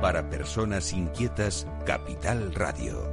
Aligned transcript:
Para 0.00 0.30
personas 0.30 0.92
inquietas, 0.92 1.66
Capital 1.84 2.54
Radio. 2.54 3.10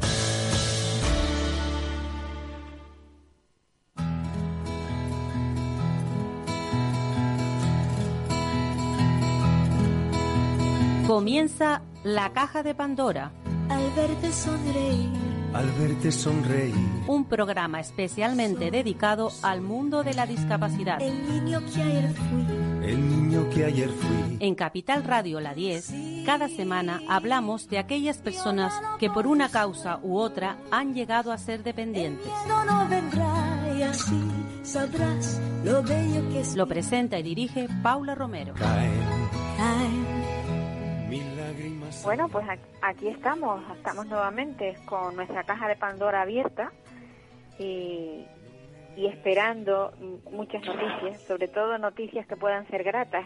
Comienza 11.08 11.82
la 12.04 12.32
caja 12.34 12.62
de 12.62 12.76
Pandora. 12.76 13.32
Al 13.68 13.92
verte 13.96 14.32
sonreír. 14.32 15.10
Al 15.56 15.72
verte 15.72 16.12
sonreír. 16.12 16.76
Un 17.08 17.26
programa 17.26 17.80
especialmente 17.80 18.70
dedicado 18.70 19.32
al 19.42 19.62
mundo 19.62 20.04
de 20.04 20.14
la 20.14 20.28
discapacidad. 20.28 21.02
El 21.02 21.28
niño 21.28 21.62
que 21.62 21.82
ayer 21.82 22.14
fui. 22.14 22.55
El 22.86 23.10
niño 23.10 23.50
que 23.50 23.66
ayer 23.66 23.90
fui. 23.90 24.38
En 24.40 24.54
Capital 24.54 25.04
Radio 25.04 25.40
La 25.40 25.56
10, 25.56 26.24
cada 26.24 26.48
semana 26.48 27.02
hablamos 27.10 27.68
de 27.68 27.80
aquellas 27.80 28.20
personas 28.20 28.80
que 29.00 29.10
por 29.10 29.26
una 29.26 29.50
causa 29.50 30.00
u 30.04 30.18
otra 30.18 30.58
han 30.70 30.94
llegado 30.94 31.32
a 31.32 31.38
ser 31.40 31.64
dependientes. 31.64 32.28
No, 32.48 32.64
no 32.64 32.88
vendrá 32.88 33.74
y 33.76 33.82
así 33.82 34.22
sabrás 34.62 35.42
lo 35.64 35.82
bello 35.82 36.30
que 36.30 36.42
es. 36.42 36.56
Lo 36.56 36.68
presenta 36.68 37.18
y 37.18 37.24
dirige 37.24 37.68
Paula 37.82 38.14
Romero. 38.14 38.54
Bueno, 42.04 42.30
pues 42.30 42.46
aquí 42.84 43.08
estamos, 43.08 43.64
estamos 43.76 44.06
nuevamente 44.06 44.78
con 44.86 45.16
nuestra 45.16 45.44
caja 45.44 45.68
de 45.68 45.76
Pandora 45.76 46.22
abierta 46.22 46.72
y, 47.58 48.26
y 48.96 49.08
esperando 49.08 49.92
muchas 50.32 50.64
noticias, 50.66 51.22
sobre 51.22 51.48
todo 51.48 51.78
noticias 51.78 52.26
que 52.28 52.38
puedan 52.38 52.68
ser 52.68 52.84
gratas, 52.84 53.26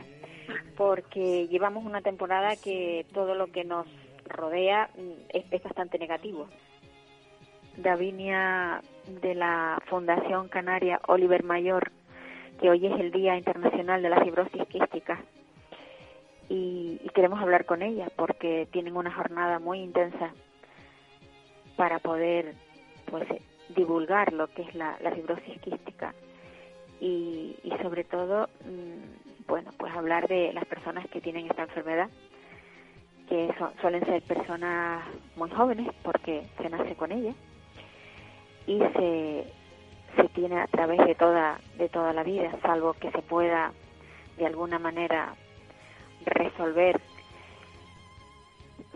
porque 0.75 1.47
llevamos 1.47 1.85
una 1.85 2.01
temporada 2.01 2.55
que 2.55 3.05
todo 3.13 3.35
lo 3.35 3.47
que 3.47 3.63
nos 3.63 3.85
rodea 4.25 4.89
mm, 4.97 5.11
es, 5.29 5.63
bastante 5.63 5.99
negativo. 5.99 6.47
Davinia 7.77 8.81
de 9.21 9.35
la 9.35 9.81
Fundación 9.87 10.49
Canaria 10.49 10.99
Oliver 11.07 11.43
Mayor, 11.43 11.91
que 12.59 12.69
hoy 12.69 12.85
es 12.85 12.99
el 12.99 13.11
Día 13.11 13.37
Internacional 13.37 14.01
de 14.01 14.09
la 14.09 14.23
Fibrosis 14.23 14.67
Quística, 14.67 15.23
y, 16.49 16.99
queremos 17.13 17.39
hablar 17.41 17.65
con 17.65 17.81
ella 17.81 18.07
porque 18.15 18.67
tienen 18.71 18.95
una 18.95 19.13
jornada 19.13 19.59
muy 19.59 19.79
intensa 19.79 20.31
para 21.75 21.99
poder 21.99 22.55
pues 23.09 23.27
divulgar 23.75 24.33
lo 24.33 24.47
que 24.47 24.63
es 24.63 24.75
la, 24.75 24.97
fibrosis 25.15 25.59
quística 25.61 26.13
y, 26.99 27.55
y 27.63 27.71
sobre 27.81 28.03
todo 28.03 28.49
mm, 28.65 29.47
bueno 29.47 29.71
pues 29.77 29.93
hablar 29.93 30.27
de 30.27 30.53
las 30.53 30.65
personas 30.65 31.07
que 31.09 31.21
tienen 31.21 31.47
esta 31.47 31.63
enfermedad 31.63 32.09
que 33.27 33.53
son- 33.59 33.73
suelen 33.81 34.05
ser 34.05 34.21
personas 34.23 35.03
muy 35.35 35.49
jóvenes 35.51 35.87
porque 36.03 36.47
se 36.61 36.69
nace 36.69 36.95
con 36.95 37.11
ella 37.11 37.33
y 38.67 38.79
se, 38.79 39.53
se 40.15 40.29
tiene 40.29 40.59
a 40.61 40.67
través 40.67 40.99
de 41.05 41.15
toda 41.15 41.59
de 41.77 41.89
toda 41.89 42.13
la 42.13 42.23
vida 42.23 42.51
salvo 42.61 42.93
que 42.93 43.11
se 43.11 43.21
pueda 43.21 43.71
de 44.37 44.45
alguna 44.45 44.79
manera 44.79 45.35
resolver. 46.25 46.99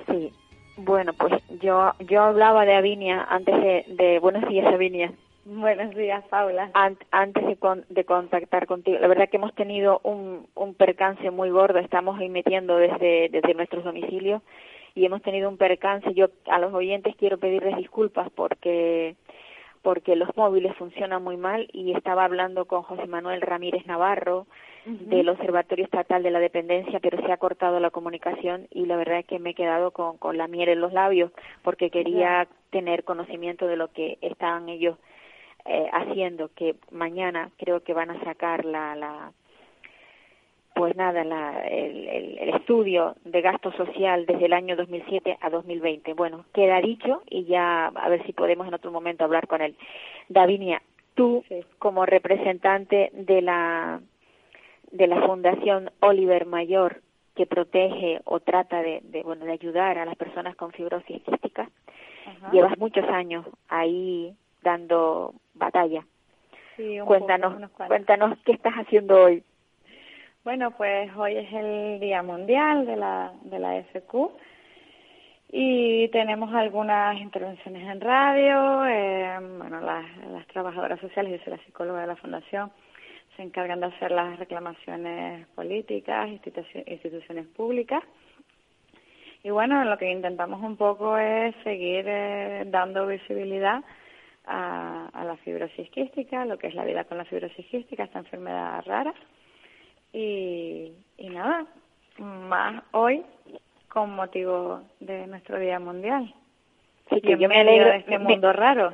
Sí, 0.08 0.34
bueno, 0.78 1.14
pues 1.14 1.34
yo 1.62 1.92
yo 2.00 2.24
hablaba 2.24 2.66
de 2.66 2.74
Avinia 2.76 3.26
antes 3.30 3.56
de, 3.56 3.86
de 3.88 4.20
buenos 4.20 4.48
días 4.48 4.66
Avinia. 4.74 5.12
Buenos 5.46 5.94
días, 5.94 6.24
Paula. 6.30 6.72
An- 6.74 6.98
antes 7.12 7.46
de, 7.46 7.58
con- 7.58 7.84
de 7.90 8.06
contactar 8.06 8.66
contigo. 8.66 8.98
La 9.00 9.08
verdad 9.10 9.28
que 9.28 9.36
hemos 9.36 9.54
tenido 9.56 10.00
un, 10.04 10.48
un 10.56 10.74
percance 10.74 11.32
muy 11.32 11.50
gordo, 11.50 11.80
estamos 11.80 12.18
ahí 12.18 12.30
metiendo 12.30 12.78
desde, 12.78 13.28
desde 13.30 13.54
nuestros 13.54 13.84
domicilios 13.84 14.42
y 14.96 15.06
hemos 15.06 15.22
tenido 15.22 15.50
un 15.50 15.58
percance. 15.58 16.14
Yo 16.14 16.28
a 16.48 16.60
los 16.60 16.74
oyentes 16.74 17.16
quiero 17.18 17.38
pedirles 17.40 17.76
disculpas 17.78 18.30
porque 18.34 19.16
porque 19.82 20.16
los 20.16 20.30
móviles 20.38 20.74
funcionan 20.78 21.22
muy 21.22 21.36
mal 21.36 21.68
y 21.74 21.92
estaba 21.92 22.24
hablando 22.24 22.64
con 22.64 22.84
José 22.84 23.06
Manuel 23.06 23.42
Ramírez 23.42 23.86
Navarro 23.86 24.48
del 24.86 25.30
Observatorio 25.30 25.86
Estatal 25.86 26.24
de 26.24 26.32
la 26.32 26.40
Dependencia, 26.40 27.00
pero 27.00 27.22
se 27.26 27.32
ha 27.32 27.38
cortado 27.38 27.80
la 27.80 27.90
comunicación 27.92 28.68
y 28.72 28.86
la 28.86 28.98
verdad 28.98 29.20
es 29.20 29.26
que 29.26 29.40
me 29.40 29.52
he 29.52 29.54
quedado 29.56 29.92
con, 29.92 30.18
con 30.18 30.38
la 30.38 30.48
miel 30.48 30.70
en 30.70 30.82
los 30.82 30.92
labios 30.94 31.32
porque 31.62 31.90
quería 31.90 32.48
tener 32.70 33.04
conocimiento 33.04 33.68
de 33.68 33.78
lo 33.78 33.90
que 33.94 34.18
estaban 34.22 34.68
ellos 34.70 34.98
eh, 35.66 35.88
haciendo, 35.94 36.50
que 36.56 36.76
mañana 36.92 37.50
creo 37.58 37.82
que 37.84 37.94
van 37.94 38.10
a 38.12 38.22
sacar 38.26 38.66
la, 38.66 38.96
la 38.96 39.32
pues 40.76 40.96
nada, 40.96 41.24
la, 41.24 41.62
el, 41.68 42.08
el- 42.10 42.38
el 42.40 42.50
estudio 42.56 43.16
de 43.26 43.42
gasto 43.42 43.72
social 43.74 44.26
desde 44.26 44.46
el 44.48 44.54
año 44.54 44.76
2007 44.76 45.38
a 45.40 45.50
2020. 45.52 46.14
Bueno, 46.14 46.46
queda 46.54 46.82
dicho 46.82 47.22
y 47.30 47.46
ya 47.46 47.86
a 47.88 48.10
ver 48.10 48.26
si 48.26 48.34
podemos 48.34 48.68
en 48.68 48.74
otro 48.74 48.92
momento 48.92 49.24
hablar 49.24 49.48
con 49.48 49.62
él. 49.62 49.76
Davinia, 50.30 50.82
tú 51.14 51.44
Sí. 51.48 51.62
como 51.78 52.06
representante 52.08 53.12
de 53.14 53.42
la 53.44 54.02
de 54.94 55.08
la 55.08 55.22
Fundación 55.26 55.90
Oliver 56.02 56.46
Mayor 56.46 57.02
que 57.36 57.48
protege 57.48 58.22
o 58.26 58.40
trata 58.40 58.82
de, 58.82 59.02
de, 59.04 59.24
bueno 59.24 59.44
de 59.46 59.52
ayudar 59.54 59.98
a 59.98 60.06
las 60.06 60.16
personas 60.16 60.56
con 60.56 60.72
fibrosis 60.72 61.22
quística, 61.24 61.68
Ajá. 62.28 62.52
llevas 62.52 62.78
muchos 62.78 63.04
años 63.10 63.44
ahí 63.70 64.34
dando 64.62 65.34
batalla. 65.56 66.06
Sí, 66.78 67.00
un 67.00 67.08
Cuéntanos, 67.08 67.56
poco, 67.60 67.88
cuéntanos 67.88 68.38
qué 68.46 68.52
estás 68.52 68.74
haciendo 68.76 69.24
hoy. 69.24 69.44
Bueno, 70.44 70.72
pues 70.72 71.10
hoy 71.18 71.38
es 71.38 71.52
el 71.54 72.00
Día 72.00 72.22
Mundial 72.22 72.86
de 72.86 72.96
la, 72.98 73.34
de 73.44 73.60
la 73.60 73.82
FQ 73.84 74.16
y 75.52 76.08
tenemos 76.10 76.54
algunas 76.54 77.18
intervenciones 77.20 77.88
en 77.88 78.00
radio. 78.02 78.86
eh, 78.86 79.38
bueno, 79.58 79.82
las, 79.82 80.06
las 80.32 80.46
trabajadoras 80.48 81.00
sociales, 81.00 81.32
yo 81.40 81.44
soy 81.44 81.58
la 81.58 81.64
psicóloga 81.66 82.02
de 82.02 82.08
la 82.08 82.16
Fundación, 82.16 82.72
se 83.36 83.44
encargan 83.44 83.80
de 83.80 83.88
hacer 83.88 84.12
las 84.12 84.38
reclamaciones 84.40 85.48
políticas, 85.56 86.30
instituci- 86.30 86.84
instituciones 86.86 87.48
públicas. 87.48 88.04
Y 89.44 89.50
bueno, 89.50 89.84
lo 89.84 89.98
que 89.98 90.10
intentamos 90.12 90.62
un 90.62 90.78
poco 90.78 91.18
es 91.18 91.54
seguir 91.64 92.06
eh, 92.08 92.64
dando 92.68 93.06
visibilidad 93.08 93.84
a, 94.46 95.10
a 95.14 95.24
la 95.26 95.36
fibrosis 95.38 95.90
quística, 95.90 96.46
lo 96.46 96.58
que 96.58 96.68
es 96.68 96.76
la 96.76 96.86
vida 96.86 97.04
con 97.06 97.18
la 97.18 97.26
fibrosis 97.26 97.66
quística, 97.66 98.04
esta 98.04 98.20
enfermedad 98.20 98.84
rara. 98.86 99.14
Y, 100.14 100.92
y 101.18 101.30
nada, 101.30 101.66
más 102.20 102.84
hoy 102.92 103.24
con 103.90 104.16
motivo 104.16 104.82
de 105.00 105.28
nuestro 105.28 105.60
Día 105.60 105.80
Mundial. 105.80 106.34
Sí, 107.10 107.20
que 107.22 107.38
yo 107.38 107.50
me 107.50 107.60
alegro, 107.60 107.90
de 107.90 107.98
este 107.98 108.18
me- 108.20 108.26
mundo 108.26 108.54
raro. 108.54 108.94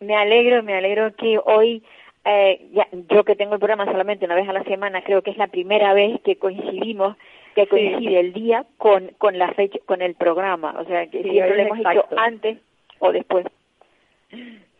Me 0.00 0.16
alegro, 0.16 0.62
me 0.62 0.74
alegro 0.74 1.14
que 1.14 1.38
hoy, 1.44 1.82
eh, 2.24 2.66
ya, 2.72 2.88
yo 3.10 3.24
que 3.24 3.36
tengo 3.36 3.54
el 3.54 3.58
programa 3.60 3.84
solamente 3.86 4.24
una 4.24 4.34
vez 4.34 4.48
a 4.48 4.52
la 4.52 4.64
semana, 4.64 5.02
creo 5.02 5.22
que 5.22 5.30
es 5.30 5.36
la 5.36 5.48
primera 5.48 5.92
vez 5.92 6.20
que 6.22 6.36
coincidimos, 6.36 7.16
que 7.54 7.66
coincide 7.66 8.20
el 8.20 8.32
día 8.32 8.64
con, 8.78 9.08
con 9.18 9.38
la 9.38 9.52
fecha, 9.52 9.78
con 9.86 10.02
el 10.02 10.14
programa. 10.14 10.74
O 10.78 10.84
sea, 10.84 11.06
que 11.06 11.22
Sí, 11.22 11.30
siempre 11.30 11.56
lo 11.56 11.62
hemos 11.62 11.78
exacto. 11.78 12.06
hecho 12.10 12.20
antes 12.20 12.58
o 12.98 13.12
después. 13.12 13.46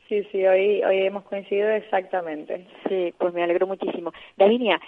Sí, 0.09 0.22
sí, 0.31 0.47
hoy, 0.47 0.82
hoy 0.82 0.99
hemos 0.99 1.25
coincidido 1.25 1.71
exactamente. 1.71 2.66
Sí, 2.88 3.15
pues 3.16 3.32
me 3.32 3.43
alegro 3.43 3.66
muchísimo. 3.66 4.12
Davinia, 4.37 4.78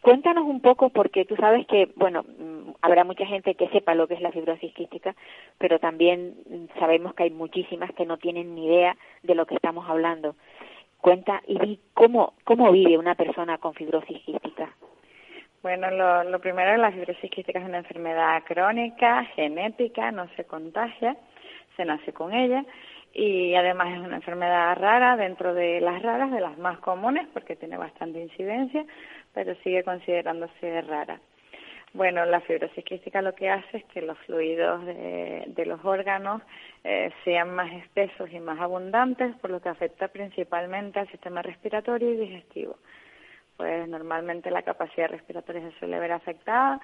cuéntanos 0.00 0.44
un 0.44 0.60
poco, 0.60 0.90
porque 0.90 1.24
tú 1.24 1.36
sabes 1.36 1.66
que, 1.68 1.88
bueno, 1.94 2.24
mm, 2.24 2.70
habrá 2.82 3.04
mucha 3.04 3.24
gente 3.26 3.54
que 3.54 3.68
sepa 3.68 3.94
lo 3.94 4.08
que 4.08 4.14
es 4.14 4.20
la 4.20 4.32
fibrosis 4.32 4.74
quística, 4.74 5.14
pero 5.58 5.78
también 5.78 6.34
mm, 6.50 6.78
sabemos 6.80 7.14
que 7.14 7.24
hay 7.24 7.30
muchísimas 7.30 7.92
que 7.92 8.06
no 8.06 8.16
tienen 8.16 8.56
ni 8.56 8.66
idea 8.66 8.96
de 9.22 9.34
lo 9.36 9.46
que 9.46 9.54
estamos 9.54 9.88
hablando. 9.88 10.34
Cuenta 11.00 11.42
y 11.46 11.58
di 11.58 11.80
cómo, 11.94 12.34
cómo 12.44 12.72
vive 12.72 12.98
una 12.98 13.14
persona 13.14 13.58
con 13.58 13.74
fibrosis 13.74 14.20
quística. 14.22 14.70
Bueno, 15.62 15.90
lo, 15.90 16.24
lo 16.24 16.40
primero, 16.40 16.76
la 16.76 16.92
fibrosis 16.92 17.30
quística 17.30 17.58
es 17.58 17.64
una 17.64 17.78
enfermedad 17.78 18.42
crónica, 18.44 19.24
genética, 19.34 20.10
no 20.10 20.28
se 20.36 20.44
contagia, 20.44 21.16
se 21.76 21.84
nace 21.84 22.12
con 22.12 22.32
ella 22.32 22.64
y 23.12 23.54
además 23.54 23.94
es 23.94 24.00
una 24.00 24.16
enfermedad 24.16 24.76
rara 24.76 25.16
dentro 25.16 25.54
de 25.54 25.80
las 25.80 26.02
raras, 26.02 26.30
de 26.30 26.40
las 26.40 26.58
más 26.58 26.78
comunes 26.80 27.26
porque 27.32 27.56
tiene 27.56 27.78
bastante 27.78 28.20
incidencia, 28.20 28.84
pero 29.32 29.54
sigue 29.62 29.82
considerándose 29.84 30.82
rara. 30.82 31.18
Bueno, 31.96 32.26
la 32.26 32.42
fibrosis 32.42 32.84
quística 32.84 33.22
lo 33.22 33.34
que 33.34 33.48
hace 33.48 33.78
es 33.78 33.84
que 33.86 34.02
los 34.02 34.18
fluidos 34.26 34.84
de, 34.84 35.64
los 35.64 35.82
órganos 35.82 36.42
eh, 36.84 37.10
sean 37.24 37.54
más 37.54 37.72
espesos 37.72 38.30
y 38.30 38.38
más 38.38 38.60
abundantes, 38.60 39.34
por 39.36 39.48
lo 39.48 39.62
que 39.62 39.70
afecta 39.70 40.08
principalmente 40.08 41.00
al 41.00 41.08
sistema 41.08 41.40
respiratorio 41.40 42.12
y 42.12 42.16
digestivo. 42.18 42.76
Pues 43.56 43.88
normalmente 43.88 44.50
la 44.50 44.60
capacidad 44.60 45.08
respiratoria 45.08 45.62
se 45.62 45.78
suele 45.78 45.98
ver 45.98 46.12
afectada, 46.12 46.78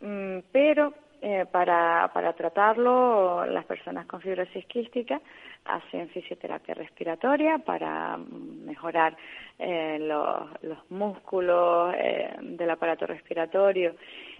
mm, 0.00 0.38
pero 0.50 0.92
eh, 1.22 1.46
para, 1.52 2.10
tratarlo 2.36 3.46
las 3.46 3.64
personas 3.64 4.06
con 4.06 4.20
fibrosis 4.20 4.66
quística 4.66 5.20
hacen 5.66 6.08
fisioterapia 6.08 6.74
respiratoria 6.74 7.58
para 7.58 8.16
mejorar 8.16 9.16
eh, 9.56 9.98
los, 10.00 10.62
los 10.62 10.78
músculos 10.90 11.94
eh, 11.96 12.36
del 12.40 12.70
aparato 12.70 13.06
respiratorio 13.06 13.94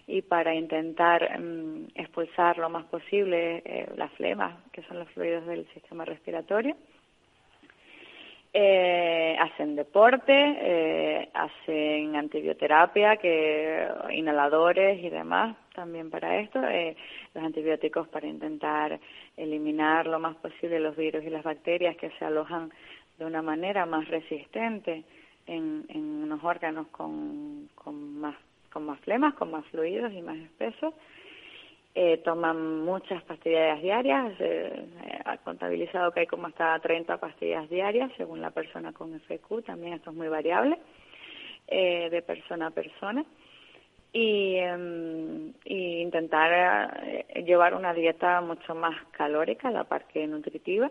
y 0.08 0.22
para 0.22 0.54
intentar 0.54 1.38
mm, 1.38 1.88
expulsar 1.94 2.56
lo 2.56 2.70
más 2.70 2.86
posible 2.86 3.62
eh, 3.64 3.88
las 3.96 4.10
flemas, 4.12 4.56
que 4.72 4.82
son 4.84 4.98
los 4.98 5.08
fluidos 5.10 5.46
del 5.46 5.68
sistema 5.74 6.04
respiratorio. 6.06 6.74
Eh, 8.54 9.36
hacen 9.38 9.76
deporte, 9.76 10.32
eh, 10.34 11.28
hacen 11.34 12.16
antibioterapia, 12.16 13.18
que 13.18 13.86
inhaladores 14.10 15.04
y 15.04 15.10
demás 15.10 15.54
también 15.74 16.10
para 16.10 16.40
esto, 16.40 16.60
eh, 16.64 16.96
los 17.34 17.44
antibióticos 17.44 18.08
para 18.08 18.26
intentar 18.26 18.98
eliminar 19.36 20.06
lo 20.06 20.18
más 20.18 20.34
posible 20.36 20.80
los 20.80 20.96
virus 20.96 21.22
y 21.24 21.30
las 21.30 21.44
bacterias 21.44 21.96
que 21.98 22.10
se 22.18 22.24
alojan 22.24 22.72
de 23.18 23.26
una 23.26 23.42
manera 23.42 23.84
más 23.84 24.08
resistente 24.08 25.04
en, 25.46 25.84
en 25.90 26.22
unos 26.22 26.42
órganos 26.42 26.86
con, 26.88 27.68
con 27.74 28.18
más 28.18 28.34
con 28.72 28.86
más 28.86 28.98
flemas, 29.00 29.34
con 29.34 29.50
más 29.50 29.64
fluidos 29.66 30.12
y 30.12 30.22
más 30.22 30.36
espesos. 30.36 30.94
Eh, 31.94 32.18
toman 32.18 32.84
muchas 32.84 33.22
pastillas 33.24 33.82
diarias, 33.82 34.32
eh, 34.38 34.86
ha 35.24 35.36
contabilizado 35.38 36.12
que 36.12 36.20
hay 36.20 36.26
como 36.26 36.46
hasta 36.46 36.78
30 36.78 37.16
pastillas 37.16 37.68
diarias 37.68 38.12
según 38.16 38.40
la 38.40 38.50
persona 38.50 38.92
con 38.92 39.18
FQ, 39.18 39.62
también 39.64 39.94
esto 39.94 40.10
es 40.10 40.16
muy 40.16 40.28
variable 40.28 40.78
eh, 41.66 42.08
de 42.10 42.22
persona 42.22 42.68
a 42.68 42.70
persona. 42.70 43.24
Y, 44.10 44.56
em, 44.56 45.52
y 45.66 46.00
intentar 46.00 46.96
eh, 47.04 47.42
llevar 47.44 47.74
una 47.74 47.92
dieta 47.92 48.40
mucho 48.40 48.74
más 48.74 48.96
calórica, 49.10 49.70
la 49.70 49.84
parte 49.84 50.26
nutritiva, 50.26 50.90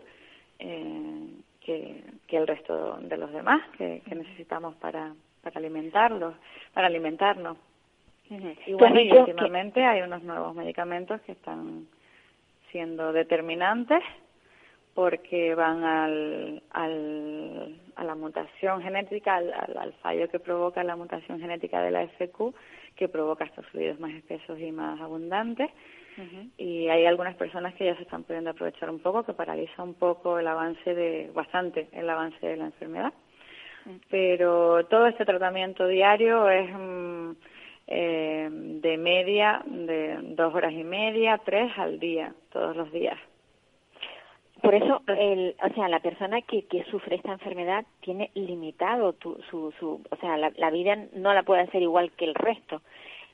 eh, 0.59 1.27
que, 1.59 2.03
que, 2.27 2.37
el 2.37 2.45
resto 2.45 2.99
de 3.01 3.17
los 3.17 3.31
demás 3.33 3.61
que, 3.77 4.03
que 4.07 4.13
necesitamos 4.13 4.75
para, 4.75 5.13
para 5.41 5.59
alimentarlos, 5.59 6.35
para 6.73 6.87
alimentarnos. 6.87 7.57
Y 8.29 8.73
bueno, 8.73 8.99
y 8.99 9.11
últimamente 9.11 9.83
hay 9.83 10.01
unos 10.01 10.23
nuevos 10.23 10.53
medicamentos 10.53 11.21
que 11.21 11.31
están 11.31 11.87
siendo 12.71 13.13
determinantes 13.13 14.03
porque 14.97 15.53
van 15.53 15.83
al, 15.83 16.63
al, 16.71 17.75
a 17.95 18.03
la 18.03 18.15
mutación 18.15 18.81
genética, 18.81 19.35
al, 19.35 19.53
al, 19.77 19.93
fallo 20.01 20.27
que 20.27 20.39
provoca 20.39 20.83
la 20.83 20.95
mutación 20.95 21.39
genética 21.39 21.81
de 21.81 21.91
la 21.91 22.07
FQ, 22.07 22.55
que 22.95 23.07
provoca 23.07 23.45
estos 23.45 23.63
fluidos 23.67 23.99
más 23.99 24.11
espesos 24.13 24.59
y 24.59 24.71
más 24.71 24.99
abundantes. 24.99 25.69
Y 26.57 26.87
hay 26.87 27.05
algunas 27.05 27.35
personas 27.35 27.75
que 27.75 27.85
ya 27.85 27.95
se 27.95 28.01
están 28.01 28.23
pudiendo 28.23 28.49
aprovechar 28.49 28.89
un 28.89 28.97
poco, 28.97 29.23
que 29.23 29.33
paraliza 29.33 29.83
un 29.83 29.93
poco 29.93 30.39
el 30.39 30.47
avance 30.47 30.95
de, 30.95 31.29
bastante 31.31 31.89
el 31.91 32.09
avance 32.09 32.43
de 32.43 32.57
la 32.57 32.65
enfermedad. 32.65 33.13
Pero 34.09 34.85
todo 34.85 35.07
este 35.07 35.25
tratamiento 35.25 35.87
diario 35.87 36.49
es 36.49 36.69
mm, 36.71 37.31
eh, 37.87 38.49
de 38.51 38.97
media 38.97 39.61
de 39.65 40.17
dos 40.35 40.53
horas 40.53 40.73
y 40.73 40.83
media, 40.83 41.39
tres 41.43 41.71
al 41.77 41.99
día, 41.99 42.33
todos 42.51 42.75
los 42.75 42.91
días. 42.91 43.17
Por 44.61 44.73
eso, 44.73 45.01
el, 45.07 45.55
o 45.63 45.73
sea, 45.73 45.87
la 45.87 45.99
persona 45.99 46.41
que, 46.41 46.63
que 46.63 46.83
sufre 46.85 47.15
esta 47.15 47.31
enfermedad 47.31 47.85
tiene 48.01 48.31
limitado 48.33 49.13
tu, 49.13 49.37
su, 49.49 49.71
su, 49.79 50.01
o 50.09 50.15
sea, 50.17 50.35
la, 50.37 50.71
vida 50.71 50.97
no 51.13 51.33
la 51.33 51.43
puede 51.43 51.61
hacer 51.61 51.81
igual 51.81 52.11
que 52.11 52.25
el 52.25 52.35
resto. 52.35 52.81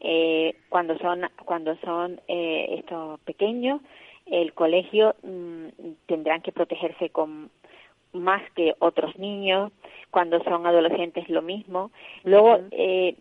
Eh, 0.02 0.56
cuando 0.68 0.98
son, 0.98 1.22
cuando 1.46 1.78
son 1.78 2.20
eh, 2.28 2.76
estos 2.78 3.22
pequeños, 3.22 3.80
el 4.26 4.54
colegio 4.54 5.16
mmm, 5.24 5.68
tendrán 6.08 6.42
que 6.42 6.52
protegerse 6.52 7.10
con 7.10 7.50
más 8.14 8.42
que 8.56 8.76
otros 8.80 9.18
niños. 9.18 9.72
Cuando 10.12 10.44
son 10.44 10.66
adolescentes, 10.68 11.28
lo 11.30 11.42
mismo. 11.42 11.92
Luego, 12.24 12.56
uh 12.56 12.60
-huh. 12.60 12.68
eh, 12.72 13.16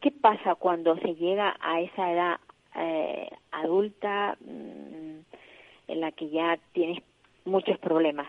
¿qué 0.00 0.10
pasa 0.10 0.54
cuando 0.54 0.96
se 0.96 1.14
llega 1.14 1.56
a 1.60 1.80
esa 1.80 2.12
edad 2.12 2.40
eh, 2.76 3.28
adulta 3.50 4.36
mmm, 4.40 5.20
en 5.88 6.00
la 6.00 6.10
que 6.12 6.30
ya 6.30 6.58
tienes 6.72 7.02
muchos 7.44 7.78
problemas? 7.78 8.28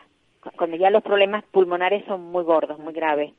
Cuando 0.57 0.75
ya 0.75 0.89
los 0.89 1.03
problemas 1.03 1.43
pulmonares 1.51 2.03
son 2.05 2.21
muy 2.31 2.43
gordos, 2.43 2.77
muy 2.79 2.93
graves. 2.93 3.31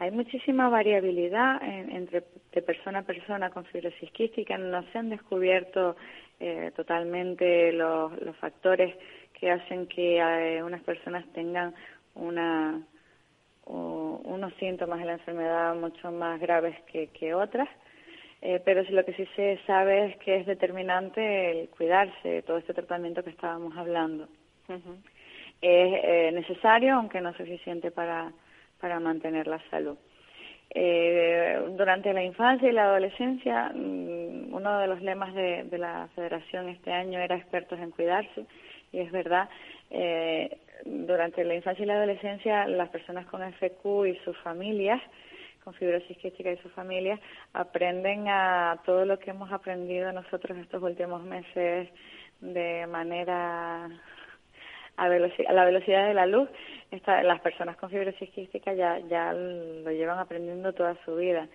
Hay 0.00 0.10
muchísima 0.10 0.68
variabilidad 0.68 1.62
en, 1.62 1.90
entre 1.90 2.24
de 2.52 2.62
persona 2.62 3.00
a 3.00 3.02
persona 3.02 3.50
con 3.50 3.64
fibrosis 3.64 4.10
quística. 4.12 4.58
No 4.58 4.82
se 4.90 4.98
han 4.98 5.10
descubierto 5.10 5.96
eh, 6.40 6.70
totalmente 6.76 7.72
los, 7.72 8.12
los 8.20 8.36
factores 8.36 8.94
que 9.40 9.50
hacen 9.50 9.86
que 9.86 10.18
eh, 10.18 10.62
unas 10.62 10.82
personas 10.82 11.24
tengan 11.32 11.74
una 12.14 12.80
o, 13.64 14.20
unos 14.24 14.52
síntomas 14.54 14.98
de 14.98 15.06
la 15.06 15.12
enfermedad 15.14 15.74
mucho 15.74 16.10
más 16.10 16.40
graves 16.40 16.76
que, 16.90 17.08
que 17.08 17.34
otras. 17.34 17.68
Eh, 18.40 18.60
pero 18.64 18.84
si 18.84 18.92
lo 18.92 19.04
que 19.04 19.14
sí 19.14 19.26
se 19.34 19.58
sabe 19.66 20.06
es 20.06 20.16
que 20.18 20.36
es 20.36 20.46
determinante 20.46 21.50
el 21.50 21.68
cuidarse, 21.70 22.42
todo 22.42 22.58
este 22.58 22.72
tratamiento 22.72 23.24
que 23.24 23.30
estábamos 23.30 23.76
hablando. 23.76 24.28
Uh 24.68 24.74
-huh. 24.74 24.96
Es 25.60 26.00
eh, 26.04 26.30
necesario, 26.32 26.94
aunque 26.94 27.20
no 27.20 27.32
suficiente 27.34 27.90
para, 27.90 28.32
para 28.80 29.00
mantener 29.00 29.48
la 29.48 29.60
salud. 29.70 29.98
Eh, 30.70 31.60
durante 31.76 32.12
la 32.12 32.22
infancia 32.22 32.68
y 32.68 32.72
la 32.72 32.84
adolescencia, 32.84 33.72
mmm, 33.74 34.54
uno 34.54 34.78
de 34.78 34.86
los 34.86 35.00
lemas 35.02 35.34
de, 35.34 35.64
de, 35.64 35.78
la 35.78 36.08
Federación 36.14 36.68
este 36.68 36.92
año 36.92 37.18
era 37.18 37.36
expertos 37.36 37.80
en 37.80 37.90
cuidarse, 37.90 38.44
y 38.92 39.00
es 39.00 39.10
verdad, 39.12 39.48
eh, 39.90 40.58
durante 40.84 41.44
la 41.44 41.54
infancia 41.54 41.82
y 41.82 41.86
la 41.86 41.96
adolescencia, 41.96 42.66
las 42.66 42.88
personas 42.90 43.26
con 43.26 43.42
FQ 43.42 44.06
y 44.06 44.16
sus 44.24 44.36
familias 44.38 45.00
con 45.68 45.74
fibrosis 45.74 46.16
quística 46.16 46.50
y 46.50 46.56
sus 46.58 46.72
familias 46.72 47.20
aprenden 47.52 48.26
a 48.28 48.80
todo 48.86 49.04
lo 49.04 49.18
que 49.18 49.30
hemos 49.30 49.52
aprendido 49.52 50.10
nosotros 50.12 50.56
estos 50.56 50.82
últimos 50.82 51.22
meses 51.24 51.90
de 52.40 52.86
manera 52.86 53.84
a, 53.84 55.04
a 55.04 55.52
la 55.52 55.64
velocidad 55.66 56.08
de 56.08 56.14
la 56.14 56.24
luz. 56.24 56.48
Esta, 56.90 57.22
las 57.22 57.40
personas 57.40 57.76
con 57.76 57.90
fibrosis 57.90 58.30
quística 58.30 58.72
ya, 58.72 58.98
ya 59.10 59.34
lo 59.34 59.90
llevan 59.90 60.18
aprendiendo 60.18 60.72
toda 60.72 60.96
su 61.04 61.16
vida. 61.16 61.48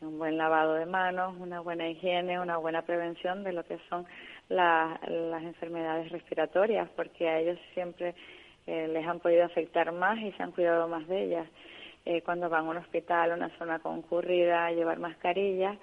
Un 0.00 0.18
buen 0.18 0.36
lavado 0.36 0.74
de 0.74 0.86
manos, 0.86 1.36
una 1.38 1.60
buena 1.60 1.88
higiene, 1.88 2.40
una 2.40 2.56
buena 2.56 2.82
prevención 2.82 3.44
de 3.44 3.52
lo 3.52 3.64
que 3.64 3.78
son 3.88 4.04
la, 4.50 5.00
las 5.08 5.42
enfermedades 5.42 6.10
respiratorias, 6.10 6.88
porque 6.96 7.28
a 7.28 7.38
ellos 7.38 7.58
siempre 7.72 8.14
eh, 8.66 8.88
les 8.88 9.06
han 9.06 9.20
podido 9.20 9.44
afectar 9.44 9.90
más 9.92 10.18
y 10.18 10.32
se 10.32 10.42
han 10.42 10.52
cuidado 10.52 10.86
más 10.88 11.06
de 11.08 11.24
ellas 11.24 11.46
eh, 12.04 12.20
cuando 12.22 12.50
van 12.50 12.66
a 12.66 12.70
un 12.70 12.76
hospital, 12.76 13.32
a 13.32 13.34
una 13.34 13.48
zona 13.58 13.78
concurrida, 13.78 14.70
llevar 14.72 14.98
mascarilla, 14.98 15.76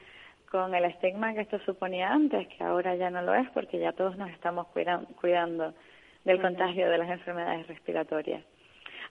con 0.52 0.74
el 0.75 0.86
estigma 0.86 1.34
que 1.34 1.42
esto 1.42 1.60
suponía 1.66 2.12
antes, 2.12 2.48
que 2.48 2.64
ahora 2.64 2.96
ya 2.96 3.10
no 3.10 3.22
lo 3.22 3.34
es 3.34 3.50
porque 3.52 3.80
ya 3.80 3.92
todos 3.94 4.18
nos 4.18 4.30
estamos 4.31 4.68
cuidan, 4.68 5.06
cuidando 5.20 5.74
del 6.24 6.38
uh 6.38 6.39
-huh. 6.39 6.41
contagio 6.44 6.89
de 6.89 6.98
las 6.98 7.10
enfermedades 7.10 7.68
respiratorias. 7.68 8.44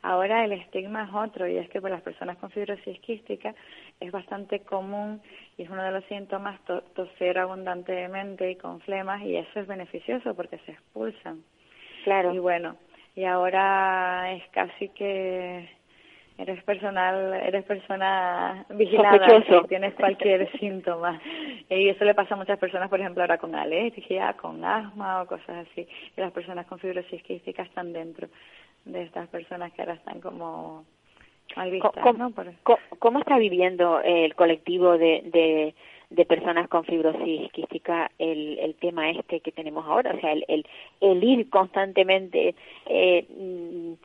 Ahora 0.07 0.45
el 0.45 0.53
estigma 0.53 1.03
es 1.03 1.13
otro 1.13 1.49
y 1.49 1.57
es 1.57 1.69
que 1.69 1.81
por 1.81 1.91
las 1.91 2.01
personas 2.01 2.37
con 2.39 2.49
fibrosis 2.51 3.01
quística 3.01 3.53
es 3.99 4.13
bastante 4.13 4.61
común 4.61 5.21
y 5.59 5.65
es 5.65 5.69
uno 5.69 5.83
de 5.83 5.91
los 5.91 6.05
síntomas 6.05 6.61
to 6.65 6.81
toser 6.95 7.37
abundantemente 7.39 8.53
y 8.53 8.55
con 8.55 8.81
flemas 8.83 9.21
y 9.23 9.35
eso 9.35 9.59
es 9.59 9.67
beneficioso 9.67 10.33
porque 10.37 10.59
se 10.59 10.71
expulsan. 10.71 11.43
Claro. 12.05 12.33
Y 12.33 12.39
bueno, 12.39 12.77
y 13.17 13.25
ahora 13.25 14.31
es 14.31 14.49
casi 14.51 14.91
que 14.91 15.69
eres 16.39 16.63
personal, 16.63 17.35
eres 17.43 17.65
persona 17.65 18.65
vigilada, 18.69 19.43
si 19.43 19.67
tienes 19.67 19.95
cualquier 19.95 20.49
síntoma. 20.61 21.21
Y 21.69 21.89
eso 21.89 22.05
le 22.05 22.15
pasa 22.15 22.35
a 22.35 22.39
muchas 22.39 22.61
personas, 22.61 22.89
por 22.89 23.01
ejemplo, 23.01 23.25
ahora 23.25 23.39
con 23.39 23.57
alergia, 23.57 24.35
con 24.35 24.65
asma 24.65 25.23
o 25.23 25.27
cosas 25.27 25.67
así. 25.67 25.85
Y 26.17 26.21
las 26.21 26.31
personas 26.31 26.65
con 26.67 26.79
fibrosis 26.79 27.25
quística 27.25 27.65
están 27.65 27.93
dentro 27.93 28.29
de 28.87 29.03
estas 29.03 29.29
personas 29.29 29.73
que 29.73 29.83
ahora 29.83 29.95
están 29.95 30.21
como 30.21 30.85
mal 31.57 31.71
vistas, 31.71 31.93
¿Cómo, 32.03 32.19
¿no? 32.19 32.31
Por... 32.31 32.53
¿Cómo, 32.99 33.19
está 33.19 33.39
viviendo 33.39 34.01
el 34.01 34.35
colectivo 34.35 34.97
de, 34.99 35.23
de, 35.27 35.75
de 36.11 36.25
personas 36.25 36.69
con 36.69 36.85
fibrosis 36.85 37.51
quística 37.53 38.11
el, 38.19 38.59
el 38.59 38.75
tema 38.77 39.11
este 39.11 39.41
que 39.41 39.53
tenemos 39.53 39.85
ahora? 39.87 40.15
O 40.17 40.21
sea, 40.21 40.33
el, 40.33 40.45
el, 40.49 40.67
el 41.01 41.23
ir 41.23 41.51
constantemente... 41.51 42.55
Eh, 42.87 43.97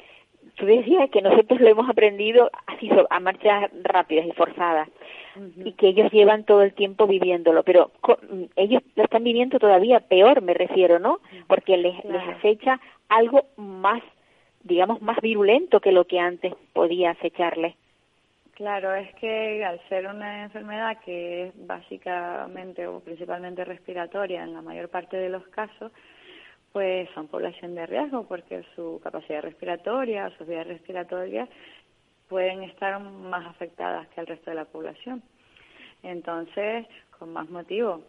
tú 0.55 0.65
decías 0.65 1.09
que 1.09 1.21
nosotros 1.21 1.59
lo 1.59 1.67
hemos 1.67 1.89
aprendido 1.89 2.49
así 2.67 2.89
a 3.09 3.19
marchas 3.19 3.71
rápidas 3.83 4.25
y 4.27 4.31
forzadas 4.33 4.89
uh 5.35 5.39
-huh. 5.39 5.67
y 5.67 5.71
que 5.73 5.87
ellos 5.87 6.11
llevan 6.11 6.43
todo 6.43 6.61
el 6.61 6.73
tiempo 6.73 7.07
viviéndolo, 7.07 7.63
pero 7.63 7.91
ellos 8.55 8.81
lo 8.95 9.03
están 9.03 9.23
viviendo 9.23 9.59
todavía 9.59 9.99
peor, 10.01 10.41
me 10.41 10.53
refiero, 10.53 10.99
¿no? 10.99 11.19
Porque 11.47 11.77
les, 11.77 11.99
claro. 12.01 12.19
les 12.19 12.37
acecha 12.37 12.79
algo 13.09 13.45
más, 13.57 14.01
digamos, 14.63 15.01
más 15.01 15.19
virulento 15.21 15.79
que 15.79 15.91
lo 15.91 16.05
que 16.05 16.19
antes 16.19 16.53
podía 16.73 17.11
acecharles. 17.11 17.75
Claro, 18.53 18.93
es 18.93 19.13
que 19.15 19.65
al 19.65 19.79
ser 19.89 20.07
una 20.07 20.43
enfermedad 20.43 20.99
que 21.03 21.47
es 21.47 21.67
básicamente 21.67 22.85
o 22.85 22.99
principalmente 22.99 23.65
respiratoria 23.65 24.43
en 24.43 24.53
la 24.53 24.61
mayor 24.61 24.89
parte 24.89 25.17
de 25.17 25.29
los 25.29 25.47
casos, 25.47 25.91
pues 26.71 27.09
son 27.15 27.27
población 27.27 27.75
de 27.75 27.85
riesgo 27.85 28.27
porque 28.27 28.63
su 28.75 28.99
capacidad 29.03 29.41
respiratoria, 29.41 30.29
sus 30.37 30.47
vías 30.47 30.67
respiratorias 30.67 31.49
pueden 32.29 32.63
estar 32.63 32.99
más 32.99 33.45
afectadas 33.47 34.07
que 34.09 34.21
el 34.21 34.27
resto 34.27 34.51
de 34.51 34.55
la 34.57 34.65
población. 34.65 35.23
Entonces, 36.03 36.85
con 37.17 37.33
más 37.33 37.49
motivo. 37.49 38.03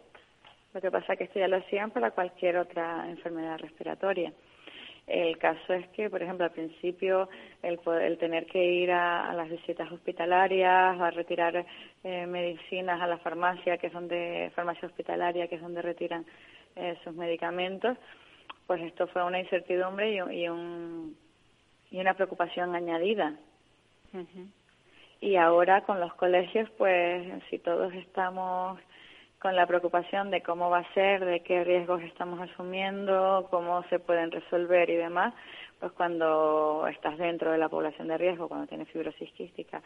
Lo 0.73 0.81
que 0.81 0.91
pasa 0.91 1.13
es 1.13 1.19
que 1.19 1.25
esto 1.25 1.39
ya 1.39 1.47
lo 1.47 1.57
hacían 1.57 1.91
para 1.91 2.11
cualquier 2.11 2.57
otra 2.57 3.09
enfermedad 3.09 3.59
respiratoria. 3.59 4.31
El 5.05 5.37
caso 5.37 5.73
es 5.73 5.87
que, 5.89 6.09
por 6.09 6.23
ejemplo, 6.23 6.45
al 6.45 6.51
principio 6.51 7.27
el, 7.61 7.79
el 8.01 8.17
tener 8.17 8.45
que 8.45 8.63
ir 8.63 8.91
a, 8.91 9.33
las 9.33 9.49
visitas 9.49 9.91
hospitalarias, 9.91 10.99
a 10.99 11.11
retirar 11.11 11.65
eh, 12.03 12.25
medicinas 12.25 13.01
a 13.01 13.07
la 13.07 13.17
farmacia, 13.17 13.77
que 13.77 13.87
es 13.87 13.93
donde 13.93 14.51
farmacia 14.55 14.87
hospitalaria, 14.87 15.47
que 15.47 15.55
es 15.55 15.61
donde 15.61 15.81
retiran 15.81 16.25
eh, 16.75 16.97
sus 17.03 17.13
medicamentos, 17.15 17.97
pues 18.65 18.81
esto 18.81 19.07
fue 19.07 19.23
una 19.25 19.39
incertidumbre 19.39 20.11
y, 20.11 20.41
y, 20.41 20.47
un, 20.47 21.17
y 21.91 21.99
una 21.99 22.13
preocupación 22.13 22.73
añadida. 22.73 23.35
Y 25.19 25.35
ahora 25.35 25.81
con 25.81 25.99
los 25.99 26.13
colegios, 26.13 26.69
pues 26.77 27.25
si 27.49 27.59
todos 27.59 27.93
estamos 27.93 28.79
con 29.43 29.57
la 29.57 29.67
preocupación 29.67 30.31
de 30.31 30.41
cómo 30.41 30.69
va 30.69 30.79
a 30.79 30.93
ser, 30.93 31.25
de 31.25 31.41
qué 31.41 31.65
riesgos 31.65 32.01
estamos 32.03 32.39
asumiendo, 32.39 33.45
cómo 33.51 33.83
se 33.89 33.99
pueden 33.99 34.31
resolver 34.31 34.89
y 34.89 34.95
demás, 34.95 35.33
pues 35.81 35.91
cuando 35.91 36.87
estás 36.87 37.17
dentro 37.17 37.51
de 37.51 37.57
la 37.57 37.67
población 37.67 38.07
de 38.07 38.17
riesgo, 38.17 38.47
cuando 38.47 38.67
tienes 38.67 38.87
fibrosis 38.87 39.29
quística, 39.33 39.81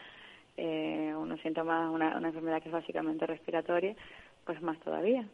eh, 0.57 1.11
unos 1.17 1.41
síntomas, 1.41 1.89
una, 1.91 2.15
una 2.15 2.27
enfermedad 2.27 2.61
que 2.61 2.69
es 2.69 2.73
básicamente 2.73 3.25
respiratoria, 3.25 3.95
pues 4.45 4.61
más 4.61 4.77
todavía. 4.81 5.25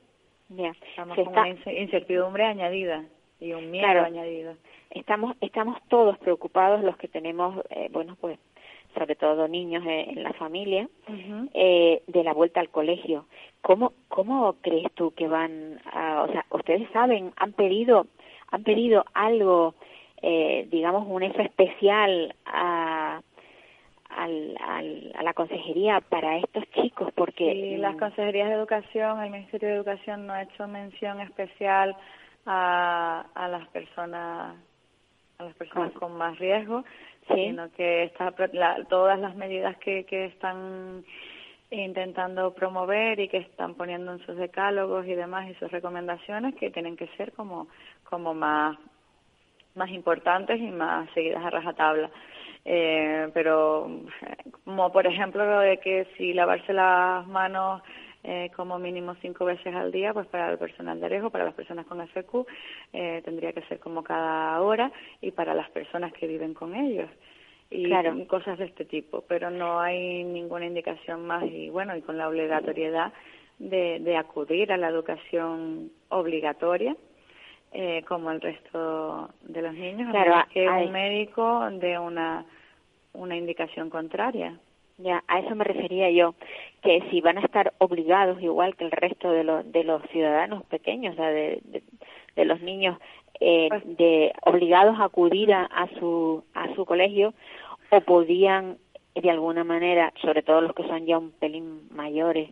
Ya. 0.48 0.72
Estamos 0.92 1.18
con 1.18 1.28
una 1.28 1.50
incertidumbre 1.50 2.46
añadida 2.46 3.04
y 3.42 3.52
un 3.52 3.72
miedo 3.72 4.06
añadido. 4.06 4.56
Estamos, 4.90 5.36
estamos 5.42 5.82
todos 5.90 6.18
preocupados 6.20 6.82
los 6.82 6.96
que 6.96 7.10
tenemos, 7.10 7.62
eh, 7.72 7.90
bueno, 7.92 8.16
pues 8.22 8.40
sobre 8.94 9.16
todo 9.16 9.48
niños 9.48 9.84
en 9.86 10.24
la 10.24 10.34
familia, 10.34 10.88
eh, 11.54 12.02
de 12.08 12.24
la 12.24 12.34
vuelta 12.34 12.60
al 12.60 12.70
colegio. 12.70 13.26
¿Cómo, 13.62 13.94
¿Cómo 14.10 14.56
crees 14.62 14.92
tú 14.94 15.12
que 15.12 15.28
van 15.28 15.80
a, 15.92 16.24
o 16.24 16.32
sea, 16.32 16.46
ustedes 16.50 16.90
saben, 16.92 17.32
han 17.38 17.54
pedido, 17.54 18.08
han 18.52 18.64
pedido 18.64 19.06
algo, 19.14 19.76
eh, 20.22 20.68
digamos, 20.70 21.06
un 21.08 21.24
F 21.24 21.42
especial 21.42 22.36
a, 22.46 23.22
al, 24.10 24.58
a 25.16 25.24
la 25.24 25.34
consejería 25.34 26.02
para 26.02 26.38
estos 26.38 26.64
chicos? 26.72 27.10
Porque 27.16 27.54
sí, 27.54 27.78
las 27.78 27.96
consejerías 27.96 28.50
de 28.50 28.56
educación, 28.56 29.22
el 29.22 29.32
Ministerio 29.32 29.70
de 29.70 29.76
Educación 29.76 30.28
no 30.28 30.34
ha 30.34 30.44
hecho 30.44 30.68
mención 30.68 31.22
especial 31.22 31.96
a, 32.46 33.26
a 33.34 33.48
las 33.48 33.68
personas 33.70 34.58
a 35.38 35.44
las 35.44 35.56
personas 35.56 35.92
con 35.94 36.18
más 36.18 36.38
riesgo 36.40 36.84
sino 37.28 37.72
que 37.72 38.04
está, 38.04 38.34
todas 38.90 39.20
las 39.20 39.36
medidas 39.36 39.78
que, 39.78 40.06
que 40.06 40.26
están 40.26 41.06
intentando 41.72 42.54
promover 42.54 43.20
y 43.20 43.28
que 43.28 43.38
están 43.38 43.76
poniendo 43.76 44.14
en 44.14 44.20
sus 44.26 44.36
decálogos 44.38 45.06
y 45.08 45.16
demás 45.16 45.50
y 45.50 45.56
sus 45.56 45.72
recomendaciones 45.72 46.56
que 46.56 46.70
tienen 46.70 46.96
que 46.96 47.08
ser 47.18 47.32
como 47.34 47.68
como 48.04 48.34
más 48.34 48.78
más 49.76 49.90
importantes 49.90 50.60
y 50.60 50.70
más 50.70 51.10
seguidas 51.16 51.44
a 51.44 51.50
rajatabla. 51.50 52.12
Eh, 52.66 53.30
pero 53.34 53.90
como 54.64 54.92
por 54.92 55.08
ejemplo 55.08 55.46
lo 55.46 55.60
de 55.60 55.80
que 55.80 56.08
si 56.18 56.34
lavarse 56.34 56.74
las 56.74 57.26
manos 57.28 57.82
eh, 58.24 58.52
como 58.56 58.80
mínimo 58.80 59.16
cinco 59.22 59.46
veces 59.46 59.76
al 59.76 59.92
día, 59.92 60.14
pues 60.14 60.28
para 60.28 60.52
el 60.52 60.58
personal 60.58 61.00
de 61.00 61.10
riesgo, 61.10 61.30
para 61.30 61.46
las 61.46 61.54
personas 61.54 61.86
con 61.86 62.06
FQ, 62.08 62.48
eh, 62.94 63.22
tendría 63.26 63.54
que 63.54 63.62
ser 63.64 63.80
como 63.80 64.04
cada 64.04 64.62
hora 64.62 64.92
y 65.22 65.32
para 65.32 65.54
las 65.54 65.70
personas 65.72 66.14
que 66.14 66.28
viven 66.28 66.54
con 66.54 66.76
ellos. 66.76 67.10
Y 67.70 67.90
cosas 68.28 68.60
de 68.60 68.66
este 68.66 68.86
tipo, 68.86 69.24
pero 69.28 69.50
no 69.50 69.80
hay 69.80 70.24
ninguna 70.24 70.66
indicación 70.66 71.26
más 71.26 71.44
y 71.44 71.70
bueno, 71.70 71.96
y 71.98 72.02
con 72.02 72.18
la 72.18 72.30
obligatoriedad 72.30 73.12
de, 73.58 74.00
de 74.00 74.16
acudir 74.16 74.72
a 74.72 74.78
la 74.78 74.90
educación 74.90 75.92
obligatoria, 76.10 76.96
eh, 77.76 78.04
como 78.08 78.30
el 78.30 78.40
resto 78.40 79.32
de 79.42 79.62
los 79.64 79.74
niños, 79.74 80.12
claro, 80.12 80.48
que 80.54 80.70
un 80.70 80.92
médico 80.92 81.68
de 81.72 81.98
una, 81.98 82.46
una 83.14 83.36
indicación 83.36 83.90
contraria. 83.90 84.60
Ya, 84.98 85.24
a 85.28 85.40
eso 85.40 85.56
me 85.56 85.64
refería 85.64 86.12
yo, 86.12 86.36
que 86.84 87.02
si 87.10 87.20
van 87.22 87.38
a 87.38 87.42
estar 87.42 87.74
obligados, 87.80 88.42
igual 88.42 88.76
que 88.76 88.86
el 88.86 88.92
resto 88.92 89.32
de, 89.32 89.44
los 89.44 89.72
de 89.72 89.84
los 89.84 90.04
ciudadanos 90.12 90.64
pequeños, 90.66 91.14
o 91.14 91.18
sea, 91.18 91.30
de, 91.30 91.62
de, 92.36 92.46
los 92.46 92.62
niños, 92.62 93.00
eh, 93.40 93.68
pues 93.70 93.98
de 93.98 94.32
obligados 94.46 95.00
a 95.00 95.06
acudir 95.06 95.52
a, 95.52 95.64
a, 95.64 95.88
su, 96.00 96.44
a 96.54 96.74
su 96.76 96.86
colegio, 96.86 97.34
o 97.90 98.02
podían 98.02 98.78
de 99.16 99.30
alguna 99.30 99.64
manera, 99.64 100.14
sobre 100.22 100.42
todo 100.42 100.62
los 100.62 100.74
que 100.74 100.88
son 100.88 101.06
ya 101.06 101.18
un 101.18 101.32
pelín 101.32 101.88
mayores, 101.92 102.50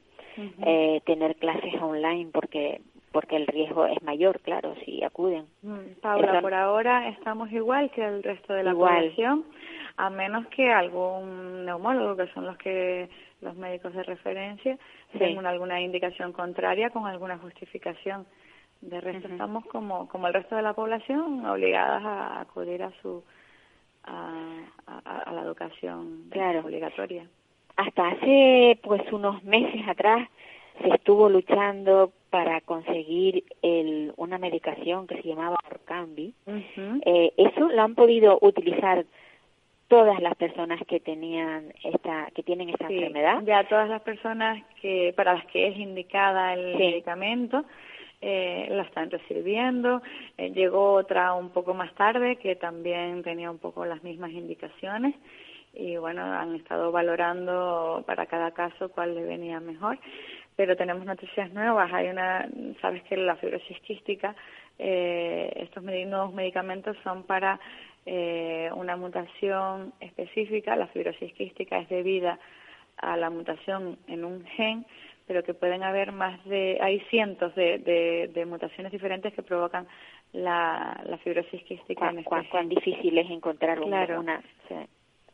eh, 0.65 1.01
tener 1.05 1.36
clases 1.36 1.74
online 1.81 2.29
porque 2.31 2.81
porque 3.12 3.36
el 3.36 3.48
riesgo 3.48 3.86
es 3.86 4.01
mayor, 4.03 4.39
claro, 4.39 4.74
si 4.86 5.03
acuden. 5.03 5.46
Mm, 5.62 6.00
Paula, 6.01 6.41
por 6.41 6.53
ahora 6.53 7.10
estamos 7.10 7.51
igual 7.51 7.91
que 7.91 8.03
el 8.03 8.24
resto 8.24 8.53
de 8.53 8.63
la 8.63 8.74
población 8.74 9.46
a 9.98 10.10
menos 10.10 10.48
que 10.48 10.72
algún 10.72 11.65
neumólogo, 11.65 12.15
que 12.15 12.32
son 12.34 12.46
los 12.46 12.58
que 12.58 13.10
los 13.41 13.56
médicos 13.56 13.94
de 13.94 14.03
referencia, 14.03 14.77
tengan 15.18 15.46
alguna 15.46 15.82
indicación 15.82 16.32
contraria 16.32 16.89
con 16.89 17.06
alguna 17.06 17.38
justificación. 17.38 18.25
De 18.82 19.00
resto 19.00 19.27
estamos 19.27 19.65
como 19.68 20.08
como 20.08 20.27
el 20.27 20.34
resto 20.34 20.56
de 20.56 20.63
la 20.63 20.74
población 20.74 21.46
obligadas 21.46 22.03
a 22.03 22.41
acudir 22.41 22.82
a 22.82 22.91
su 23.01 23.24
a, 24.03 24.34
a, 24.88 25.32
la 25.32 25.41
educación 25.41 26.32
obligatoria. 26.63 27.27
Hasta 27.75 28.08
hace 28.08 28.80
pues 28.82 29.01
unos 29.12 29.44
meses 29.44 29.88
atrás 29.88 30.27
se 30.82 30.89
estuvo 30.89 31.30
luchando 31.30 32.12
para 32.31 32.61
conseguir 32.61 33.43
el, 33.61 34.13
una 34.15 34.39
medicación 34.39 35.05
que 35.05 35.21
se 35.21 35.27
llamaba 35.27 35.57
Orcambi. 35.69 36.33
eh, 37.05 37.33
¿Eso 37.38 37.69
lo 37.69 37.81
han 37.81 37.93
podido 37.93 38.39
utilizar 38.41 39.05
todas 39.89 40.21
las 40.21 40.35
personas 40.35 40.79
que 40.88 41.01
tenían 41.01 41.73
esta 41.83 42.29
que 42.33 42.43
tienen 42.43 42.69
esta 42.69 42.88
enfermedad. 42.88 43.43
ya 43.43 43.67
todas 43.67 43.89
las 43.89 44.01
personas 44.01 44.63
que 44.81 45.13
para 45.17 45.33
las 45.33 45.45
que 45.47 45.67
es 45.67 45.77
indicada 45.77 46.53
el 46.53 46.77
medicamento 46.77 47.65
eh, 48.21 48.67
la 48.71 48.83
están 48.83 49.11
recibiendo. 49.11 50.01
Eh, 50.38 50.51
llegó 50.51 50.93
otra 50.93 51.33
un 51.33 51.50
poco 51.50 51.73
más 51.73 51.93
tarde 51.95 52.38
que 52.38 52.55
también 52.55 53.21
tenía 53.21 53.51
un 53.51 53.57
poco 53.57 53.83
las 53.85 54.01
mismas 54.01 54.31
indicaciones. 54.31 55.13
Y 55.73 55.97
bueno 55.97 56.21
han 56.23 56.55
estado 56.55 56.93
valorando 56.93 58.03
para 58.07 58.27
cada 58.27 58.51
caso 58.51 58.91
cuál 58.91 59.13
le 59.13 59.23
venía 59.23 59.59
mejor 59.59 60.00
pero 60.62 60.77
tenemos 60.77 61.03
noticias 61.08 61.51
nuevas 61.53 61.91
hay 61.91 62.10
una 62.10 62.48
sabes 62.82 63.01
que 63.03 63.18
la 63.18 63.36
fibrosis 63.36 63.80
quística 63.80 64.36
eh, 64.77 65.51
estos 65.56 65.84
nuevos 65.84 66.34
medicamentos 66.34 66.96
son 67.03 67.24
para 67.24 67.60
eh, 68.06 68.70
una 68.75 68.96
mutación 68.96 69.91
específica, 70.00 70.75
la 70.75 70.86
fibrosis 70.88 71.34
quística 71.34 71.80
es 71.80 71.89
debida 71.89 72.39
a 72.98 73.18
la 73.18 73.32
mutación 73.32 73.98
en 74.08 74.24
un 74.24 74.46
gen, 74.46 74.86
pero 75.25 75.44
que 75.44 75.56
pueden 75.56 75.82
haber 75.82 76.12
más 76.12 76.44
de, 76.46 76.77
hay 76.80 77.00
cientos 77.12 77.56
de, 77.56 78.30
de, 78.32 78.46
mutaciones 78.46 78.91
diferentes 78.91 79.34
que 79.34 79.41
provocan 79.41 79.88
la, 80.34 81.01
la 81.06 81.18
fibrosis 81.20 81.63
quística. 81.63 82.10
en 82.10 82.20
este 82.20 82.30
cuán, 82.50 82.70
difícil 82.70 83.18
es 83.18 83.30
encontrar 83.32 83.80
una. 83.80 84.41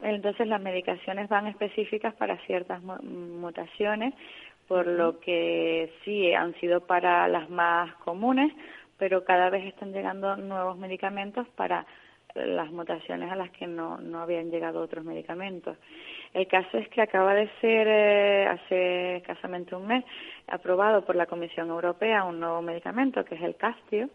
Entonces 0.01 0.47
las 0.47 0.61
medicaciones 0.61 1.27
van 1.27 1.47
específicas 1.47 2.13
para 2.15 2.37
ciertas 2.45 2.81
mutaciones, 2.83 4.13
por 4.67 4.87
lo 4.87 5.19
que 5.19 5.91
sí 6.03 6.33
han 6.33 6.53
sido 6.55 6.81
para 6.81 7.27
las 7.27 7.49
más 7.49 7.93
comunes, 7.97 8.51
pero 8.97 9.23
cada 9.23 9.49
vez 9.49 9.65
están 9.65 9.93
llegando 9.93 10.35
nuevos 10.35 10.77
medicamentos 10.77 11.47
para 11.55 11.85
las 12.35 12.71
mutaciones 12.71 13.31
a 13.31 13.35
las 13.35 13.49
que 13.51 13.67
no, 13.67 13.97
no 13.97 14.19
habían 14.19 14.51
llegado 14.51 14.81
otros 14.81 15.03
medicamentos. 15.03 15.77
El 16.33 16.47
caso 16.47 16.77
es 16.77 16.87
que 16.89 17.01
acaba 17.01 17.33
de 17.33 17.49
ser 17.61 17.87
eh, 17.87 18.45
hace 18.47 19.17
escasamente 19.17 19.75
un 19.75 19.87
mes 19.87 20.03
aprobado 20.47 21.03
por 21.03 21.15
la 21.15 21.25
Comisión 21.25 21.69
Europea 21.69 22.25
un 22.25 22.39
nuevo 22.39 22.61
medicamento 22.61 23.23
que 23.25 23.35
es 23.35 23.41
el 23.41 23.55
Castio 23.55 24.09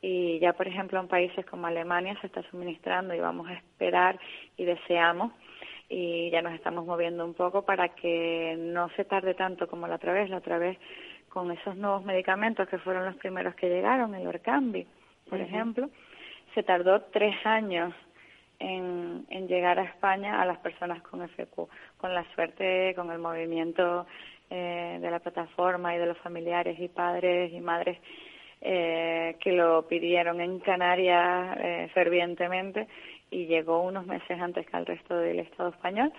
y 0.00 0.38
ya 0.38 0.54
por 0.54 0.68
ejemplo 0.68 0.98
en 0.98 1.08
países 1.08 1.44
como 1.46 1.66
Alemania 1.66 2.16
se 2.20 2.28
está 2.28 2.42
suministrando 2.50 3.14
y 3.14 3.20
vamos 3.20 3.48
a 3.48 3.54
esperar 3.54 4.18
y 4.56 4.64
deseamos 4.64 5.32
y 5.90 6.30
ya 6.30 6.40
nos 6.40 6.54
estamos 6.54 6.86
moviendo 6.86 7.24
un 7.24 7.34
poco 7.34 7.62
para 7.62 7.88
que 7.88 8.54
no 8.56 8.88
se 8.90 9.04
tarde 9.04 9.34
tanto 9.34 9.66
como 9.66 9.88
la 9.88 9.96
otra 9.96 10.12
vez, 10.12 10.30
la 10.30 10.38
otra 10.38 10.58
vez 10.58 10.78
con 11.28 11.50
esos 11.50 11.76
nuevos 11.76 12.04
medicamentos 12.04 12.68
que 12.68 12.78
fueron 12.78 13.04
los 13.04 13.16
primeros 13.16 13.56
que 13.56 13.68
llegaron, 13.68 14.14
el 14.14 14.26
Orcambi, 14.26 14.86
por 15.28 15.40
ejemplo, 15.40 15.90
se 16.54 16.62
tardó 16.62 17.02
tres 17.12 17.34
años 17.44 17.92
en, 18.60 19.26
en, 19.30 19.48
llegar 19.48 19.78
a 19.78 19.84
España 19.84 20.40
a 20.40 20.44
las 20.44 20.58
personas 20.58 21.02
con 21.02 21.26
FQ. 21.28 21.68
Con 21.96 22.14
la 22.14 22.24
suerte, 22.34 22.92
con 22.94 23.10
el 23.10 23.18
movimiento 23.18 24.06
eh, 24.50 24.98
de 25.00 25.10
la 25.10 25.20
plataforma 25.20 25.94
y 25.94 25.98
de 25.98 26.06
los 26.06 26.18
familiares 26.18 26.78
y 26.78 26.88
padres 26.88 27.52
y 27.52 27.60
madres 27.60 27.98
eh, 28.60 29.36
que 29.40 29.52
lo 29.52 29.86
pidieron 29.88 30.40
en 30.40 30.58
Canarias 30.58 31.56
eh, 31.60 31.90
fervientemente 31.94 32.88
y 33.30 33.46
llegó 33.46 33.82
unos 33.82 34.06
meses 34.06 34.40
antes 34.40 34.66
que 34.66 34.76
al 34.76 34.86
resto 34.86 35.16
del 35.16 35.40
Estado 35.40 35.70
español. 35.70 36.12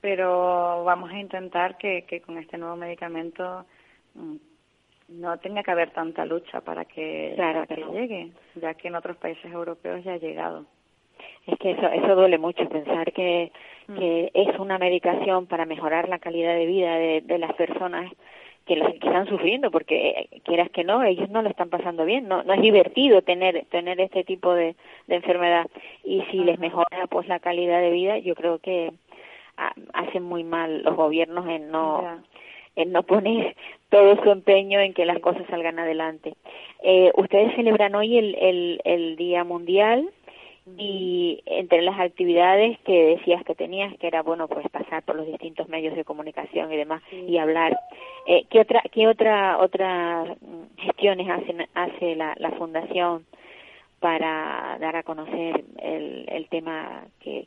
Pero 0.00 0.84
vamos 0.84 1.10
a 1.10 1.18
intentar 1.18 1.76
que, 1.78 2.02
que 2.02 2.20
con 2.20 2.38
este 2.38 2.58
nuevo 2.58 2.76
medicamento 2.76 3.64
mm, 4.14 4.36
no 5.08 5.38
tenga 5.38 5.62
que 5.62 5.70
haber 5.70 5.90
tanta 5.90 6.24
lucha 6.26 6.60
para 6.60 6.84
que, 6.84 7.32
Claro, 7.34 7.64
para 7.64 7.66
que 7.66 7.74
que 7.76 7.80
no. 7.80 7.92
llegue, 7.92 8.30
ya 8.56 8.74
que 8.74 8.88
en 8.88 8.94
otros 8.96 9.16
países 9.16 9.50
europeos 9.52 10.04
ya 10.04 10.14
ha 10.14 10.18
llegado. 10.18 10.64
Es 11.46 11.58
que 11.58 11.70
eso, 11.72 11.86
eso 11.88 12.14
duele 12.14 12.38
mucho, 12.38 12.68
pensar 12.68 13.12
que, 13.12 13.52
Mm. 13.88 13.98
que 13.98 14.30
es 14.34 14.58
una 14.58 14.78
medicación 14.78 15.46
para 15.46 15.64
mejorar 15.64 16.08
la 16.08 16.18
calidad 16.18 16.54
de 16.56 16.66
vida 16.66 16.96
de, 16.96 17.20
de 17.20 17.38
las 17.38 17.52
personas 17.54 18.10
que, 18.66 18.76
las, 18.76 18.92
que 18.94 19.06
están 19.06 19.28
sufriendo, 19.28 19.70
porque 19.70 20.08
eh, 20.08 20.40
quieras 20.44 20.68
que 20.70 20.84
no, 20.84 21.02
ellos 21.02 21.30
no 21.30 21.42
lo 21.42 21.48
están 21.48 21.70
pasando 21.70 22.04
bien, 22.04 22.28
no, 22.28 22.42
no 22.42 22.52
es 22.52 22.60
divertido 22.60 23.22
tener, 23.22 23.64
tener 23.70 24.00
este 24.00 24.24
tipo 24.24 24.52
de, 24.54 24.74
de 25.06 25.14
enfermedad. 25.14 25.66
Y 26.04 26.22
si 26.30 26.38
les 26.38 26.58
mejora 26.58 27.06
pues 27.08 27.28
la 27.28 27.38
calidad 27.38 27.80
de 27.80 27.90
vida, 27.90 28.18
yo 28.18 28.34
creo 28.34 28.58
que 28.58 28.92
ah, 29.56 29.72
hacen 29.94 30.24
muy 30.24 30.44
mal 30.44 30.82
los 30.82 30.96
gobiernos 30.96 31.48
en 31.48 31.70
no 31.70 32.22
en 32.74 32.92
no 32.92 33.02
poner 33.04 33.56
todo 33.88 34.22
su 34.22 34.30
empeño 34.30 34.80
en 34.80 34.92
que 34.92 35.06
las 35.06 35.18
cosas 35.20 35.46
salgan 35.48 35.78
adelante. 35.78 36.34
Eh, 36.82 37.10
ustedes 37.16 37.54
celebran 37.54 37.94
hoy 37.94 38.18
el, 38.18 38.34
el, 38.34 38.80
el 38.84 39.16
Día 39.16 39.44
Mundial 39.44 40.10
y 40.78 41.42
entre 41.46 41.82
las 41.82 41.98
actividades 42.00 42.78
que 42.80 43.16
decías 43.16 43.44
que 43.44 43.54
tenías, 43.54 43.96
que 43.98 44.08
era 44.08 44.22
bueno 44.22 44.48
pues 44.48 44.68
pasar 44.70 45.02
por 45.04 45.14
los 45.16 45.26
distintos 45.26 45.68
medios 45.68 45.94
de 45.94 46.04
comunicación 46.04 46.72
y 46.72 46.76
demás 46.76 47.02
Sí. 47.10 47.24
y 47.28 47.38
hablar, 47.38 47.78
eh, 48.26 48.44
¿qué 48.50 48.60
otra 48.60 48.82
qué 48.90 49.06
otra 49.06 49.58
otras 49.58 50.36
gestiones 50.78 51.28
hacen, 51.30 51.66
hace 51.74 52.16
la, 52.16 52.34
la 52.38 52.50
fundación 52.52 53.24
para 54.00 54.76
dar 54.80 54.96
a 54.96 55.02
conocer 55.02 55.64
el, 55.78 56.26
el 56.28 56.48
tema 56.48 57.04
que 57.20 57.46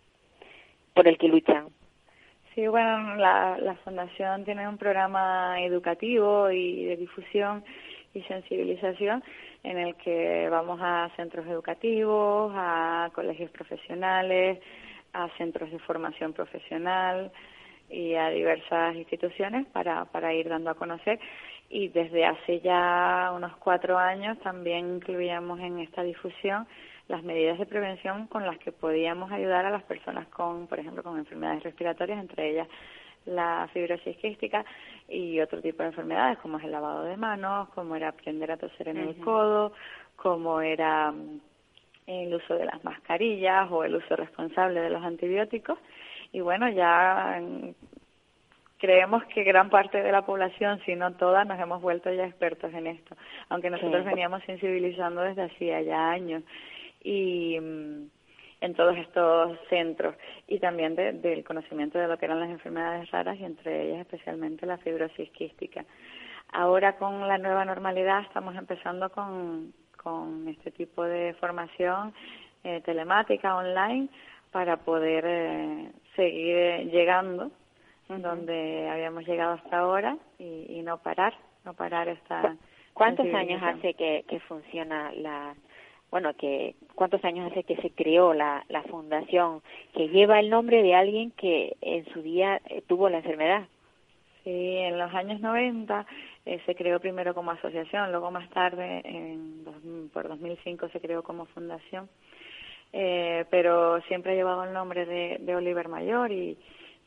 por 0.93 1.07
el 1.07 1.17
que 1.17 1.27
luchan? 1.27 1.67
Sí, 2.55 2.67
bueno, 2.67 3.15
la, 3.15 3.57
la 3.59 3.75
Fundación 3.75 4.43
tiene 4.43 4.67
un 4.67 4.77
programa 4.77 5.61
educativo 5.61 6.49
y 6.51 6.85
de 6.85 6.97
difusión 6.97 7.63
y 8.13 8.21
sensibilización 8.23 9.23
en 9.63 9.77
el 9.77 9.95
que 9.95 10.47
vamos 10.49 10.79
a 10.81 11.09
centros 11.15 11.45
educativos, 11.47 12.51
a 12.55 13.09
colegios 13.13 13.51
profesionales, 13.51 14.59
a 15.13 15.27
centros 15.37 15.71
de 15.71 15.79
formación 15.79 16.33
profesional 16.33 17.31
y 17.89 18.15
a 18.15 18.29
diversas 18.29 18.95
instituciones 18.95 19.65
para, 19.67 20.05
para 20.05 20.33
ir 20.33 20.47
dando 20.47 20.69
a 20.69 20.75
conocer. 20.75 21.19
Y 21.69 21.89
desde 21.89 22.25
hace 22.25 22.61
ya 22.61 23.31
unos 23.35 23.55
cuatro 23.57 23.97
años 23.97 24.39
también 24.39 24.95
incluíamos 24.95 25.59
en 25.59 25.79
esta 25.79 26.03
difusión 26.03 26.67
las 27.07 27.23
medidas 27.23 27.57
de 27.57 27.65
prevención 27.65 28.27
con 28.27 28.45
las 28.45 28.57
que 28.59 28.71
podíamos 28.71 29.31
ayudar 29.31 29.65
a 29.65 29.71
las 29.71 29.83
personas 29.83 30.27
con, 30.27 30.67
por 30.67 30.79
ejemplo, 30.79 31.03
con 31.03 31.17
enfermedades 31.17 31.63
respiratorias, 31.63 32.19
entre 32.19 32.51
ellas 32.51 32.67
la 33.25 33.67
fibrosis 33.73 34.17
quística 34.17 34.65
y 35.07 35.39
otro 35.39 35.61
tipo 35.61 35.83
de 35.83 35.89
enfermedades 35.89 36.37
como 36.39 36.57
es 36.57 36.63
el 36.63 36.71
lavado 36.71 37.03
de 37.03 37.17
manos, 37.17 37.69
como 37.69 37.95
era 37.95 38.09
aprender 38.09 38.51
a 38.51 38.57
toser 38.57 38.89
en 38.89 38.97
el 38.97 39.15
codo, 39.17 39.73
como 40.15 40.61
era 40.61 41.11
mm, 41.11 41.39
el 42.07 42.33
uso 42.33 42.55
de 42.55 42.65
las 42.65 42.83
mascarillas 42.83 43.69
o 43.71 43.83
el 43.83 43.95
uso 43.95 44.15
responsable 44.15 44.81
de 44.81 44.89
los 44.89 45.03
antibióticos. 45.03 45.77
Y 46.31 46.41
bueno, 46.41 46.69
ya 46.69 47.39
mm, 47.41 47.69
creemos 48.79 49.23
que 49.25 49.43
gran 49.43 49.69
parte 49.69 50.01
de 50.01 50.11
la 50.11 50.25
población, 50.25 50.79
si 50.85 50.95
no 50.95 51.13
toda, 51.13 51.43
nos 51.45 51.59
hemos 51.59 51.81
vuelto 51.81 52.11
ya 52.11 52.25
expertos 52.25 52.73
en 52.73 52.87
esto, 52.87 53.15
aunque 53.49 53.69
nosotros 53.69 54.03
Sí. 54.03 54.09
veníamos 54.09 54.43
sensibilizando 54.43 55.21
desde 55.21 55.43
hacía 55.43 55.81
ya 55.81 56.09
años 56.09 56.43
y 57.03 57.59
mm, 57.59 58.09
en 58.61 58.73
todos 58.73 58.97
estos 58.97 59.57
centros 59.69 60.15
y 60.47 60.59
también 60.59 60.95
de- 60.95 61.13
del 61.13 61.43
conocimiento 61.43 61.97
de 61.97 62.07
lo 62.07 62.17
que 62.17 62.25
eran 62.25 62.39
las 62.39 62.49
enfermedades 62.49 63.09
raras 63.11 63.37
y 63.39 63.45
entre 63.45 63.83
ellas 63.89 64.01
especialmente 64.01 64.65
la 64.65 64.77
fibrosis 64.77 65.29
quística. 65.31 65.85
Ahora 66.51 66.97
con 66.97 67.27
la 67.27 67.37
nueva 67.37 67.63
normalidad 67.65 68.21
estamos 68.23 68.55
empezando 68.55 69.09
con, 69.11 69.73
con 70.01 70.47
este 70.47 70.71
tipo 70.71 71.03
de 71.03 71.33
formación 71.39 72.13
eh, 72.63 72.81
telemática 72.81 73.55
online 73.55 74.09
para 74.51 74.77
poder 74.77 75.23
eh, 75.27 75.91
seguir 76.15 76.55
eh, 76.57 76.85
llegando 76.91 77.51
donde 78.23 78.89
habíamos 78.89 79.23
llegado 79.27 79.53
hasta 79.53 79.77
ahora 79.77 80.17
y, 80.39 80.65
y 80.69 80.81
no 80.81 80.97
parar, 80.97 81.33
no 81.63 81.75
parar 81.75 82.07
esta. 82.09 82.41
¿Cu- 82.41 82.57
¿Cuántos 82.93 83.27
años 83.37 83.61
hace 83.77 83.93
que, 83.93 84.25
que 84.27 84.39
funciona 84.41 85.11
la, 85.13 85.53
bueno, 86.11 86.33
que 86.35 86.75
cuántos 86.95 87.23
años 87.23 87.51
hace 87.51 87.63
que 87.63 87.75
se 87.77 87.91
creó 87.91 88.33
la, 88.33 88.65
la 88.69 88.83
fundación 88.83 89.61
que 89.93 90.09
lleva 90.09 90.39
el 90.39 90.49
nombre 90.49 90.81
de 90.81 90.95
alguien 90.95 91.31
que 91.31 91.75
en 91.81 92.05
su 92.13 92.21
día 92.21 92.59
eh, 92.69 92.81
tuvo 92.87 93.09
la 93.09 93.17
enfermedad? 93.17 93.67
Sí, 94.43 94.77
en 94.77 94.97
los 94.97 95.13
años 95.13 95.41
90 95.41 96.05
eh, 96.45 96.59
se 96.65 96.73
creó 96.73 96.99
primero 96.99 97.35
como 97.35 97.51
asociación, 97.51 98.11
luego 98.11 98.31
más 98.31 98.49
tarde, 98.49 99.01
en 99.03 99.63
dos- 99.63 100.09
por 100.13 100.27
2005, 100.27 100.89
se 100.89 101.01
creó 101.01 101.21
como 101.23 101.45
fundación, 101.47 102.09
eh, 102.93 103.45
pero 103.51 104.01
siempre 104.03 104.31
ha 104.31 104.35
llevado 104.35 104.63
el 104.63 104.73
nombre 104.73 105.05
de, 105.05 105.55
Oliver 105.55 105.89
Mayor 105.89 106.31
y, 106.31 106.57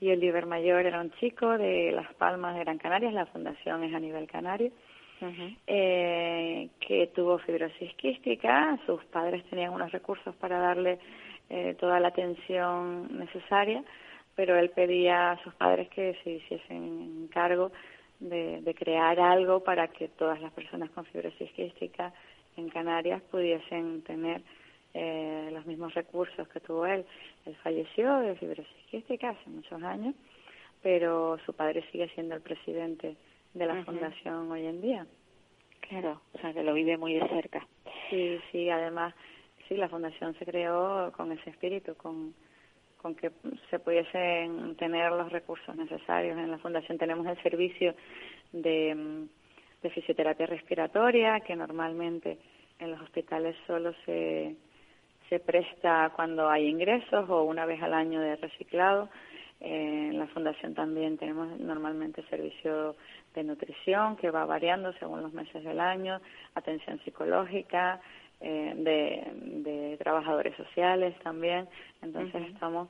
y 0.01 0.11
Oliver 0.11 0.47
Mayor 0.47 0.87
era 0.87 1.01
un 1.01 1.11
chico 1.13 1.59
de 1.59 1.91
Las 1.93 2.13
Palmas 2.15 2.55
de 2.55 2.61
Gran 2.61 2.79
Canaria, 2.79 3.11
la 3.11 3.27
fundación 3.27 3.83
es 3.83 3.95
a 3.95 3.99
nivel 4.01 4.27
canario, 4.29 4.71
eh, 5.67 6.69
que 6.81 7.07
tuvo 7.09 7.39
fibrosis 7.39 7.95
quística, 7.95 8.79
sus 8.87 9.05
padres 9.07 9.45
tenían 9.51 9.73
unos 9.73 9.93
recursos 9.93 10.35
para 10.37 10.59
darle 10.59 10.99
eh, 11.51 11.75
toda 11.79 12.01
la 12.01 12.09
atención 12.09 13.19
necesaria, 13.19 13.85
pero 14.35 14.57
él 14.57 14.71
pedía 14.71 15.33
a 15.33 15.43
sus 15.43 15.55
padres 15.55 15.89
que 15.91 16.17
se 16.25 16.31
hiciesen 16.31 17.29
cargo 17.33 17.73
de, 18.21 18.75
crear 18.79 19.21
algo 19.21 19.61
para 19.61 19.89
que 19.89 20.09
todas 20.09 20.41
las 20.41 20.53
personas 20.53 20.91
con 20.91 21.05
fibrosis 21.07 21.51
quística 21.53 22.13
en 22.57 22.69
Canarias 22.69 23.23
pudiesen 23.31 24.03
tener 24.03 24.43
eh, 24.95 25.51
los 25.53 25.67
mismos 25.67 25.95
recursos 25.95 26.49
que 26.49 26.61
tuvo 26.61 26.87
él. 26.87 27.05
Él 27.47 27.57
falleció 27.63 28.19
de 28.21 28.37
fibrosis 28.37 28.87
quística 28.91 29.31
hace 29.31 29.51
muchos 29.51 29.83
años, 29.83 30.15
pero 30.83 31.39
su 31.45 31.53
padre 31.53 31.85
sigue 31.91 32.09
siendo 32.15 32.35
el 32.35 32.41
presidente 32.41 33.17
de 33.55 33.67
la 33.67 33.85
fundación 33.85 34.51
hoy 34.51 34.67
en 34.67 34.81
día. 34.81 35.07
Claro, 35.89 36.21
o 36.33 36.39
sea, 36.39 36.53
que 36.53 36.63
lo 36.63 36.75
vive 36.75 36.97
muy 36.97 37.15
de 37.15 37.29
cerca. 37.29 37.67
Sí, 38.09 38.39
sí, 38.51 38.71
además, 38.71 39.15
sí, 39.69 39.77
la 39.77 39.89
fundación 39.89 40.35
se 40.39 40.45
creó 40.45 41.13
con 41.13 41.33
ese 41.33 41.51
espíritu, 41.51 41.95
con, 41.97 42.35
con 42.97 43.15
que 43.15 43.31
se 43.71 43.79
pudiesen 43.79 44.77
tener 44.77 45.13
los 45.13 45.31
recursos 45.31 45.77
necesarios. 45.77 46.39
En 46.39 46.51
la 46.51 46.59
fundación 46.59 46.99
tenemos 46.99 47.27
el 47.27 47.41
servicio 47.43 47.95
de, 48.53 49.27
de 49.83 49.91
fisioterapia 49.91 50.47
respiratoria, 50.47 51.41
que 51.41 51.57
normalmente 51.57 52.39
en 52.79 52.91
los 52.91 53.01
hospitales 53.01 53.57
solo 53.67 53.93
se, 54.05 54.57
se 55.29 55.39
presta 55.41 56.13
cuando 56.15 56.49
hay 56.49 56.69
ingresos 56.69 57.29
o 57.29 57.45
una 57.45 57.67
vez 57.67 57.83
al 57.83 57.95
año 57.95 58.21
de 58.21 58.37
reciclado. 58.37 59.09
Eh, 59.61 60.09
en 60.11 60.19
la 60.19 60.27
fundación 60.27 60.75
también 60.75 61.17
tenemos 61.17 61.59
normalmente 61.61 62.23
servicio 62.29 62.97
de 63.35 63.45
nutrición 63.45 64.17
que 64.17 64.31
va 64.31 64.45
variando 64.45 64.93
según 64.95 65.23
los 65.23 65.33
meses 65.33 65.65
del 65.65 65.81
año, 65.81 66.21
atención 66.55 67.01
psicológica, 67.05 68.01
eh, 68.41 68.73
de, 68.77 69.25
de 69.63 69.97
trabajadores 69.99 70.57
sociales 70.57 71.15
también. 71.23 71.69
Entonces 72.03 72.43
estamos 72.53 72.89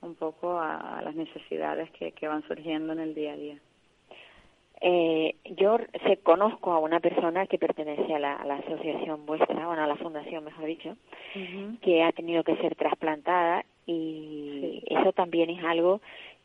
un 0.00 0.14
poco 0.14 0.58
a, 0.58 0.98
a 0.98 1.02
las 1.02 1.14
necesidades 1.14 1.90
que, 1.92 2.12
que 2.12 2.28
van 2.28 2.42
surgiendo 2.46 2.92
en 2.92 3.00
el 3.00 3.14
día 3.14 3.32
a 3.32 3.36
día. 3.36 3.56
Eh, 4.80 5.36
yo 5.56 5.78
sé, 6.04 6.18
conozco 6.18 6.72
a 6.72 6.78
una 6.78 7.00
persona 7.00 7.46
que 7.46 7.58
pertenece 7.58 8.14
a 8.14 8.18
la, 8.18 8.34
a 8.34 8.44
la 8.44 8.56
asociación 8.56 9.24
vuestra, 9.24 9.66
bueno, 9.66 9.82
a 9.82 9.86
la 9.86 9.96
fundación, 9.96 10.44
mejor 10.44 10.66
dicho, 10.66 10.96
que 11.80 12.02
ha 12.02 12.12
tenido 12.12 12.42
que 12.44 12.56
ser 12.56 12.74
trasplantada 12.74 13.64
y 13.86 14.82
eso 14.86 15.12
también 15.12 15.48
es 15.48 15.64
algo 15.64 16.02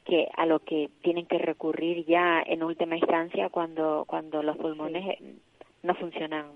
que 0.10 0.28
a 0.36 0.46
lo 0.46 0.60
que 0.60 0.90
tienen 1.02 1.26
que 1.28 1.38
recurrir 1.38 2.06
ya 2.06 2.42
en 2.46 2.64
última 2.64 2.96
instancia 2.98 3.50
cuando 3.50 4.06
cuando 4.08 4.42
los 4.44 4.58
pulmones 4.58 5.06
eh, 5.08 5.36
no 5.84 5.94
funcionan 5.96 6.48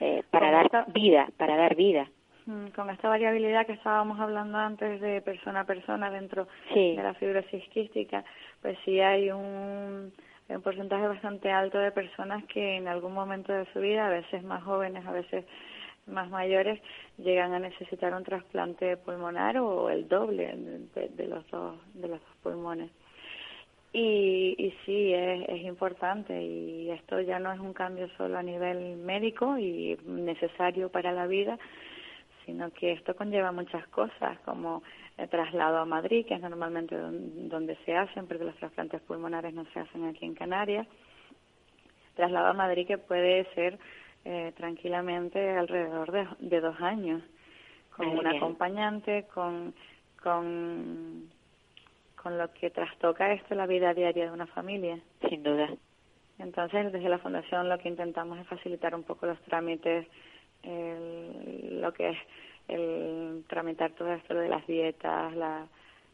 eh, 0.00 0.22
para 0.30 0.46
Con 0.46 0.52
dar 0.54 0.64
esta- 0.66 0.84
vida, 0.92 1.28
para 1.36 1.56
dar 1.56 1.74
vida. 1.74 2.08
Mm, 2.46 2.68
Con 2.74 2.90
esta 2.90 3.08
variabilidad 3.08 3.66
que 3.66 3.72
estábamos 3.74 4.18
hablando 4.18 4.58
antes 4.58 5.00
de 5.00 5.20
persona 5.20 5.60
a 5.60 5.64
persona 5.64 6.10
dentro 6.10 6.46
Sí. 6.72 6.96
de 6.96 7.02
la 7.02 7.14
fibrosis 7.14 7.62
quística, 7.68 8.24
pues 8.62 8.76
sí 8.84 8.98
hay 9.00 9.30
un, 9.30 10.12
hay 10.48 10.56
un 10.56 10.62
porcentaje 10.62 11.06
bastante 11.06 11.50
alto 11.52 11.78
de 11.78 11.92
personas 11.92 12.42
que 12.46 12.76
en 12.78 12.88
algún 12.88 13.12
momento 13.14 13.52
de 13.52 13.66
su 13.72 13.80
vida, 13.80 14.06
a 14.06 14.10
veces 14.10 14.42
más 14.42 14.62
jóvenes, 14.64 15.06
a 15.06 15.12
veces 15.12 15.44
más 16.06 16.28
mayores, 16.30 16.80
llegan 17.18 17.52
a 17.52 17.58
necesitar 17.58 18.14
un 18.14 18.24
trasplante 18.24 18.96
pulmonar 18.96 19.58
o 19.58 19.88
el 19.90 20.08
doble 20.08 20.54
de, 20.94 21.26
los 21.26 21.48
dos 21.50 21.76
de 21.94 22.08
los 22.08 22.20
dos 22.20 22.36
pulmones. 22.42 22.90
Y, 23.92 24.54
y 24.58 24.70
sí, 24.86 25.12
es, 25.12 25.48
es 25.48 25.62
importante 25.64 26.42
y 26.42 26.90
esto 26.90 27.20
ya 27.20 27.38
no 27.38 27.52
es 27.52 27.60
un 27.60 27.74
cambio 27.74 28.08
solo 28.16 28.38
a 28.38 28.42
nivel 28.42 28.96
médico 28.96 29.58
y 29.58 29.98
necesario 30.06 30.88
para 30.90 31.12
la 31.12 31.26
vida, 31.26 31.58
sino 32.46 32.70
que 32.72 32.92
esto 32.92 33.14
conlleva 33.14 33.52
muchas 33.52 33.86
cosas, 33.88 34.38
como 34.46 34.82
el 35.18 35.28
traslado 35.28 35.78
a 35.78 35.84
Madrid, 35.84 36.26
que 36.26 36.34
es 36.34 36.40
normalmente 36.40 36.96
don- 36.96 37.48
donde 37.50 37.76
se 37.84 37.94
hacen, 37.94 38.26
porque 38.26 38.44
los 38.44 38.56
trasplantes 38.56 39.00
pulmonares 39.02 39.52
no 39.54 39.64
se 39.72 39.80
hacen 39.80 40.06
aquí 40.06 40.24
en 40.24 40.34
Canarias. 40.34 40.86
traslado 42.14 42.48
a 42.48 42.52
Madrid 42.54 42.86
que 42.86 42.98
puede 42.98 43.44
ser 43.54 43.78
eh, 44.24 44.52
tranquilamente 44.56 45.50
alrededor 45.50 46.10
de, 46.12 46.26
de 46.40 46.60
dos 46.60 46.80
años, 46.80 47.22
con 47.96 48.08
un 48.08 48.26
acompañante, 48.26 49.26
con, 49.34 49.74
con, 50.22 51.28
con 52.20 52.38
lo 52.38 52.52
que 52.52 52.70
trastoca 52.70 53.32
esto 53.32 53.54
la 53.54 53.66
vida 53.66 53.94
diaria 53.94 54.26
de 54.26 54.32
una 54.32 54.46
familia. 54.46 54.98
Sin 55.28 55.42
duda. 55.42 55.68
Entonces, 56.38 56.92
desde 56.92 57.08
la 57.08 57.18
Fundación 57.18 57.68
lo 57.68 57.78
que 57.78 57.88
intentamos 57.88 58.38
es 58.38 58.46
facilitar 58.46 58.94
un 58.94 59.02
poco 59.02 59.26
los 59.26 59.40
trámites, 59.42 60.06
lo 60.64 61.92
que 61.92 62.10
es 62.10 62.18
el 62.68 63.44
tramitar 63.48 63.92
todo 63.92 64.12
esto 64.12 64.34
de 64.34 64.48
las 64.48 64.66
dietas, 64.66 65.34
la 65.34 65.66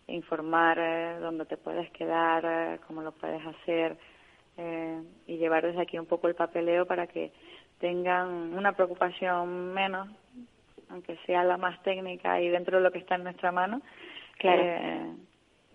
informar 0.08 0.78
eh, 0.78 1.18
dónde 1.20 1.44
te 1.44 1.56
puedes 1.56 1.90
quedar, 1.90 2.44
eh, 2.44 2.80
cómo 2.86 3.02
lo 3.02 3.12
puedes 3.12 3.44
hacer 3.46 3.96
eh, 4.56 5.02
y 5.26 5.36
llevar 5.36 5.64
desde 5.64 5.82
aquí 5.82 5.98
un 5.98 6.06
poco 6.06 6.28
el 6.28 6.34
papeleo 6.34 6.86
para 6.86 7.06
que 7.06 7.30
tengan 7.80 8.54
una 8.54 8.72
preocupación 8.72 9.72
menos, 9.74 10.08
aunque 10.90 11.16
sea 11.26 11.44
la 11.44 11.56
más 11.56 11.82
técnica 11.82 12.40
y 12.40 12.48
dentro 12.48 12.78
de 12.78 12.84
lo 12.84 12.90
que 12.90 12.98
está 12.98 13.14
en 13.16 13.24
nuestra 13.24 13.52
mano, 13.52 13.80
claro. 14.38 14.62
Eh, 14.64 15.06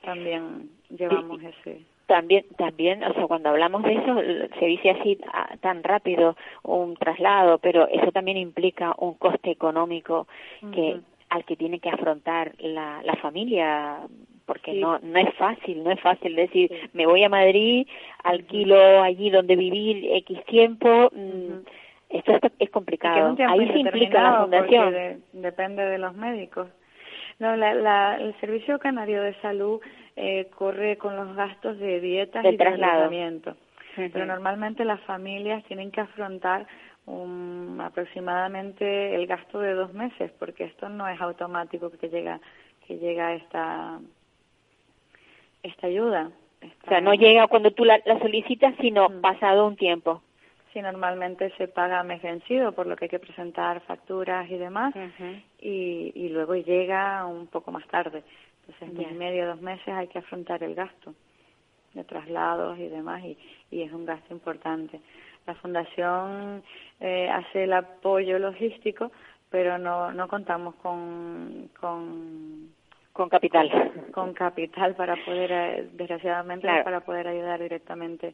también 0.04 0.70
llevamos 0.90 1.42
ese. 1.42 1.82
también 2.08 2.46
también 2.58 3.04
o 3.04 3.14
sea 3.14 3.28
cuando 3.28 3.50
hablamos 3.50 3.84
de 3.84 3.94
eso 3.94 4.16
se 4.60 4.66
dice 4.66 4.92
así 4.92 5.18
ah, 5.32 5.56
tan 5.62 5.84
rápido 5.84 6.36
un 6.64 6.96
traslado 6.96 7.58
pero 7.60 7.88
eso 7.88 8.12
también 8.12 8.38
implica 8.38 8.94
un 8.98 9.14
coste 9.16 9.52
económico 9.52 10.28
que 10.74 11.00
al 11.30 11.46
que 11.46 11.56
tiene 11.56 11.80
que 11.80 11.90
afrontar 11.90 12.54
la, 12.60 13.02
la 13.04 13.16
familia 13.16 14.02
porque 14.46 14.74
no 14.74 15.00
no 15.00 15.20
es 15.20 15.34
fácil 15.36 15.84
no 15.84 15.92
es 15.92 16.02
fácil 16.02 16.36
decir 16.36 16.70
me 16.92 17.06
voy 17.06 17.24
a 17.24 17.30
Madrid 17.30 17.88
alquilo 18.24 19.02
allí 19.02 19.30
donde 19.30 19.56
vivir 19.56 20.06
x 20.18 20.44
tiempo 20.46 21.10
mm, 21.14 21.83
esto 22.14 22.40
es, 22.60 22.70
complicado. 22.70 23.36
Ahí 23.48 23.68
se 23.68 23.80
implica 23.80 24.22
la 24.22 24.42
fundación. 24.42 25.24
depende 25.34 25.84
de 25.84 25.98
los 25.98 26.14
médicos. 26.16 26.68
No, 27.40 27.56
la, 27.56 27.74
la, 27.74 28.18
el 28.18 28.40
Servicio 28.40 28.80
Canario 28.80 29.22
de 29.22 29.34
Salud 29.42 29.82
eh, 30.16 30.50
corre 30.56 30.98
con 30.98 31.16
los 31.16 31.36
gastos 31.36 31.80
de 31.80 32.00
dietas 32.00 32.46
y 32.46 32.58
tratamiento. 32.58 33.56
Pero 33.96 34.26
normalmente 34.26 34.86
las 34.86 35.00
familias 35.02 35.64
tienen 35.66 35.92
que 35.92 36.02
afrontar 36.02 36.66
un, 37.06 37.80
aproximadamente 37.84 39.16
el 39.16 39.28
gasto 39.28 39.60
de 39.60 39.74
dos 39.74 39.94
meses, 39.94 40.32
porque 40.40 40.64
esto 40.64 40.90
no 40.90 41.08
es 41.08 41.20
automático 41.22 41.92
que 41.92 42.10
llega 42.10 42.40
que 42.88 42.98
llega 42.98 43.34
esta 43.34 44.00
esta 45.64 45.88
ayuda. 45.88 46.32
O 46.86 46.88
sea, 46.88 47.02
no 47.02 47.14
llega 47.14 47.48
cuando 47.48 47.72
tú 47.72 47.86
la, 47.86 48.00
solicitas, 48.22 48.74
sino 48.80 49.10
pasado 49.22 49.68
un 49.68 49.76
tiempo. 49.76 50.22
Sí, 50.74 50.82
normalmente 50.82 51.52
se 51.58 51.68
paga 51.68 52.02
mes 52.02 52.22
vencido, 52.22 52.72
por 52.72 52.88
lo 52.88 52.96
que 52.96 53.06
hay 53.06 53.10
que 53.10 53.20
presentar 53.20 53.80
facturas 53.82 54.50
y 54.50 54.58
demás, 54.58 54.94
y, 55.60 56.12
y 56.16 56.30
luego 56.30 56.56
llega 56.56 57.26
un 57.28 57.46
poco 57.46 57.72
más 57.72 57.88
tarde. 57.88 58.24
Entonces, 58.68 59.12
en 59.12 59.18
medio, 59.20 59.46
dos 59.46 59.62
meses 59.62 59.88
hay 59.90 60.08
que 60.08 60.18
afrontar 60.18 60.64
el 60.64 60.74
gasto 60.74 61.14
de 61.94 62.04
traslados 62.04 62.80
y 62.80 62.88
demás, 62.88 63.24
y, 63.24 63.38
y 63.70 63.84
es 63.84 63.92
un 63.94 64.06
gasto 64.06 64.34
importante. 64.34 65.00
La 65.46 65.54
Fundación 65.56 66.64
eh, 67.00 67.30
hace 67.30 67.66
el 67.66 67.74
apoyo 67.74 68.40
logístico, 68.40 69.12
pero 69.52 69.78
no, 69.78 70.12
no 70.12 70.28
contamos 70.28 70.74
con, 70.76 71.70
con 71.80 72.74
con 73.12 73.30
capital. 73.30 73.70
con 74.12 74.34
capital 74.34 74.96
para 74.96 75.16
poder 75.24 75.52
eh, 75.52 75.90
desgraciadamente 75.94 76.68
para 76.84 77.02
poder 77.02 77.28
ayudar 77.28 77.62
directamente 77.62 78.34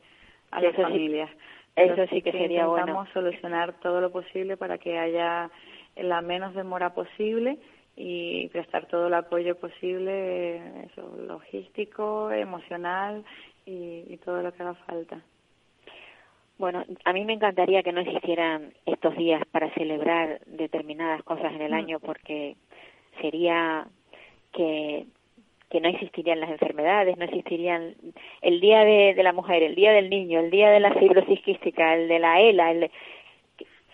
a 0.51 0.61
las 0.61 0.73
familias 0.73 1.29
eso 1.79 2.07
sí 2.07 2.21
que 2.21 2.31
sería 2.31 2.65
bueno. 2.65 2.81
Intentamos 2.81 3.09
solucionar 3.13 3.79
todo 3.79 4.01
lo 4.01 4.11
posible 4.11 4.57
para 4.57 4.77
que 4.77 4.97
haya 4.97 5.49
la 5.95 6.21
menos 6.21 6.53
demora 6.53 6.93
posible 6.93 7.57
y 7.95 8.47
prestar 8.49 8.85
todo 8.85 9.07
el 9.07 9.13
apoyo 9.13 9.55
posible, 9.55 10.85
eso, 10.85 11.15
logístico, 11.17 12.31
emocional 12.31 13.25
y, 13.65 14.17
todo 14.23 14.41
lo 14.41 14.53
que 14.53 14.63
haga 14.63 14.73
falta. 14.73 15.21
Bueno, 16.57 16.83
a 17.05 17.13
mí 17.13 17.25
me 17.25 17.33
encantaría 17.33 17.83
que 17.83 17.91
no 17.91 18.01
existieran 18.01 18.73
estos 18.85 19.15
días 19.15 19.43
para 19.51 19.73
celebrar 19.73 20.41
determinadas 20.45 21.23
cosas 21.23 21.53
en 21.53 21.61
el 21.61 21.71
mm. 21.71 21.75
año 21.75 21.99
porque 21.99 22.55
sería 23.21 23.87
que 24.53 25.05
que 25.69 25.79
no 25.81 25.89
existirían 25.89 26.39
las 26.39 26.49
enfermedades, 26.49 27.17
no 27.17 27.25
existirían 27.25 27.95
el 28.41 28.59
día 28.59 28.83
de, 28.83 29.13
la 29.21 29.33
mujer, 29.33 29.61
el 29.63 29.75
día 29.75 29.91
del 29.91 30.09
niño, 30.09 30.39
el 30.39 30.49
día 30.49 30.71
de 30.71 30.79
la 30.79 30.93
fibrosis 30.95 31.41
quística, 31.41 31.93
el 31.93 32.07
de 32.07 32.19
la 32.19 32.41
ELA, 32.41 32.71
el 32.71 32.91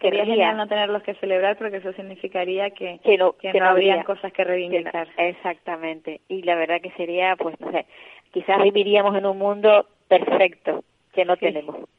Sería 0.01 0.25
genial 0.25 0.57
no 0.57 0.67
tenerlos 0.67 1.03
que 1.03 1.15
celebrar 1.15 1.57
porque 1.57 1.77
eso 1.77 1.93
significaría 1.93 2.69
que, 2.71 2.99
que 3.03 3.17
no, 3.17 3.33
que, 3.33 3.53
no, 3.53 3.65
habría 3.65 4.03
cosas 4.03 4.31
que 4.33 4.43
reivindicar. 4.43 5.07
exactamente. 5.17 6.21
Y 6.27 6.43
la 6.43 6.55
verdad 6.55 6.81
que 6.81 6.91
sería, 6.91 7.35
pues, 7.37 7.59
no 7.59 7.71
sé, 7.71 7.85
quizás 8.31 8.61
viviríamos 8.61 9.15
en 9.17 9.25
un 9.25 9.37
mundo 9.37 9.87
perfecto 10.07 10.83
que 11.13 11.25
no 11.25 11.37
tenemos. 11.37 11.77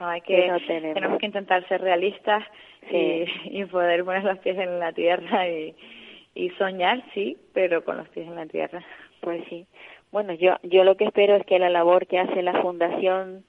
No, 0.00 0.08
hay 0.08 0.20
que, 0.20 0.52
tenemos. 0.66 1.18
que 1.20 1.26
intentar 1.26 1.64
ser 1.68 1.80
realistas 1.80 2.42
y, 2.90 3.24
y 3.44 3.64
poder 3.66 4.04
poner 4.04 4.24
los 4.24 4.36
pies 4.40 4.58
en 4.58 4.80
la 4.80 4.90
tierra 4.92 5.48
y, 5.48 5.76
y 6.34 6.50
soñar 6.50 7.02
sí, 7.14 7.36
pero 7.52 7.84
con 7.84 7.96
los 7.96 8.08
pies 8.08 8.26
en 8.26 8.36
la 8.36 8.46
tierra. 8.46 8.84
Pues 9.20 9.44
sí. 9.48 9.66
Bueno, 10.10 10.34
yo 10.34 10.56
yo 10.62 10.84
lo 10.84 10.96
que 10.96 11.04
espero 11.04 11.36
es 11.36 11.46
que 11.46 11.58
la 11.58 11.70
labor 11.70 12.06
que 12.06 12.18
hace 12.18 12.42
la 12.42 12.60
fundación 12.60 13.44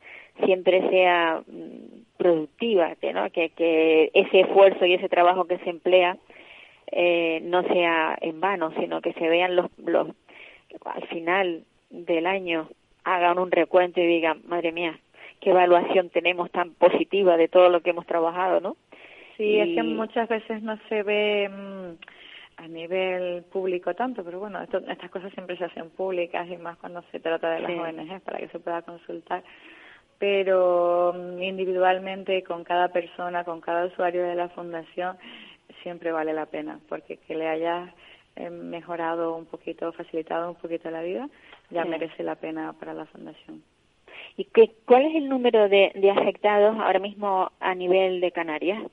siempre 0.45 0.87
sea 0.89 1.43
mm, 1.45 2.17
productiva, 2.17 2.95
que 2.95 3.13
no 3.13 3.29
que, 3.31 3.49
que 3.49 4.11
ese 4.13 4.41
esfuerzo 4.41 4.85
y 4.85 4.93
ese 4.93 5.09
trabajo 5.09 5.45
que 5.45 5.57
se 5.59 5.69
emplea 5.69 6.17
eh, 6.91 7.39
no 7.43 7.63
sea 7.63 8.17
en 8.21 8.39
vano, 8.39 8.71
sino 8.79 9.01
que 9.01 9.13
se 9.13 9.27
vean 9.27 9.55
los 9.55 9.67
los 9.77 10.09
al 10.85 11.07
final 11.07 11.63
del 11.89 12.25
año 12.25 12.69
hagan 13.03 13.37
un 13.37 13.51
recuento 13.51 13.99
y 13.99 14.07
digan, 14.07 14.41
madre 14.47 14.71
mía, 14.71 14.97
qué 15.41 15.51
evaluación 15.51 16.09
tenemos 16.09 16.49
tan 16.51 16.73
positiva 16.73 17.37
de 17.37 17.47
todo 17.47 17.69
lo 17.69 17.81
que 17.81 17.91
hemos 17.91 18.05
trabajado, 18.05 18.61
¿no? 18.61 18.77
Sí, 19.37 19.59
es 19.59 19.75
que 19.75 19.83
muchas 19.83 20.29
veces 20.29 20.61
no 20.61 20.77
se 20.89 21.03
ve 21.03 21.49
mm, 21.49 21.97
a 22.63 22.67
nivel 22.67 23.43
público 23.43 23.93
tanto, 23.93 24.23
pero 24.23 24.39
bueno, 24.39 24.61
estas 24.61 25.11
cosas 25.11 25.33
siempre 25.33 25.57
se 25.57 25.65
hacen 25.65 25.89
públicas 25.89 26.47
y 26.49 26.55
más 26.55 26.77
cuando 26.77 27.03
se 27.11 27.19
trata 27.19 27.51
de 27.51 27.59
las 27.59 27.71
ONGs 27.71 28.21
para 28.21 28.39
que 28.39 28.47
se 28.47 28.59
pueda 28.59 28.81
consultar. 28.83 29.43
Pero 30.17 31.13
mm, 31.13 31.41
individualmente, 31.41 32.41
con 32.43 32.63
cada 32.63 32.87
persona, 32.87 33.43
con 33.43 33.59
cada 33.59 33.87
usuario 33.87 34.23
de 34.23 34.35
la 34.35 34.47
fundación, 34.49 35.17
siempre 35.81 36.13
vale 36.13 36.31
la 36.31 36.45
pena, 36.45 36.79
porque 36.87 37.17
que 37.17 37.35
le 37.35 37.49
hayas 37.49 37.89
eh, 38.37 38.49
mejorado 38.49 39.35
un 39.35 39.45
poquito, 39.45 39.91
facilitado 39.91 40.49
un 40.49 40.55
poquito 40.55 40.89
la 40.89 41.01
vida, 41.01 41.29
ya 41.69 41.83
merece 41.83 42.23
la 42.23 42.35
pena 42.35 42.71
para 42.79 42.93
la 42.93 43.05
fundación. 43.07 43.61
¿Y 44.37 44.45
qué, 44.45 44.71
cuál 44.85 45.05
es 45.07 45.15
el 45.15 45.27
número 45.27 45.67
de, 45.67 45.91
de 45.95 46.11
afectados 46.11 46.77
ahora 46.79 46.99
mismo 46.99 47.51
a 47.59 47.75
nivel 47.75 48.21
de 48.21 48.31
Canarias? 48.31 48.83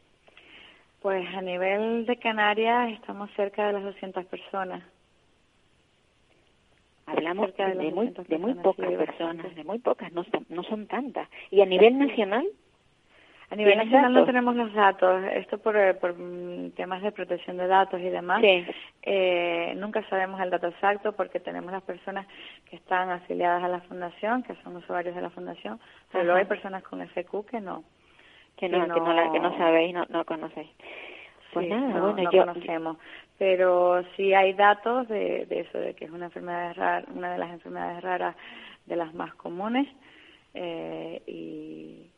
Pues 1.01 1.27
a 1.35 1.41
nivel 1.41 2.05
de 2.05 2.17
Canarias 2.19 2.93
estamos 2.93 3.31
cerca 3.33 3.67
de 3.67 3.73
las 3.73 3.83
200 3.85 4.27
personas. 4.27 4.83
Hablamos 7.07 7.57
de, 7.57 7.91
muy, 7.91 8.15
de 8.29 8.39
muy 8.39 8.55
pocas 8.55 8.93
personas, 8.93 9.55
de 9.57 9.65
muy 9.65 9.79
pocas, 9.79 10.13
no 10.13 10.25
son, 10.25 10.47
no 10.51 10.63
son 10.63 10.87
tantas. 10.87 11.29
¿Y 11.51 11.63
a 11.63 11.67
nivel 11.67 11.99
nacional? 11.99 12.47
A 13.49 13.57
nivel 13.57 13.79
nacional 13.79 14.13
no 14.13 14.25
tenemos 14.25 14.55
los 14.55 14.73
datos, 14.75 15.25
esto 15.33 15.59
por, 15.59 15.77
eh, 15.77 15.95
por 15.95 16.17
mm, 16.17 16.71
temas 16.73 17.03
de 17.03 17.11
protección 17.11 17.57
de 17.57 17.67
datos 17.67 18.01
y 18.01 18.11
demás. 18.11 18.43
Eh, 19.03 19.75
nunca 19.77 20.07
sabemos 20.09 20.41
el 20.41 20.51
dato 20.51 20.69
exacto 20.69 21.13
porque 21.13 21.41
tenemos 21.41 21.73
las 21.73 21.83
personas 21.83 22.27
que 22.69 22.77
están 22.77 23.11
afiliadas 23.11 23.65
a 23.65 23.69
la 23.69 23.81
fundación, 23.81 24.45
que 24.45 24.55
son 24.63 24.77
usuarios 24.77 25.17
de 25.17 25.23
la 25.23 25.31
fundación, 25.31 25.81
pero 26.13 26.25
luego 26.25 26.39
hay 26.39 26.45
personas 26.45 26.85
con 26.85 27.01
FQ 27.01 27.47
que 27.51 27.61
no 27.61 27.83
que 28.61 28.69
no, 28.69 28.83
que 28.83 29.01
no, 29.01 29.33
que 29.33 29.41
no, 29.41 29.57
sabéis, 29.57 29.95
no, 29.95 30.05
no 30.11 30.25
conocéis. 30.25 30.71
Pues 31.53 31.69
nada, 31.69 31.89
no, 31.89 32.13
bueno, 32.13 32.31
yo... 32.31 32.47
conocemos. 32.47 32.97
Pero 33.39 34.05
sí 34.17 34.35
hay 34.35 34.53
datos 34.53 35.09
de, 35.09 35.47
de 35.47 35.61
eso, 35.61 35.79
de 35.79 35.95
que 35.95 36.05
es 36.05 36.11
una 36.11 36.27
enfermedad 36.27 36.75
rara, 36.77 37.07
una 37.15 37.33
de 37.33 37.39
las 37.39 37.51
enfermedades 37.51 38.03
raras 38.03 38.37
de 38.85 38.97
las 38.97 39.15
más 39.15 39.35
comunes 39.35 39.89
eh, 40.53 41.23
y, 41.27 42.11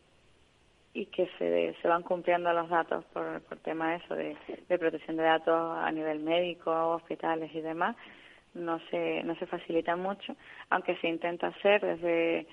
y 0.94 1.06
que 1.06 1.28
se, 1.38 1.74
se 1.80 1.88
van 1.88 2.02
cumpliendo 2.02 2.52
los 2.52 2.68
datos 2.68 3.04
por, 3.12 3.40
por 3.42 3.58
tema 3.58 3.94
eso 3.94 4.14
de, 4.16 4.36
de 4.68 4.78
protección 4.78 5.16
de 5.16 5.22
datos 5.22 5.78
a 5.78 5.90
nivel 5.92 6.18
médico, 6.18 6.70
hospitales 6.88 7.54
y 7.54 7.60
demás. 7.60 7.96
No 8.54 8.80
se, 8.90 9.22
no 9.22 9.34
se 9.36 9.46
facilita 9.46 9.96
mucho, 9.96 10.34
aunque 10.70 10.96
se 10.96 11.08
intenta 11.08 11.46
hacer 11.46 11.80
desde 11.80 12.46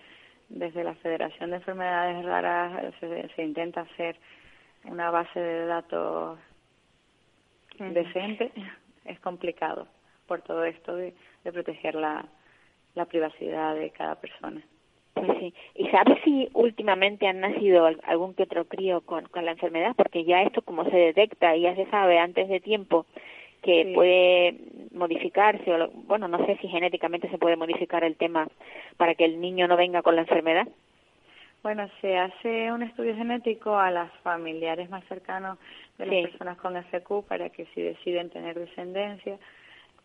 desde 0.49 0.83
la 0.83 0.95
Federación 0.95 1.51
de 1.51 1.57
Enfermedades 1.57 2.25
Raras 2.25 2.93
se, 2.99 3.43
intenta 3.43 3.81
hacer 3.81 4.15
una 4.83 5.11
base 5.11 5.39
de 5.39 5.65
datos 5.65 6.39
decente, 7.77 8.51
es 9.05 9.19
complicado 9.19 9.87
por 10.27 10.41
todo 10.41 10.63
esto 10.65 10.95
de, 10.95 11.13
proteger 11.43 11.95
la, 11.95 12.25
la 12.95 13.05
privacidad 13.05 13.75
de 13.75 13.89
cada 13.91 14.15
persona. 14.15 14.61
Pues 15.13 15.29
sí. 15.39 15.53
¿Y 15.75 15.87
sabes 15.89 16.19
si 16.23 16.49
últimamente 16.53 17.27
han 17.27 17.39
nacido 17.39 17.85
algún 18.03 18.35
que 18.35 18.43
otro 18.43 18.65
crío 18.65 19.01
con, 19.01 19.25
con 19.25 19.45
la 19.45 19.51
enfermedad? 19.51 19.93
Porque 19.95 20.23
ya 20.23 20.43
esto 20.43 20.61
como 20.61 20.85
se 20.85 20.95
detecta 20.95 21.55
y 21.55 21.61
ya 21.61 21.75
se 21.75 21.89
sabe 21.89 22.19
antes 22.19 22.47
de 22.47 22.59
tiempo 22.59 23.05
que 23.61 23.91
puede 23.93 24.55
modificarse, 24.91 25.73
o 25.73 25.89
bueno, 26.07 26.27
no 26.27 26.45
sé 26.45 26.57
si 26.61 26.67
genéticamente 26.67 27.29
se 27.29 27.37
puede 27.37 27.55
modificar 27.55 28.03
el 28.03 28.15
tema 28.15 28.47
para 28.97 29.15
que 29.15 29.25
el 29.25 29.39
niño 29.41 29.67
no 29.67 29.77
venga 29.77 30.01
con 30.01 30.15
la 30.15 30.21
enfermedad. 30.21 30.67
Bueno, 31.61 31.89
se 31.99 32.17
hace 32.17 32.71
un 32.71 32.83
estudio 32.83 33.15
genético 33.15 33.77
a 33.77 33.91
las 33.91 34.11
familiares 34.23 34.89
más 34.89 35.03
cercanos 35.05 35.57
de 35.97 36.05
las 36.05 36.31
personas 36.31 36.57
con 36.57 36.81
FQ 36.81 37.27
para 37.27 37.49
que 37.49 37.65
si 37.73 37.81
deciden 37.81 38.29
tener 38.29 38.57
descendencia 38.57 39.37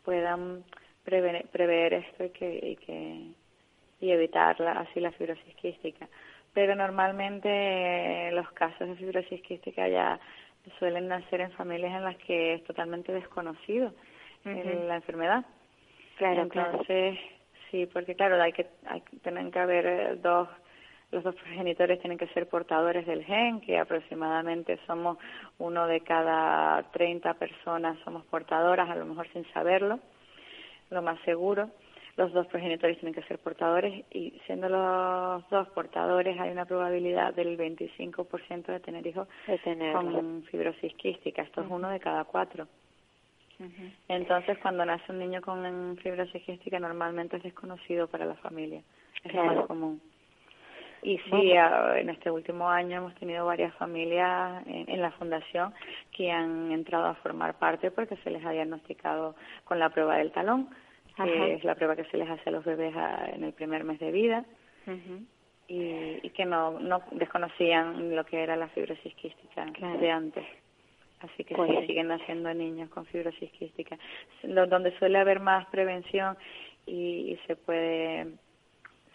puedan 0.05 0.65
prever, 1.05 1.47
prever 1.53 1.95
esto 1.95 2.25
y 2.25 2.31
que, 2.31 2.59
y 2.63 2.77
que 2.77 3.21
y 4.01 4.11
evitar 4.11 4.61
así 4.63 5.01
la 5.01 5.13
fibrosis 5.13 5.55
quística. 5.55 6.09
Pero 6.53 6.75
normalmente 6.75 8.31
los 8.33 8.51
casos 8.53 8.89
de 8.89 8.97
fibrosis 8.97 9.41
quística 9.43 9.89
ya 9.89 10.21
suelen 10.79 11.09
nacer 11.09 11.41
en 11.41 11.53
familias 11.53 11.93
en 11.93 12.05
las 12.05 12.17
que 12.17 12.55
es 12.55 12.65
totalmente 12.65 13.13
desconocido 13.13 13.93
la 14.45 14.97
enfermedad. 14.97 15.45
Claro, 16.19 16.43
Entonces, 16.43 17.19
sí, 17.71 17.87
porque 17.87 18.15
claro, 18.15 18.41
hay 18.41 18.53
que, 18.53 18.67
hay, 18.87 19.03
tienen 19.23 19.51
que 19.51 19.59
haber 19.59 19.87
eh, 19.87 20.17
dos, 20.17 20.49
los 21.11 21.25
dos 21.25 21.35
progenitores 21.35 21.99
tienen 22.01 22.19
que 22.19 22.29
ser 22.29 22.47
portadores 22.49 23.07
del 23.07 23.25
gen, 23.25 23.61
que 23.63 23.79
aproximadamente 23.79 24.79
somos 24.87 25.19
uno 25.59 25.87
de 25.87 26.01
cada 26.03 26.83
30 26.93 27.35
personas 27.35 27.99
somos 28.05 28.25
portadoras, 28.27 28.89
a 28.91 28.97
lo 28.97 29.07
mejor 29.07 29.27
sin 29.33 29.51
saberlo, 29.53 29.99
lo 30.91 31.03
más 31.03 31.19
seguro 31.25 31.71
los 32.17 32.33
dos 32.33 32.47
progenitores 32.47 32.99
tienen 32.99 33.15
que 33.15 33.27
ser 33.27 33.39
portadores 33.39 34.05
y 34.11 34.41
siendo 34.47 34.69
los 34.69 35.49
dos 35.51 35.69
portadores 35.71 36.39
hay 36.39 36.51
una 36.51 36.65
probabilidad 36.65 37.35
del 37.35 37.59
25% 37.59 38.67
de 38.67 38.81
tener 38.81 39.07
hijos 39.07 39.29
con 39.93 40.45
fibrosis 40.45 40.95
quística. 40.95 41.43
Esto 41.43 41.63
es 41.63 41.67
uno 41.71 41.89
de 41.91 42.01
cada 42.01 42.25
cuatro. 42.25 42.69
Entonces, 44.09 44.59
cuando 44.59 44.85
nace 44.85 45.11
un 45.11 45.19
niño 45.19 45.41
con 45.41 45.97
fibrosis 46.03 46.43
quística, 46.43 46.79
normalmente 46.79 47.37
es 47.37 47.43
desconocido 47.43 48.09
para 48.09 48.27
la 48.27 48.35
familia. 48.35 48.83
Es 49.23 49.33
lo 49.33 49.45
más 49.45 49.67
común. 49.67 50.01
Y 51.03 51.19
sí, 51.19 51.53
en 51.53 52.09
este 52.09 52.31
último 52.31 52.69
año 52.71 52.97
hemos 52.97 53.15
tenido 53.17 53.45
varias 53.45 53.75
familias 53.75 54.63
en, 54.67 55.03
la 55.03 55.11
fundación 55.13 55.75
que 56.11 56.33
han 56.33 56.73
entrado 56.73 57.05
a 57.05 57.15
formar 57.17 57.59
parte 57.59 57.91
porque 57.91 58.17
se 58.17 58.31
les 58.31 58.43
ha 58.45 58.53
diagnosticado 58.53 59.35
con 59.65 59.79
la 59.79 59.91
prueba 59.91 60.17
del 60.17 60.33
talón 60.33 60.71
que 61.17 61.55
es 61.55 61.65
la 61.65 61.75
prueba 61.75 61.97
que 61.97 62.05
se 62.05 62.17
les 62.17 62.29
hace 62.29 62.49
a 62.49 62.53
los 62.53 62.65
bebés 62.65 62.95
en 63.35 63.45
el 63.45 63.53
primer 63.53 63.85
mes 63.85 63.99
de 64.01 64.11
vida. 64.11 64.45
y, 65.69 66.31
que 66.31 66.45
no, 66.45 66.79
no 66.81 67.03
desconocían 67.13 68.15
lo 68.15 68.25
que 68.25 68.43
era 68.43 68.57
la 68.57 68.69
fibrosis 68.69 69.15
quística 69.15 69.65
de 70.01 70.11
antes. 70.11 70.45
Así 71.21 71.45
que 71.45 71.55
sí, 71.55 71.55
pues 71.55 71.87
siguen 71.87 72.09
naciendo 72.09 72.53
niños 72.53 72.91
con 72.91 73.07
fibrosis 73.07 73.51
quística. 73.53 73.97
donde 74.43 74.97
suele 74.99 75.19
haber 75.19 75.41
más 75.41 75.67
prevención 75.69 76.37
y, 76.87 77.39
se 77.47 77.57
puede 77.57 78.27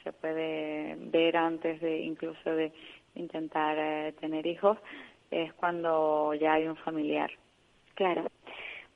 se 0.03 0.13
puede 0.13 0.95
ver 0.97 1.35
antes 1.35 1.81
de 1.81 1.99
incluso 1.99 2.55
de 2.55 2.71
intentar 3.15 3.77
eh, 3.77 4.13
tener 4.13 4.47
hijos 4.47 4.77
es 5.29 5.53
cuando 5.53 6.33
ya 6.33 6.53
hay 6.53 6.67
un 6.67 6.77
familiar. 6.77 7.29
Claro. 7.95 8.28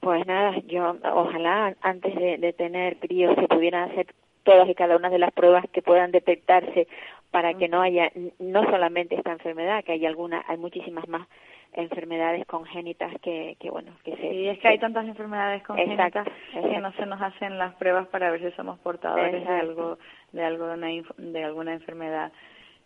Pues 0.04 0.28
nada, 0.28 0.54
yo 0.68 0.98
ojalá 1.14 1.76
antes 1.82 2.14
de, 2.14 2.54
tener 2.54 2.98
críos 2.98 3.34
se 3.36 3.48
pudieran 3.48 3.90
hacer 3.90 4.08
todas 4.44 4.68
y 4.68 4.76
cada 4.76 4.98
una 4.98 5.10
de 5.10 5.18
las 5.18 5.32
pruebas 5.32 5.64
que 5.72 5.82
puedan 5.82 6.12
detectarse 6.12 6.90
para 7.32 7.54
que 7.54 7.70
no 7.70 7.82
haya 7.82 8.12
no 8.38 8.64
solamente 8.66 9.16
esta 9.16 9.32
enfermedad, 9.32 9.82
que 9.86 9.94
hay 9.94 10.06
algunas, 10.06 10.44
hay 10.50 10.58
muchísimas 10.58 11.08
más 11.08 11.26
enfermedades 11.72 12.46
congénitas 12.46 13.14
que, 13.22 13.56
que 13.60 13.70
bueno, 13.70 13.94
que 14.04 14.12
se... 14.18 14.30
Sí, 14.30 14.48
es 14.50 14.60
que 14.60 14.68
hay 14.68 14.78
tantas 14.78 15.08
enfermedades 15.08 15.64
congénitas 15.64 16.28
que 16.52 16.80
no 16.80 16.92
se 16.92 17.06
nos 17.06 17.22
hacen 17.22 17.58
las 17.58 17.74
pruebas 17.76 18.08
para 18.10 18.30
ver 18.30 18.42
si 18.42 18.52
somos 18.58 18.78
portadores 18.80 19.48
de 19.48 19.54
algo, 19.54 19.98
de 20.34 20.44
algo 20.44 20.68
de, 20.68 20.74
una, 20.74 20.88
de 21.18 21.44
alguna 21.44 21.74
enfermedad 21.74 22.32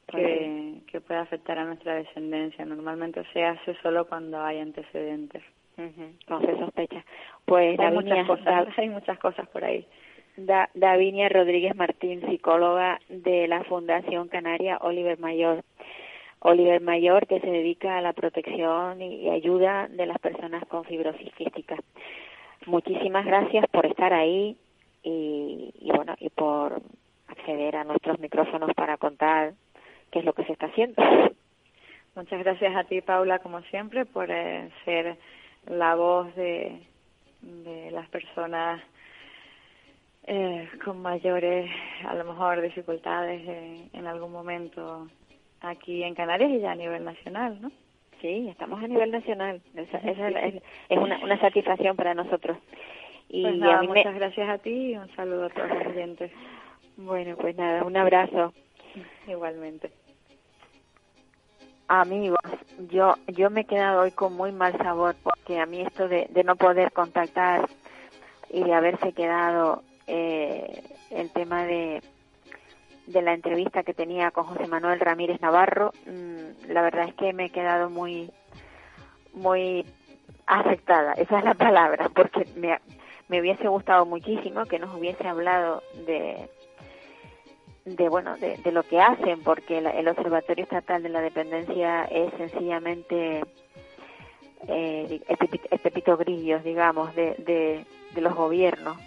que, 0.08 0.82
que 0.90 1.02
pueda 1.02 1.22
afectar 1.22 1.58
a 1.58 1.66
nuestra 1.66 1.96
descendencia. 1.96 2.64
Normalmente 2.64 3.24
se 3.34 3.44
hace 3.44 3.76
solo 3.82 4.08
cuando 4.08 4.40
hay 4.42 4.60
antecedentes. 4.60 5.44
No 5.78 6.42
se 6.42 6.58
sospecha. 6.58 7.04
Pues 7.46 7.80
hay 7.80 7.94
muchas 7.94 8.26
cosas, 8.26 8.68
hay 8.78 8.90
muchas 8.90 9.20
cosas 9.20 9.48
por 9.50 9.64
ahí. 9.64 9.86
Da, 10.36 10.70
Davinia 10.74 11.30
Rodríguez 11.30 11.76
Martín, 11.76 12.22
psicóloga 12.28 13.00
de 13.10 13.48
la 13.48 13.64
Fundación 13.64 14.28
Canaria 14.28 14.78
Oliver 14.82 15.20
Mayor. 15.20 15.64
Oliver 16.40 16.82
Mayor, 16.82 17.28
que 17.28 17.40
se 17.40 17.50
dedica 17.50 17.98
a 17.98 18.02
la 18.02 18.14
protección 18.14 19.02
y, 19.02 19.30
ayuda 19.30 19.88
de 19.88 20.06
las 20.06 20.20
personas 20.20 20.64
con 20.68 20.84
fibrosis 20.86 21.34
quística. 21.34 21.76
Muchísimas 22.66 23.26
gracias 23.26 23.66
por 23.70 23.86
estar 23.86 24.14
ahí 24.14 24.58
y, 25.04 25.74
y, 25.80 25.92
bueno, 25.92 26.16
y 26.20 26.30
por 26.30 26.82
acceder 27.28 27.76
a 27.76 27.84
nuestros 27.84 28.20
micrófonos 28.20 28.74
para 28.76 28.98
contar 28.98 29.54
qué 30.12 30.20
es 30.20 30.26
lo 30.26 30.34
que 30.34 30.44
se 30.46 30.54
está 30.54 30.68
haciendo. 30.68 31.02
Muchas 32.16 32.40
gracias 32.40 32.76
a 32.76 32.84
ti, 32.84 33.02
Paula, 33.02 33.40
como 33.40 33.62
siempre, 33.64 34.06
por 34.06 34.30
eh, 34.32 34.70
ser 34.86 35.18
la 35.68 35.96
voz 35.96 36.34
de, 36.36 36.82
de 37.42 37.92
las 37.92 38.08
personas 38.10 38.82
eh, 40.24 40.68
con 40.84 41.02
mayores, 41.02 41.70
a 42.06 42.14
lo 42.16 42.26
mejor, 42.26 42.62
dificultades 42.62 43.42
en 43.94 44.08
algún 44.08 44.32
momento 44.32 45.08
aquí 45.62 46.04
en 46.04 46.16
Canarias 46.16 46.52
y 46.52 46.60
ya 46.60 46.72
a 46.72 46.76
nivel 46.76 47.04
nacional, 47.04 47.58
¿no? 47.62 47.72
Sí, 48.22 48.48
estamos 48.50 48.84
a 48.84 48.88
nivel 48.88 49.12
nacional. 49.12 49.62
Esa, 49.76 49.98
es, 50.00 50.62
es, 50.90 50.98
una, 50.98 51.20
una 51.20 51.40
satisfacción 51.40 51.96
para 51.96 52.14
nosotros. 52.14 52.58
Y 53.30 53.44
pues 53.44 53.58
nada, 53.58 53.84
muchas 53.84 54.16
gracias 54.16 54.50
a 54.50 54.58
ti 54.58 54.92
y 54.92 54.98
un 54.98 55.14
saludo 55.16 55.46
a 55.46 55.50
todos 55.50 55.70
los 55.70 55.88
oyentes. 55.88 56.32
Bueno, 56.96 57.36
pues 57.38 57.56
nada, 57.56 57.84
un 57.84 57.96
abrazo. 57.96 58.54
Igualmente. 59.28 59.92
Amigos, 61.90 62.40
yo 62.90 63.16
yo 63.28 63.50
me 63.50 63.62
he 63.62 63.66
quedado 63.66 64.02
hoy 64.02 64.12
con 64.12 64.34
muy 64.34 64.52
mal 64.52 64.78
sabor 64.78 65.16
porque 65.24 65.60
a 65.60 65.66
mí 65.66 65.82
esto 65.82 66.10
de, 66.10 66.28
no 66.44 66.58
poder 66.58 66.92
contactar 66.92 67.70
y 68.50 68.62
de 68.62 68.74
haberse 68.74 69.14
quedado 69.14 69.84
eh, 70.06 70.84
el 71.12 71.32
tema 71.32 71.66
de, 71.66 72.02
de 73.06 73.22
la 73.22 73.34
entrevista 73.34 73.84
que 73.84 73.94
tenía 73.94 74.32
con 74.32 74.44
José 74.46 74.68
Manuel 74.68 75.00
Ramírez 75.00 75.40
Navarro, 75.40 75.94
mm, 76.06 76.72
la 76.74 76.82
verdad 76.82 77.08
es 77.08 77.16
que 77.16 77.32
me 77.32 77.46
he 77.46 77.50
quedado 77.52 77.90
muy 77.90 78.32
muy 79.34 79.86
afectada, 80.46 81.14
esa 81.14 81.40
es 81.40 81.46
la 81.46 81.54
palabra, 81.54 82.10
porque 82.14 82.46
me, 82.58 82.80
me 83.30 83.40
hubiese 83.40 83.68
gustado 83.70 84.06
muchísimo 84.06 84.66
que 84.66 84.80
nos 84.80 84.94
hubiese 84.94 85.26
hablado 85.26 85.84
de 86.06 86.50
de 87.96 88.10
bueno 88.10 88.36
de, 88.38 88.72
lo 88.72 88.84
que 88.84 89.00
hacen 89.00 89.42
porque 89.44 89.78
el 89.78 90.08
observatorio 90.10 90.64
estatal 90.64 91.02
de 91.02 91.10
la 91.10 91.22
dependencia 91.22 92.04
es 92.06 92.34
sencillamente 92.38 93.46
eh, 94.68 95.22
el, 95.28 95.80
pepito, 95.80 96.18
grillos 96.18 96.64
digamos 96.66 97.16
de, 97.16 97.36
de, 97.36 97.86
de, 98.14 98.22
los 98.22 98.36
gobiernos 98.36 98.98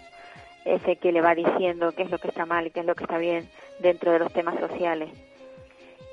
ese 0.65 0.95
que 0.95 1.11
le 1.11 1.21
va 1.21 1.35
diciendo 1.35 1.91
qué 1.91 2.03
es 2.03 2.09
lo 2.09 2.17
que 2.17 2.29
está 2.29 2.47
mal 2.47 2.65
y 2.65 2.71
qué 2.71 2.79
es 2.79 2.85
lo 2.85 2.95
que 2.95 3.03
está 3.03 3.19
bien 3.19 3.47
dentro 3.79 4.11
de 4.11 4.19
los 4.19 4.31
temas 4.31 4.59
sociales. 4.59 5.09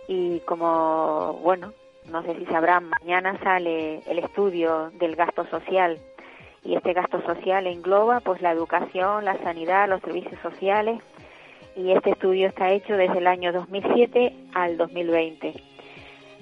Y 0.07 0.41
como 0.41 1.35
bueno 1.43 1.73
no 2.11 2.23
sé 2.23 2.35
si 2.37 2.45
sabrán 2.47 2.91
mañana 2.91 3.39
sale 3.43 4.03
el 4.07 4.19
estudio 4.19 4.91
del 4.99 5.17
gasto 5.17 5.47
social 5.47 5.99
y 6.65 6.75
este 6.75 6.93
gasto 6.93 7.23
social 7.23 7.67
engloba 7.67 8.21
pues 8.21 8.43
la 8.43 8.53
educación 8.53 9.25
la 9.25 9.39
sanidad 9.39 9.89
los 9.89 10.03
servicios 10.03 10.39
sociales 10.43 11.01
y 11.79 11.93
este 11.93 12.11
estudio 12.11 12.49
está 12.49 12.73
hecho 12.73 12.97
desde 12.97 13.19
el 13.19 13.27
año 13.29 13.53
2007 13.53 14.33
al 14.53 14.77
2020. 14.77 15.55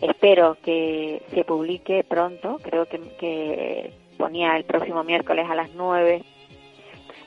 Espero 0.01 0.57
que 0.62 1.22
se 1.35 1.44
publique 1.44 2.05
pronto, 2.05 2.59
creo 2.62 2.87
que, 2.87 3.92
ponía 4.16 4.57
el 4.57 4.64
próximo 4.64 5.05
miércoles 5.05 5.46
a 5.51 5.55
las 5.55 5.70
9, 5.75 6.22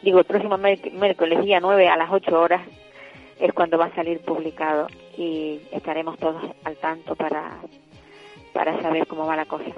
digo 0.02 0.20
el 0.20 0.26
próximo 0.26 0.58
miércoles 0.58 1.44
día 1.44 1.60
9 1.60 1.88
a 1.88 1.98
las 1.98 2.12
8 2.12 2.42
horas 2.42 2.62
es 3.40 3.54
cuando 3.54 3.78
va 3.78 3.86
a 3.86 3.96
salir 3.96 4.22
publicado 4.22 4.88
y 5.16 5.60
estaremos 5.72 6.18
todos 6.18 6.42
al 6.64 6.78
tanto 6.78 7.16
para, 7.16 7.60
para 8.54 8.82
saber 8.82 9.06
cómo 9.06 9.28
va 9.28 9.36
la 9.36 9.46
cosa. 9.46 9.72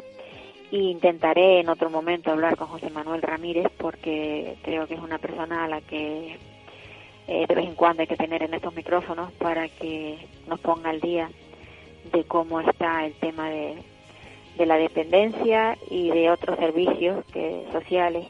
Y 0.72 0.90
intentaré 0.90 1.60
en 1.60 1.68
otro 1.68 1.90
momento 1.90 2.32
hablar 2.32 2.56
con 2.56 2.68
José 2.68 2.90
Manuel 2.92 3.22
Ramírez 3.22 3.68
porque 3.78 4.56
creo 4.64 4.88
que 4.88 4.94
es 4.94 5.02
una 5.02 5.18
persona 5.18 5.66
a 5.66 5.68
la 5.68 5.82
que 5.82 6.38
eh, 7.28 7.46
de 7.48 7.56
vez 7.56 7.66
en 7.66 7.76
cuando 7.76 8.02
hay 8.02 8.08
que 8.08 8.18
tener 8.18 8.44
en 8.44 8.54
estos 8.54 8.76
micrófonos 8.76 9.32
para 9.34 9.68
que 9.70 10.18
nos 10.48 10.60
ponga 10.60 10.90
al 10.90 11.02
día 11.02 11.30
de 12.12 12.24
cómo 12.26 12.60
está 12.60 13.06
el 13.06 13.14
tema 13.16 13.50
de, 13.50 13.76
de 14.58 14.66
la 14.66 14.78
dependencia 14.78 15.78
y 15.90 16.10
de 16.10 16.30
otros 16.30 16.58
servicios 16.58 17.24
que, 17.32 17.66
sociales 17.72 18.28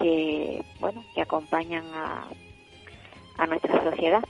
que 0.00 0.62
bueno 0.80 1.04
que 1.14 1.22
acompañan 1.22 1.84
a, 1.94 2.28
a 3.36 3.46
nuestra 3.46 3.82
sociedad. 3.84 4.22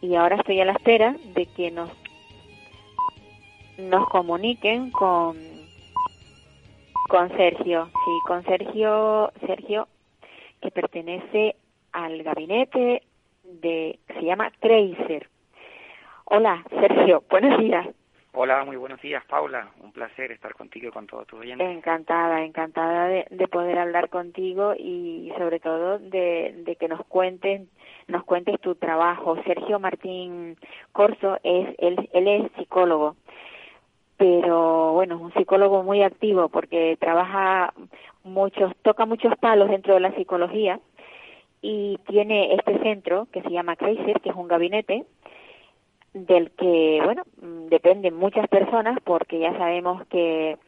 Y 0.00 0.14
ahora 0.14 0.36
estoy 0.36 0.60
a 0.60 0.64
la 0.64 0.72
espera 0.72 1.16
de 1.34 1.46
que 1.46 1.70
nos 1.70 1.90
nos 3.78 4.08
comuniquen 4.08 4.90
con 4.90 5.36
con 7.08 7.28
Sergio, 7.36 7.86
sí, 7.86 8.10
con 8.26 8.44
Sergio, 8.44 9.32
Sergio 9.44 9.88
que 10.62 10.70
pertenece 10.70 11.56
al 12.04 12.22
gabinete 12.22 13.02
de 13.44 13.98
se 14.06 14.22
llama 14.22 14.50
Tracer. 14.60 15.28
Hola, 16.24 16.64
Sergio, 16.70 17.24
buenos 17.28 17.58
días. 17.58 17.88
Hola, 18.32 18.64
muy 18.64 18.76
buenos 18.76 19.00
días, 19.02 19.24
Paula. 19.24 19.70
Un 19.82 19.90
placer 19.90 20.30
estar 20.30 20.54
contigo 20.54 20.88
y 20.88 20.92
con 20.92 21.06
todos 21.08 21.26
tus 21.26 21.40
oyentes. 21.40 21.68
Encantada, 21.68 22.44
encantada 22.44 23.08
de, 23.08 23.26
de 23.28 23.48
poder 23.48 23.76
hablar 23.76 24.08
contigo 24.08 24.74
y 24.78 25.32
sobre 25.36 25.58
todo 25.58 25.98
de, 25.98 26.54
de 26.64 26.76
que 26.76 26.86
nos 26.86 27.04
cuentes, 27.06 27.62
nos 28.06 28.22
cuentes 28.22 28.60
tu 28.60 28.76
trabajo. 28.76 29.36
Sergio 29.42 29.80
Martín 29.80 30.56
Corso 30.92 31.38
es 31.42 31.74
él, 31.78 32.08
él 32.12 32.28
es 32.28 32.52
psicólogo, 32.56 33.16
pero 34.16 34.92
bueno, 34.92 35.16
es 35.16 35.20
un 35.22 35.34
psicólogo 35.34 35.82
muy 35.82 36.04
activo 36.04 36.48
porque 36.50 36.96
trabaja 37.00 37.74
muchos, 38.22 38.72
toca 38.82 39.06
muchos 39.06 39.36
palos 39.38 39.68
dentro 39.68 39.94
de 39.94 40.00
la 40.00 40.14
psicología 40.14 40.78
y 41.62 41.98
tiene 42.06 42.54
este 42.54 42.78
centro 42.80 43.26
que 43.32 43.42
se 43.42 43.50
llama 43.50 43.76
Kaiser, 43.76 44.20
que 44.20 44.30
es 44.30 44.36
un 44.36 44.48
gabinete 44.48 45.04
del 46.14 46.50
que, 46.52 47.00
bueno, 47.04 47.22
mm, 47.40 47.66
dependen 47.66 48.16
muchas 48.16 48.48
personas 48.48 48.98
porque 49.04 49.38
ya 49.38 49.56
sabemos 49.56 50.06
que 50.08 50.58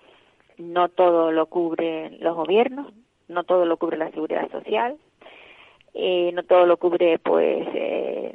no 0.58 0.88
todo 0.88 1.32
lo 1.32 1.46
cubren 1.46 2.18
los 2.20 2.36
gobiernos, 2.36 2.92
no 3.28 3.44
todo 3.44 3.64
lo 3.64 3.76
cubre 3.76 3.96
la 3.96 4.10
seguridad 4.10 4.50
social, 4.50 4.96
eh, 5.94 6.30
no 6.34 6.42
todo 6.44 6.66
lo 6.66 6.76
cubre 6.76 7.18
pues 7.18 7.66
eh, 7.74 8.34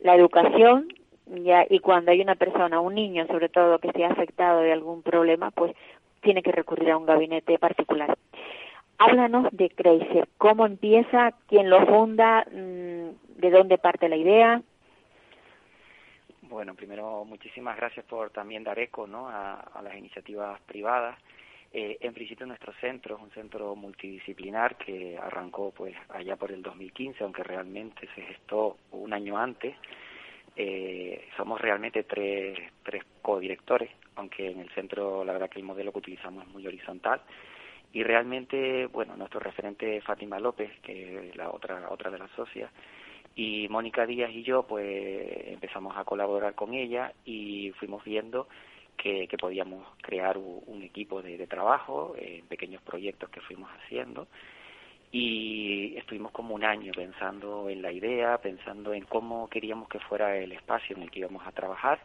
la 0.00 0.14
educación 0.14 0.88
ya 1.26 1.66
y 1.68 1.80
cuando 1.80 2.10
hay 2.10 2.20
una 2.20 2.36
persona, 2.36 2.80
un 2.80 2.94
niño 2.94 3.26
sobre 3.26 3.48
todo 3.48 3.78
que 3.78 3.88
esté 3.88 4.04
afectado 4.04 4.60
de 4.60 4.72
algún 4.72 5.02
problema, 5.02 5.50
pues 5.50 5.74
tiene 6.20 6.42
que 6.42 6.52
recurrir 6.52 6.90
a 6.90 6.96
un 6.96 7.06
gabinete 7.06 7.58
particular. 7.58 8.16
Háblanos 8.98 9.46
de 9.52 9.70
Crazy, 9.70 10.22
cómo 10.38 10.66
empieza, 10.66 11.32
quién 11.46 11.70
lo 11.70 11.86
funda, 11.86 12.44
mm, 12.50 13.38
de 13.40 13.50
dónde 13.50 13.78
parte 13.78 14.08
la 14.08 14.16
idea. 14.16 14.60
Bueno, 16.42 16.74
primero 16.74 17.24
muchísimas 17.24 17.76
gracias 17.76 18.04
por 18.06 18.30
también 18.30 18.64
dar 18.64 18.76
eco 18.78 19.06
¿no? 19.06 19.28
a, 19.28 19.80
las 19.84 19.96
iniciativas 19.96 20.60
privadas. 20.62 21.16
Eh, 21.72 21.98
en 22.00 22.12
principio 22.12 22.46
nuestro 22.46 22.72
centro 22.80 23.16
es 23.16 23.22
un 23.22 23.30
centro 23.30 23.76
multidisciplinar 23.76 24.76
que 24.76 25.16
arrancó 25.16 25.70
pues 25.70 25.94
allá 26.08 26.34
por 26.34 26.50
el 26.50 26.62
2015, 26.62 27.22
aunque 27.22 27.44
realmente 27.44 28.08
se 28.16 28.22
gestó 28.22 28.78
un 28.90 29.12
año 29.12 29.38
antes. 29.38 29.76
Eh, 30.56 31.28
somos 31.36 31.60
realmente 31.60 32.02
tres, 32.02 32.58
tres 32.82 33.04
codirectores, 33.22 33.90
aunque 34.16 34.50
en 34.50 34.58
el 34.58 34.70
centro 34.70 35.24
la 35.24 35.34
verdad 35.34 35.50
que 35.50 35.60
el 35.60 35.66
modelo 35.66 35.92
que 35.92 35.98
utilizamos 35.98 36.44
es 36.46 36.52
muy 36.52 36.66
horizontal. 36.66 37.20
Y 37.92 38.02
realmente, 38.02 38.86
bueno, 38.86 39.16
nuestro 39.16 39.40
referente 39.40 40.00
Fátima 40.02 40.38
López, 40.38 40.70
que 40.82 41.28
es 41.28 41.36
la 41.36 41.50
otra, 41.50 41.88
otra 41.90 42.10
de 42.10 42.18
las 42.18 42.30
socias, 42.32 42.70
y 43.38 43.68
Mónica 43.68 44.04
Díaz 44.04 44.32
y 44.32 44.42
yo 44.42 44.64
pues 44.64 45.46
empezamos 45.46 45.96
a 45.96 46.04
colaborar 46.04 46.56
con 46.56 46.74
ella 46.74 47.12
y 47.24 47.70
fuimos 47.78 48.02
viendo 48.04 48.48
que, 48.96 49.28
que 49.28 49.38
podíamos 49.38 49.86
crear 50.02 50.36
un, 50.36 50.82
equipo 50.82 51.22
de, 51.22 51.46
trabajo 51.46 52.14
en 52.18 52.44
pequeños 52.46 52.82
proyectos 52.82 53.30
que 53.30 53.40
fuimos 53.40 53.70
haciendo. 53.70 54.26
Y 55.12 55.96
estuvimos 55.96 56.32
como 56.32 56.54
un 56.54 56.64
año 56.64 56.92
pensando 56.94 57.70
en 57.70 57.80
la 57.80 57.92
idea, 57.92 58.38
pensando 58.38 58.92
en 58.92 59.04
cómo 59.04 59.48
queríamos 59.48 59.88
que 59.88 60.00
fuera 60.00 60.36
el 60.36 60.52
espacio 60.52 60.96
en 60.96 61.04
el 61.04 61.10
que 61.10 61.20
íbamos 61.20 61.46
a 61.46 61.52
trabajar 61.52 62.00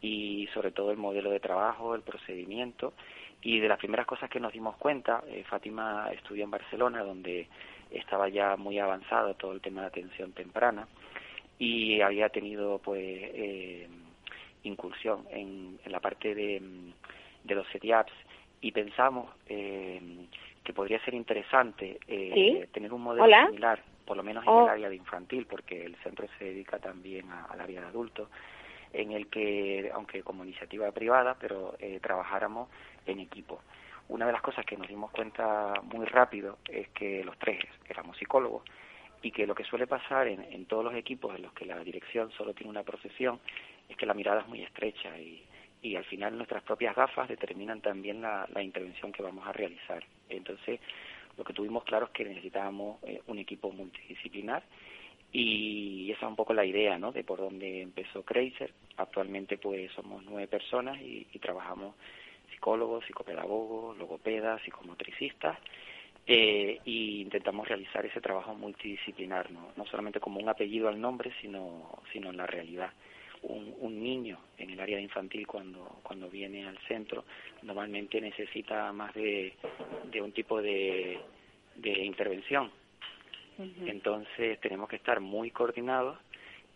y 0.00 0.48
sobre 0.52 0.72
todo 0.72 0.90
el 0.90 0.98
modelo 0.98 1.30
de 1.30 1.40
trabajo, 1.40 1.94
el 1.94 2.02
procedimiento 2.02 2.92
y 3.42 3.60
de 3.60 3.68
las 3.68 3.78
primeras 3.78 4.06
cosas 4.06 4.30
que 4.30 4.40
nos 4.40 4.52
dimos 4.52 4.76
cuenta, 4.76 5.22
eh, 5.28 5.44
Fátima 5.48 6.10
estudió 6.12 6.44
en 6.44 6.50
Barcelona 6.50 7.02
donde 7.02 7.48
estaba 7.90 8.28
ya 8.28 8.56
muy 8.56 8.78
avanzado 8.78 9.34
todo 9.34 9.52
el 9.52 9.60
tema 9.60 9.82
de 9.82 9.86
atención 9.88 10.32
temprana 10.32 10.86
y 11.58 12.00
había 12.00 12.28
tenido 12.30 12.78
pues 12.78 13.00
eh, 13.02 13.88
incursión 14.64 15.26
en, 15.30 15.78
la 15.86 16.00
parte 16.00 16.34
de, 16.34 16.60
de 17.44 17.54
los 17.54 17.66
CETIAPS. 17.68 18.12
Y 18.60 18.72
pensamos 18.72 19.30
eh, 19.46 20.00
que 20.64 20.72
podría 20.72 20.98
ser 21.04 21.14
interesante 21.14 21.98
eh, 22.08 22.66
tener 22.72 22.92
un 22.92 23.02
modelo 23.02 23.26
similar, 23.46 23.82
por 24.06 24.16
lo 24.16 24.22
menos 24.22 24.42
en 24.44 24.50
el 24.50 24.56
oh. 24.56 24.68
área 24.68 24.88
de 24.88 24.96
infantil, 24.96 25.46
porque 25.46 25.84
el 25.84 25.96
centro 25.96 26.26
se 26.38 26.46
dedica 26.46 26.78
también 26.78 27.30
al 27.30 27.60
área 27.60 27.82
de 27.82 27.86
adultos, 27.86 28.28
en 28.94 29.12
el 29.12 29.26
que, 29.26 29.90
aunque 29.92 30.22
como 30.22 30.44
iniciativa 30.44 30.90
privada, 30.92 31.36
pero 31.38 31.74
eh, 31.80 31.98
trabajáramos 32.00 32.70
en 33.06 33.20
equipo. 33.20 33.60
Una 34.08 34.26
de 34.26 34.32
las 34.32 34.42
cosas 34.42 34.64
que 34.64 34.76
nos 34.76 34.86
dimos 34.86 35.10
cuenta 35.10 35.74
muy 35.82 36.06
rápido 36.06 36.58
es 36.68 36.88
que 36.90 37.24
los 37.24 37.36
tres 37.38 37.64
éramos 37.88 38.16
psicólogos 38.16 38.62
y 39.22 39.30
que 39.30 39.46
lo 39.46 39.54
que 39.54 39.64
suele 39.64 39.86
pasar 39.86 40.28
en, 40.28 40.66
todos 40.66 40.84
los 40.84 40.94
equipos 40.94 41.34
en 41.34 41.42
los 41.42 41.52
que 41.54 41.64
la 41.64 41.78
dirección 41.80 42.30
solo 42.32 42.52
tiene 42.54 42.70
una 42.70 42.82
profesión 42.82 43.40
es 43.88 43.96
que 43.96 44.06
la 44.06 44.14
mirada 44.14 44.42
es 44.42 44.48
muy 44.48 44.62
estrecha 44.62 45.18
y, 45.18 45.42
y 45.82 45.96
al 45.96 46.04
final 46.04 46.36
nuestras 46.36 46.62
propias 46.62 46.94
gafas 46.94 47.28
determinan 47.28 47.80
también 47.80 48.20
la, 48.20 48.46
intervención 48.62 49.12
que 49.12 49.22
vamos 49.22 49.46
a 49.46 49.52
realizar. 49.52 50.04
Entonces, 50.28 50.80
lo 51.36 51.44
que 51.44 51.52
tuvimos 51.52 51.84
claro 51.84 52.06
es 52.06 52.12
que 52.12 52.24
necesitábamos 52.24 53.02
eh, 53.04 53.22
un 53.26 53.38
equipo 53.38 53.72
multidisciplinar 53.72 54.62
y 55.34 56.10
esa 56.12 56.24
es 56.24 56.30
un 56.30 56.36
poco 56.36 56.54
la 56.54 56.64
idea, 56.64 56.96
¿no? 56.96 57.12
De 57.12 57.24
por 57.24 57.40
dónde 57.40 57.82
empezó 57.82 58.22
Crazer. 58.22 58.72
Actualmente, 58.96 59.58
pues, 59.58 59.92
somos 59.92 60.24
nueve 60.24 60.46
personas 60.48 60.98
y 61.02 61.26
trabajamos 61.40 61.94
psicólogos, 62.50 63.04
psicopedagogos, 63.04 63.98
logopedas, 63.98 64.62
psicomotricistas, 64.62 65.58
eh, 66.26 66.80
y 66.86 67.20
intentamos 67.20 67.68
realizar 67.68 68.06
ese 68.06 68.20
trabajo 68.20 68.54
multidisciplinar, 68.54 69.50
¿no? 69.50 69.72
no 69.76 69.84
solamente 69.84 70.20
como 70.20 70.40
un 70.40 70.48
apellido 70.48 70.88
al 70.88 70.98
nombre, 70.98 71.32
sino, 71.42 71.98
sino 72.12 72.30
en 72.30 72.38
la 72.38 72.46
realidad. 72.46 72.90
Un, 73.42 73.74
un 73.80 74.02
niño 74.02 74.38
en 74.56 74.70
el 74.70 74.80
área 74.80 74.98
infantil 74.98 75.46
cuando, 75.46 75.98
cuando 76.02 76.30
viene 76.30 76.66
al 76.66 76.78
centro 76.88 77.24
normalmente 77.62 78.18
necesita 78.18 78.90
más 78.94 79.12
de, 79.12 79.52
de 80.10 80.22
un 80.22 80.32
tipo 80.32 80.62
de, 80.62 81.18
de 81.76 81.90
intervención. 82.04 82.70
Entonces 83.86 84.58
tenemos 84.60 84.88
que 84.88 84.96
estar 84.96 85.20
muy 85.20 85.50
coordinados 85.50 86.18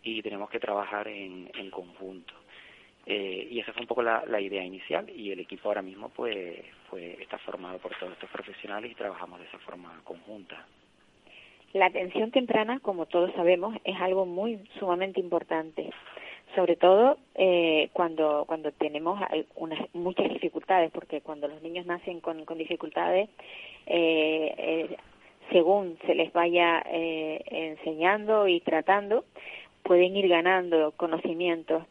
y 0.03 0.23
tenemos 0.23 0.49
que 0.51 0.61
trabajar 0.61 1.09
en, 1.09 1.51
en 1.55 1.71
conjunto. 1.71 2.35
Eh, 3.11 3.49
y 3.51 3.61
esa 3.61 3.73
fue 3.73 3.81
un 3.81 3.89
poco 3.89 4.03
la, 4.03 4.39
idea 4.39 4.63
inicial 4.63 5.09
y 5.09 5.33
el 5.33 5.41
equipo 5.41 5.69
ahora 5.69 5.81
mismo 5.81 6.11
pues, 6.11 6.59
está 6.93 7.39
formado 7.39 7.79
por 7.79 7.97
todos 7.97 8.13
estos 8.13 8.29
profesionales 8.29 8.93
y 8.93 8.95
trabajamos 8.95 9.41
de 9.41 9.47
esa 9.47 9.59
forma 9.61 9.99
conjunta. 10.05 10.67
La 11.73 11.87
atención 11.87 12.31
temprana, 12.31 12.81
como 12.81 13.07
todos 13.07 13.33
sabemos, 13.33 13.75
es 13.85 13.97
algo 13.99 14.27
muy 14.27 14.59
sumamente 14.79 15.21
importante, 15.21 15.91
sobre 16.55 16.77
todo 16.77 17.17
eh, 17.35 17.89
cuando 17.95 18.45
cuando 18.47 18.73
tenemos 18.73 19.19
unas, 19.55 19.95
muchas 19.95 20.29
dificultades, 20.29 20.91
porque 20.91 21.23
cuando 21.23 21.49
los 21.49 21.63
niños 21.63 21.87
nacen 21.87 22.21
con, 22.21 22.45
con 22.45 22.59
dificultades, 22.59 23.31
eh, 23.87 24.97
según 25.51 25.99
se 26.07 26.15
les 26.15 26.33
vaya 26.33 26.83
enseñando 26.91 28.49
y 28.49 28.61
tratando, 28.61 29.25
pueden 29.83 30.17
ir 30.17 30.29
ganando 30.29 30.93
conocimientos 30.97 31.85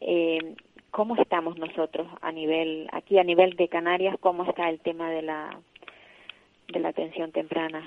eh, 0.00 0.54
¿Cómo 0.90 1.16
estamos 1.16 1.58
nosotros 1.58 2.08
a 2.22 2.32
nivel, 2.32 2.88
aquí 2.92 3.18
a 3.18 3.24
nivel 3.24 3.56
de 3.56 3.68
Canarias, 3.68 4.16
cómo 4.20 4.44
está 4.44 4.70
el 4.70 4.80
tema 4.80 5.10
de 5.10 5.22
la, 5.22 5.60
de 6.68 6.80
la 6.80 6.88
atención 6.88 7.30
temprana? 7.30 7.86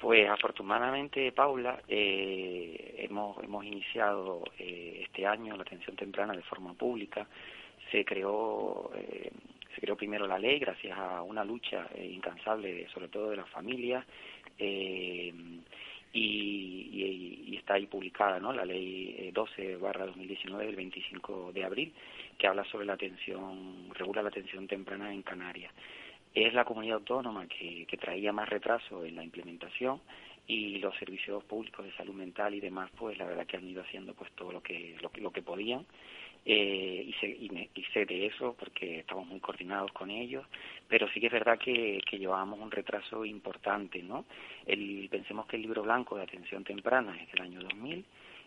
Pues 0.00 0.28
afortunadamente, 0.28 1.30
Paula, 1.32 1.80
eh, 1.88 2.96
hemos, 2.98 3.42
hemos 3.42 3.64
iniciado 3.64 4.42
eh, 4.58 5.04
este 5.04 5.24
año 5.24 5.56
la 5.56 5.62
atención 5.62 5.96
temprana 5.96 6.34
de 6.34 6.42
forma 6.42 6.74
pública. 6.74 7.26
Se 7.90 8.04
creó, 8.04 8.90
eh, 8.96 9.30
se 9.76 9.82
creó 9.82 9.94
primero 9.94 10.26
la 10.26 10.38
ley 10.38 10.58
gracias 10.58 10.98
a 10.98 11.22
una 11.22 11.44
lucha 11.44 11.86
eh, 11.94 12.10
incansable, 12.10 12.88
sobre 12.88 13.08
todo 13.08 13.30
de 13.30 13.36
las 13.36 13.48
familias. 13.50 14.04
Eh, 14.58 15.32
y, 16.14 17.56
está 17.56 17.74
ahí 17.74 17.86
publicada 17.86 18.38
¿no? 18.38 18.52
la 18.52 18.64
ley 18.64 19.30
12 19.32 19.72
eh, 19.72 19.76
barra 19.76 20.06
2019 20.06 20.66
del 20.66 20.76
25 20.76 21.50
de 21.52 21.64
abril 21.64 21.92
que 22.38 22.46
habla 22.46 22.64
sobre 22.64 22.86
la 22.86 22.92
atención, 22.92 23.88
regula 23.92 24.22
la 24.22 24.28
atención 24.28 24.68
temprana 24.68 25.12
en 25.12 25.22
Canarias. 25.22 25.72
Es 26.32 26.54
la 26.54 26.64
comunidad 26.64 26.98
autónoma 26.98 27.46
que, 27.48 27.86
que 27.86 27.96
traía 27.96 28.32
más 28.32 28.48
retraso 28.48 29.04
en 29.04 29.16
la 29.16 29.24
implementación 29.24 30.00
y 30.46 30.78
los 30.78 30.96
servicios 30.96 31.42
públicos 31.44 31.84
de 31.84 31.92
salud 31.96 32.14
mental 32.14 32.54
y 32.54 32.60
demás 32.60 32.88
pues 32.96 33.18
la 33.18 33.24
verdad 33.24 33.46
que 33.46 33.56
han 33.56 33.68
ido 33.68 33.82
haciendo 33.82 34.14
pues 34.14 34.30
todo 34.32 34.52
lo 34.52 34.62
que 34.62 34.96
lo 35.02 35.10
lo 35.20 35.32
que 35.32 35.42
podían 35.42 35.84
eh, 36.48 37.04
y, 37.08 37.12
sé, 37.14 37.26
y, 37.26 37.82
sé 37.92 38.06
de 38.06 38.26
eso 38.26 38.54
porque 38.56 39.00
estamos 39.00 39.26
muy 39.26 39.40
coordinados 39.40 39.90
con 39.92 40.10
ellos, 40.10 40.46
pero 40.88 41.08
sí 41.08 41.18
que 41.18 41.26
es 41.26 41.32
verdad 41.32 41.58
que, 41.58 42.00
que 42.08 42.18
llevábamos 42.18 42.60
un 42.60 42.70
retraso 42.70 43.24
importante, 43.24 44.00
¿no? 44.02 44.24
El, 44.64 45.08
pensemos 45.10 45.46
que 45.46 45.56
el 45.56 45.62
libro 45.62 45.82
blanco 45.82 46.16
de 46.16 46.22
atención 46.22 46.62
temprana 46.62 47.20
es 47.20 47.32
del 47.32 47.42
año 47.42 47.60
2000 47.62 48.04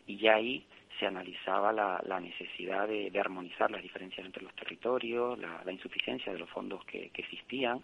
y 0.08 0.18
ya 0.18 0.36
ahí 0.36 0.64
se 0.98 1.08
analizaba 1.08 1.72
la, 1.72 2.02
la 2.06 2.20
necesidad 2.20 2.88
de, 2.88 3.12
armonizar 3.20 3.72
las 3.72 3.82
diferencias 3.82 4.26
entre 4.26 4.44
los 4.44 4.54
territorios, 4.56 5.38
la, 5.40 5.72
insuficiencia 5.72 6.32
de 6.32 6.40
los 6.40 6.50
fondos 6.50 6.84
que, 6.86 7.12
existían. 7.14 7.82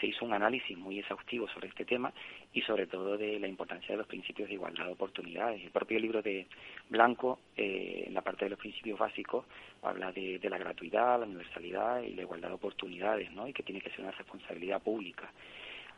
Se 0.00 0.06
hizo 0.06 0.24
un 0.24 0.32
análisis 0.32 0.76
muy 0.76 0.98
exhaustivo 0.98 1.48
sobre 1.48 1.68
este 1.68 1.84
tema 1.84 2.12
y 2.52 2.62
sobre 2.62 2.86
todo 2.86 3.16
de 3.16 3.38
la 3.38 3.48
importancia 3.48 3.88
de 3.92 3.98
los 3.98 4.06
principios 4.06 4.48
de 4.48 4.54
igualdad 4.54 4.86
de 4.86 4.92
oportunidades. 4.92 5.62
El 5.62 5.70
propio 5.70 5.98
libro 5.98 6.22
de 6.22 6.46
Blanco, 6.88 7.38
eh, 7.56 8.04
en 8.06 8.14
la 8.14 8.22
parte 8.22 8.44
de 8.44 8.50
los 8.50 8.58
principios 8.58 8.98
básicos, 8.98 9.46
habla 9.82 10.12
de, 10.12 10.40
la 10.42 10.58
gratuidad, 10.58 11.20
la 11.20 11.26
universalidad 11.26 12.02
y 12.02 12.14
la 12.14 12.22
igualdad 12.22 12.48
de 12.48 12.54
oportunidades, 12.54 13.30
¿no? 13.32 13.48
y 13.48 13.52
que 13.52 13.62
tiene 13.62 13.80
que 13.80 13.90
ser 13.90 14.00
una 14.00 14.12
responsabilidad 14.12 14.82
pública 14.82 15.30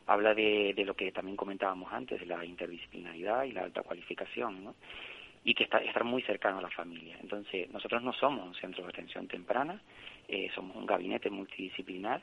habla 0.06 0.32
de, 0.34 0.72
de, 0.74 0.86
lo 0.86 0.96
que 0.96 1.12
también 1.12 1.36
comentábamos 1.36 1.92
antes, 1.92 2.18
de 2.18 2.24
la 2.24 2.42
interdisciplinaridad 2.42 3.44
y 3.44 3.52
la 3.52 3.64
alta 3.64 3.82
cualificación, 3.82 4.64
¿no? 4.64 4.74
y 5.44 5.54
que 5.54 5.64
está, 5.64 5.78
estar 5.78 6.04
muy 6.04 6.22
cercano 6.22 6.58
a 6.58 6.62
la 6.62 6.70
familia. 6.70 7.16
Entonces, 7.22 7.70
nosotros 7.70 8.02
no 8.02 8.12
somos 8.12 8.46
un 8.46 8.54
centro 8.54 8.84
de 8.84 8.90
atención 8.90 9.26
temprana, 9.28 9.80
eh, 10.28 10.50
somos 10.54 10.76
un 10.76 10.86
gabinete 10.86 11.30
multidisciplinar 11.30 12.20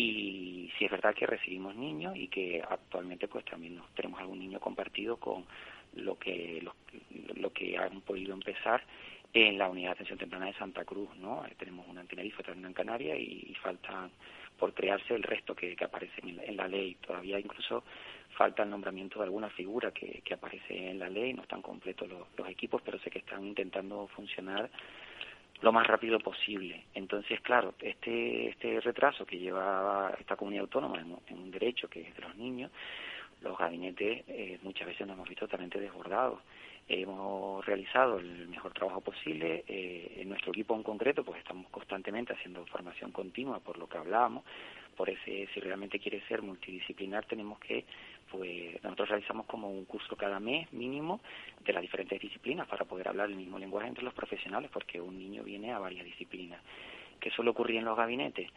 y 0.00 0.70
sí 0.78 0.84
es 0.86 0.90
verdad 0.90 1.14
que 1.14 1.26
recibimos 1.26 1.74
niños 1.76 2.16
y 2.16 2.28
que 2.28 2.62
actualmente 2.66 3.28
pues 3.28 3.44
también 3.44 3.80
tenemos 3.94 4.20
algún 4.20 4.38
niño 4.38 4.58
compartido 4.60 5.16
con 5.18 5.44
lo 5.94 6.18
que 6.18 6.62
lo, 6.62 6.74
lo 7.36 7.52
que 7.52 7.76
han 7.76 8.00
podido 8.00 8.32
empezar 8.32 8.82
en 9.32 9.58
la 9.58 9.68
unidad 9.68 9.90
de 9.90 9.92
atención 9.92 10.18
temprana 10.18 10.46
de 10.46 10.54
Santa 10.54 10.84
Cruz, 10.84 11.08
¿no? 11.16 11.44
tenemos 11.58 11.86
una 11.86 12.00
en 12.00 12.08
Tenerife, 12.08 12.40
otra 12.40 12.54
en 12.54 12.72
Canarias 12.72 13.18
y, 13.18 13.54
faltan 13.62 14.10
por 14.58 14.74
crearse 14.74 15.14
el 15.14 15.22
resto 15.22 15.54
que, 15.54 15.76
que 15.76 15.84
aparecen 15.84 16.28
en, 16.28 16.40
en, 16.40 16.56
la 16.56 16.66
ley. 16.66 16.96
Todavía 17.06 17.38
incluso 17.38 17.84
falta 18.36 18.62
el 18.62 18.70
nombramiento 18.70 19.18
de 19.18 19.26
alguna 19.26 19.48
figura 19.50 19.92
que, 19.92 20.22
que 20.24 20.34
aparece 20.34 20.90
en 20.90 20.98
la 20.98 21.08
ley, 21.08 21.32
no 21.34 21.42
están 21.42 21.62
completos 21.62 22.08
los 22.08 22.48
equipos, 22.48 22.82
pero 22.82 22.98
sé 22.98 23.10
que 23.10 23.20
están 23.20 23.44
intentando 23.44 24.06
funcionar 24.08 24.70
lo 25.62 25.72
más 25.72 25.86
rápido 25.86 26.18
posible. 26.18 26.84
Entonces, 26.94 27.40
claro, 27.40 27.74
este, 27.80 28.48
este 28.48 28.80
retraso 28.80 29.26
que 29.26 29.38
lleva 29.38 30.14
esta 30.18 30.36
comunidad 30.36 30.62
autónoma 30.62 31.00
en, 31.00 31.36
un 31.36 31.50
derecho 31.50 31.88
que 31.88 32.00
es 32.00 32.14
de 32.14 32.22
los 32.22 32.34
niños, 32.36 32.70
los 33.42 33.56
gabinetes 33.58 34.24
eh, 34.28 34.58
muchas 34.62 34.86
veces 34.86 35.06
nos 35.06 35.16
hemos 35.16 35.28
visto 35.28 35.46
totalmente 35.46 35.80
desbordados. 35.80 36.40
Hemos 36.88 37.64
realizado 37.64 38.18
el 38.18 38.48
mejor 38.48 38.72
trabajo 38.72 39.00
posible. 39.00 39.64
Eh, 39.68 40.18
en 40.18 40.28
nuestro 40.28 40.50
equipo 40.50 40.74
en 40.74 40.82
concreto, 40.82 41.24
pues 41.24 41.38
estamos 41.38 41.68
constantemente 41.70 42.32
haciendo 42.32 42.66
formación 42.66 43.12
continua, 43.12 43.60
por 43.60 43.78
lo 43.78 43.88
que 43.88 43.98
hablábamos. 43.98 44.44
Por 44.96 45.08
ese, 45.08 45.48
si 45.54 45.60
realmente 45.60 46.00
quiere 46.00 46.20
ser 46.26 46.42
multidisciplinar, 46.42 47.24
tenemos 47.26 47.58
que 47.60 47.84
pues 48.30 48.82
nosotros 48.82 49.08
realizamos 49.08 49.46
como 49.46 49.70
un 49.70 49.84
curso 49.84 50.16
cada 50.16 50.40
mes 50.40 50.72
mínimo 50.72 51.20
de 51.64 51.72
las 51.72 51.82
diferentes 51.82 52.20
disciplinas 52.20 52.68
para 52.68 52.84
poder 52.84 53.08
hablar 53.08 53.28
el 53.28 53.36
mismo 53.36 53.58
lenguaje 53.58 53.88
entre 53.88 54.04
los 54.04 54.14
profesionales, 54.14 54.70
porque 54.72 55.00
un 55.00 55.18
niño 55.18 55.42
viene 55.42 55.72
a 55.72 55.78
varias 55.78 56.04
disciplinas. 56.04 56.60
¿Qué 57.18 57.30
suele 57.30 57.50
ocurrir 57.50 57.78
en 57.78 57.84
los 57.84 57.96
gabinetes? 57.96 58.50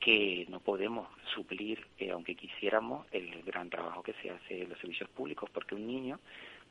Que 0.00 0.46
no 0.48 0.60
podemos 0.60 1.08
suplir, 1.34 1.86
eh, 1.98 2.10
aunque 2.10 2.34
quisiéramos, 2.34 3.06
el 3.12 3.42
gran 3.42 3.68
trabajo 3.68 4.02
que 4.02 4.14
se 4.14 4.30
hace 4.30 4.62
en 4.62 4.70
los 4.70 4.78
servicios 4.78 5.10
públicos, 5.10 5.50
porque 5.50 5.74
un 5.74 5.86
niño 5.86 6.20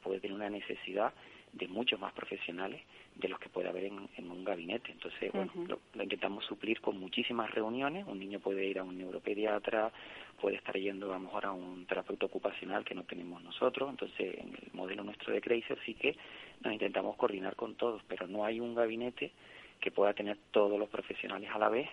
puede 0.02 0.20
tener 0.20 0.36
una 0.36 0.50
necesidad 0.50 1.14
de 1.54 1.68
muchos 1.68 2.00
más 2.00 2.14
profesionales 2.14 2.82
de 3.16 3.30
los 3.30 3.40
que 3.40 3.50
puede 3.50 3.70
haber 3.70 3.86
en, 3.86 4.30
un 4.30 4.44
gabinete. 4.44 4.92
Entonces, 4.92 5.32
bueno, 5.32 5.52
lo, 5.68 6.04
intentamos 6.04 6.46
suplir 6.46 6.82
con 6.82 7.00
muchísimas 7.00 7.50
reuniones. 7.52 8.06
Un 8.08 8.20
niño 8.20 8.40
puede 8.40 8.66
ir 8.66 8.80
a 8.80 8.84
un 8.84 8.98
neuropediatra, 8.98 9.92
puede 10.40 10.58
estar 10.58 10.76
yendo 10.76 11.12
a 11.12 11.16
lo 11.16 11.22
mejor 11.22 11.46
a 11.46 11.52
un 11.52 11.86
terapeuta 11.86 12.26
ocupacional 12.26 12.84
que 12.84 12.94
no 12.94 13.04
tenemos 13.04 13.42
nosotros. 13.42 13.90
Entonces, 13.90 14.38
en 14.38 14.50
el 14.50 14.70
modelo 14.74 15.04
nuestro 15.04 15.34
de 15.34 15.42
Cracer 15.42 15.78
sí 15.86 15.94
que 15.94 16.18
nos 16.62 16.74
intentamos 16.74 17.16
coordinar 17.16 17.56
con 17.56 17.76
todos, 17.76 18.02
pero 18.08 18.28
no 18.28 18.44
hay 18.44 18.60
un 18.60 18.76
gabinete 18.76 19.32
que 19.80 19.92
pueda 19.92 20.14
tener 20.14 20.38
todos 20.52 20.78
los 20.78 20.90
profesionales 20.90 21.50
a 21.54 21.60
la 21.60 21.70
vez 21.70 21.90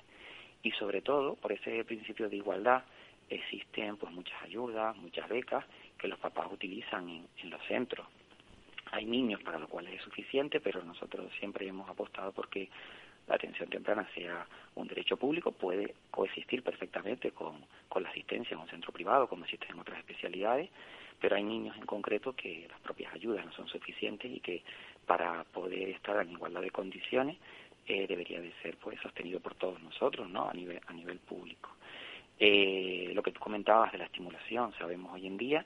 y 0.62 0.70
sobre 0.72 1.02
todo, 1.02 1.34
por 1.36 1.52
ese 1.52 1.84
principio 1.84 2.28
de 2.28 2.36
igualdad, 2.36 2.84
existen 3.28 3.96
pues 3.96 4.12
muchas 4.12 4.40
ayudas, 4.42 4.96
muchas 4.96 5.28
becas 5.28 5.64
que 5.98 6.08
los 6.08 6.18
papás 6.18 6.48
utilizan 6.52 7.26
en 7.38 7.50
los 7.50 7.60
centros 7.66 8.06
hay 8.92 9.06
niños 9.06 9.42
para 9.42 9.58
los 9.58 9.68
cuales 9.68 9.94
es 9.94 10.02
suficiente, 10.02 10.60
pero 10.60 10.84
nosotros 10.84 11.32
siempre 11.38 11.66
hemos 11.66 11.88
apostado 11.88 12.30
porque 12.32 12.68
la 13.26 13.36
atención 13.36 13.68
temprana 13.68 14.08
sea 14.14 14.46
un 14.74 14.86
derecho 14.86 15.16
público, 15.16 15.50
puede 15.52 15.94
coexistir 16.10 16.62
perfectamente 16.62 17.30
con, 17.30 17.64
con 17.88 18.02
la 18.02 18.10
asistencia 18.10 18.54
en 18.54 18.60
un 18.60 18.68
centro 18.68 18.92
privado, 18.92 19.28
como 19.28 19.44
existen 19.44 19.70
en 19.70 19.80
otras 19.80 19.98
especialidades, 19.98 20.68
pero 21.20 21.36
hay 21.36 21.42
niños 21.42 21.76
en 21.76 21.86
concreto 21.86 22.34
que 22.34 22.66
las 22.68 22.80
propias 22.80 23.14
ayudas 23.14 23.46
no 23.46 23.52
son 23.52 23.66
suficientes 23.68 24.30
y 24.30 24.40
que 24.40 24.62
para 25.06 25.44
poder 25.44 25.88
estar 25.88 26.20
en 26.20 26.32
igualdad 26.32 26.60
de 26.60 26.70
condiciones 26.70 27.38
eh, 27.86 28.06
debería 28.06 28.40
de 28.40 28.52
ser 28.62 28.76
pues 28.76 29.00
sostenido 29.00 29.40
por 29.40 29.54
todos 29.54 29.80
nosotros, 29.82 30.28
¿no? 30.28 30.48
A 30.48 30.52
nivel 30.52 30.80
a 30.86 30.92
nivel 30.92 31.18
público. 31.18 31.70
Eh, 32.38 33.12
lo 33.14 33.22
que 33.22 33.32
tú 33.32 33.40
comentabas 33.40 33.92
de 33.92 33.98
la 33.98 34.04
estimulación, 34.04 34.72
sabemos 34.78 35.12
hoy 35.14 35.26
en 35.26 35.36
día 35.36 35.64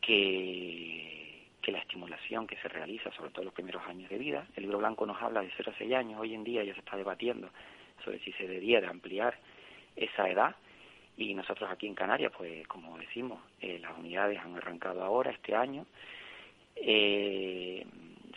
que 0.00 1.21
que 1.62 1.72
la 1.72 1.78
estimulación 1.78 2.46
que 2.46 2.56
se 2.56 2.68
realiza, 2.68 3.10
sobre 3.12 3.30
todo 3.30 3.42
en 3.42 3.46
los 3.46 3.54
primeros 3.54 3.82
años 3.86 4.10
de 4.10 4.18
vida, 4.18 4.46
el 4.56 4.64
libro 4.64 4.78
blanco 4.78 5.06
nos 5.06 5.22
habla 5.22 5.40
de 5.40 5.50
0 5.56 5.72
a 5.74 5.78
6 5.78 5.94
años, 5.94 6.20
hoy 6.20 6.34
en 6.34 6.44
día 6.44 6.64
ya 6.64 6.74
se 6.74 6.80
está 6.80 6.96
debatiendo 6.96 7.48
sobre 8.04 8.18
si 8.20 8.32
se 8.32 8.46
debiera 8.48 8.90
ampliar 8.90 9.38
esa 9.96 10.28
edad 10.28 10.56
y 11.16 11.34
nosotros 11.34 11.70
aquí 11.70 11.86
en 11.86 11.94
Canarias, 11.94 12.32
pues 12.36 12.66
como 12.66 12.98
decimos, 12.98 13.38
eh, 13.60 13.78
las 13.80 13.96
unidades 13.96 14.38
han 14.40 14.56
arrancado 14.56 15.04
ahora, 15.04 15.30
este 15.30 15.54
año, 15.54 15.86
eh, 16.74 17.86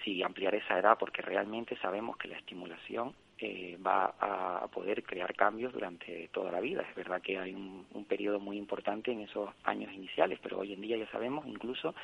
sí, 0.04 0.22
ampliar 0.22 0.56
esa 0.56 0.78
edad 0.78 0.98
porque 1.00 1.22
realmente 1.22 1.78
sabemos 1.78 2.18
que 2.18 2.28
la 2.28 2.38
estimulación 2.38 3.14
eh, 3.38 3.78
va 3.86 4.14
a 4.20 4.68
poder 4.68 5.04
crear 5.04 5.34
cambios 5.36 5.74
durante 5.74 6.28
toda 6.30 6.52
la 6.52 6.60
vida. 6.60 6.86
Es 6.90 6.96
verdad 6.96 7.22
que 7.22 7.40
hay 7.40 7.54
un, 7.54 7.86
un 7.94 8.06
periodo 8.06 8.40
muy 8.40 8.58
importante 8.58 9.12
en 9.12 9.22
esos 9.22 9.50
años 9.64 9.92
iniciales, 9.94 10.40
pero 10.44 10.60
hoy 10.60 10.74
en 10.74 10.82
día 10.82 10.98
ya 10.98 11.10
sabemos 11.12 11.48
incluso 11.48 11.96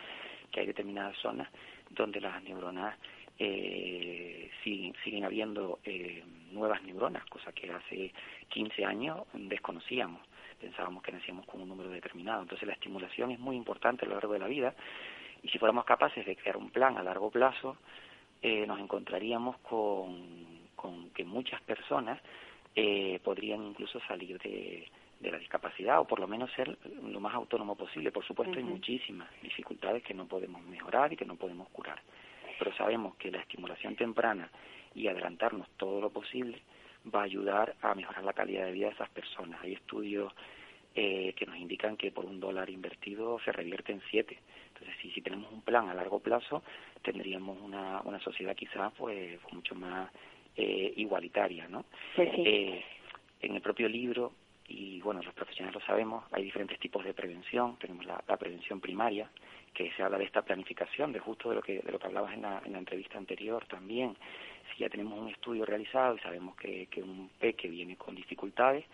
que 0.51 0.59
hay 0.59 0.67
determinadas 0.67 1.17
zonas 1.17 1.49
donde 1.89 2.21
las 2.21 2.41
neuronas 2.43 2.95
eh, 3.39 4.51
siguen, 4.63 4.93
siguen 5.03 5.25
habiendo 5.25 5.79
eh, 5.83 6.23
nuevas 6.51 6.83
neuronas, 6.83 7.25
cosa 7.25 7.51
que 7.51 7.71
hace 7.71 8.13
15 8.49 8.85
años 8.85 9.21
desconocíamos, 9.33 10.21
pensábamos 10.59 11.01
que 11.01 11.11
nacíamos 11.11 11.45
con 11.45 11.61
un 11.61 11.69
número 11.69 11.89
determinado. 11.89 12.43
Entonces 12.43 12.67
la 12.67 12.73
estimulación 12.73 13.31
es 13.31 13.39
muy 13.39 13.55
importante 13.55 14.05
a 14.05 14.09
lo 14.09 14.15
largo 14.15 14.33
de 14.33 14.39
la 14.39 14.47
vida 14.47 14.75
y 15.43 15.49
si 15.49 15.57
fuéramos 15.57 15.85
capaces 15.85 16.25
de 16.25 16.35
crear 16.35 16.57
un 16.57 16.69
plan 16.69 16.97
a 16.97 17.03
largo 17.03 17.31
plazo, 17.31 17.77
eh, 18.41 18.65
nos 18.67 18.79
encontraríamos 18.79 19.57
con, 19.59 20.69
con 20.75 21.09
que 21.11 21.23
muchas 21.23 21.61
personas 21.61 22.19
eh, 22.75 23.19
podrían 23.23 23.65
incluso 23.65 23.99
salir 24.07 24.39
de, 24.39 24.87
de 25.21 25.31
la 25.31 25.37
discapacidad 25.37 25.99
o 25.99 26.05
por 26.05 26.19
lo 26.19 26.27
menos 26.27 26.51
ser 26.53 26.77
lo 27.03 27.19
más 27.19 27.33
autónomo 27.33 27.75
posible. 27.75 28.11
Por 28.11 28.25
supuesto 28.25 28.57
hay 28.57 28.63
muchísimas 28.63 29.29
dificultades 29.41 30.03
que 30.03 30.13
no 30.13 30.27
podemos 30.27 30.63
mejorar 30.63 31.13
y 31.13 31.17
que 31.17 31.25
no 31.25 31.35
podemos 31.35 31.69
curar, 31.69 32.01
pero 32.57 32.75
sabemos 32.75 33.15
que 33.15 33.31
la 33.31 33.39
estimulación 33.39 33.95
temprana 33.95 34.49
y 34.95 35.07
adelantarnos 35.07 35.69
todo 35.77 36.01
lo 36.01 36.09
posible 36.09 36.61
va 37.13 37.21
a 37.21 37.25
ayudar 37.25 37.75
a 37.81 37.95
mejorar 37.95 38.23
la 38.23 38.33
calidad 38.33 38.65
de 38.65 38.71
vida 38.71 38.87
de 38.87 38.93
esas 38.93 39.09
personas. 39.09 39.61
Hay 39.63 39.73
estudios 39.73 40.33
eh, 40.93 41.33
que 41.37 41.45
nos 41.45 41.55
indican 41.55 41.97
que 41.97 42.11
por 42.11 42.25
un 42.25 42.39
dólar 42.39 42.69
invertido 42.69 43.39
se 43.45 43.51
revierte 43.51 43.91
en 43.91 44.01
siete. 44.09 44.39
Entonces, 44.73 44.95
si, 45.01 45.11
si 45.11 45.21
tenemos 45.21 45.51
un 45.51 45.61
plan 45.61 45.87
a 45.89 45.93
largo 45.93 46.19
plazo, 46.19 46.63
tendríamos 47.01 47.59
una, 47.61 48.01
una 48.01 48.19
sociedad 48.19 48.55
quizás 48.55 48.91
pues 48.97 49.39
mucho 49.51 49.73
más 49.75 50.11
eh, 50.55 50.93
igualitaria, 50.97 51.67
¿no? 51.67 51.85
Eh, 52.17 52.83
en 53.41 53.55
el 53.55 53.61
propio 53.61 53.87
libro 53.87 54.33
y 54.71 55.01
bueno, 55.01 55.21
los 55.21 55.33
profesionales 55.33 55.79
lo 55.79 55.85
sabemos, 55.85 56.25
hay 56.31 56.43
diferentes 56.43 56.79
tipos 56.79 57.03
de 57.03 57.13
prevención, 57.13 57.77
tenemos 57.77 58.05
la, 58.05 58.21
prevención 58.37 58.79
primaria, 58.79 59.29
que 59.73 59.91
se 59.91 60.03
habla 60.03 60.17
de 60.17 60.25
esta 60.25 60.41
planificación, 60.41 61.11
de 61.11 61.19
justo 61.19 61.49
de 61.49 61.55
lo 61.55 61.61
que, 61.61 61.79
de 61.79 61.91
lo 61.91 61.99
que 61.99 62.07
hablabas 62.07 62.33
en 62.33 62.41
la, 62.41 62.61
en 62.65 62.73
la 62.73 62.79
entrevista 62.79 63.17
anterior 63.17 63.65
también, 63.67 64.15
si 64.71 64.83
ya 64.83 64.89
tenemos 64.89 65.19
un 65.19 65.29
estudio 65.29 65.65
realizado 65.65 66.15
y 66.15 66.19
sabemos 66.19 66.55
que, 66.55 66.87
que 66.87 67.01
un 67.01 67.29
peque 67.39 67.67
viene 67.67 67.95
con 67.97 68.15
dificultades, 68.15 68.85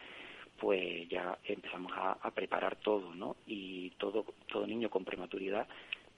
pues 0.60 1.08
ya 1.08 1.38
empezamos 1.46 1.92
a, 1.96 2.32
preparar 2.32 2.76
todo, 2.78 3.14
¿no? 3.14 3.36
Y 3.46 3.92
todo, 3.92 4.26
todo 4.48 4.66
niño 4.66 4.90
con 4.90 5.06
prematuridad, 5.06 5.68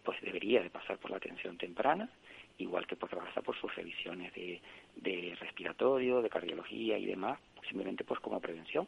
pues 0.04 0.20
debería 0.22 0.62
de 0.62 0.70
pasar 0.70 0.98
por 0.98 1.12
la 1.12 1.18
atención 1.18 1.58
temprana, 1.58 2.10
igual 2.58 2.88
que 2.88 2.96
pues 2.96 3.12
pasar 3.12 3.44
por 3.44 3.58
sus 3.58 3.74
revisiones 3.76 4.34
de, 4.34 4.62
de 4.96 5.36
respiratorio, 5.40 6.22
de 6.22 6.30
cardiología 6.30 6.98
y 6.98 7.06
demás, 7.06 7.40
simplemente 7.68 8.04
pues 8.04 8.20
como 8.22 8.40
prevención 8.40 8.88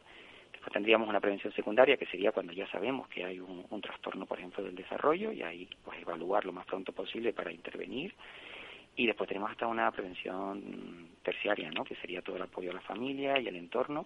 Después 0.61 0.73
tendríamos 0.73 1.09
una 1.09 1.19
prevención 1.19 1.51
secundaria, 1.53 1.97
que 1.97 2.05
sería 2.05 2.31
cuando 2.31 2.53
ya 2.53 2.67
sabemos 2.67 3.07
que 3.07 3.25
hay 3.25 3.39
un, 3.39 3.65
un 3.67 3.81
trastorno, 3.81 4.27
por 4.27 4.37
ejemplo, 4.37 4.63
del 4.63 4.75
desarrollo, 4.75 5.31
y 5.31 5.41
ahí 5.41 5.67
pues 5.83 5.99
evaluar 5.99 6.45
lo 6.45 6.51
más 6.51 6.67
pronto 6.67 6.91
posible 6.91 7.33
para 7.33 7.51
intervenir. 7.51 8.13
Y 8.95 9.07
después 9.07 9.27
tenemos 9.27 9.49
hasta 9.49 9.65
una 9.65 9.91
prevención 9.91 11.09
terciaria, 11.23 11.71
¿no? 11.71 11.83
que 11.83 11.95
sería 11.95 12.21
todo 12.21 12.35
el 12.35 12.43
apoyo 12.43 12.69
a 12.69 12.75
la 12.75 12.81
familia 12.81 13.39
y 13.39 13.47
el 13.47 13.55
entorno, 13.55 14.05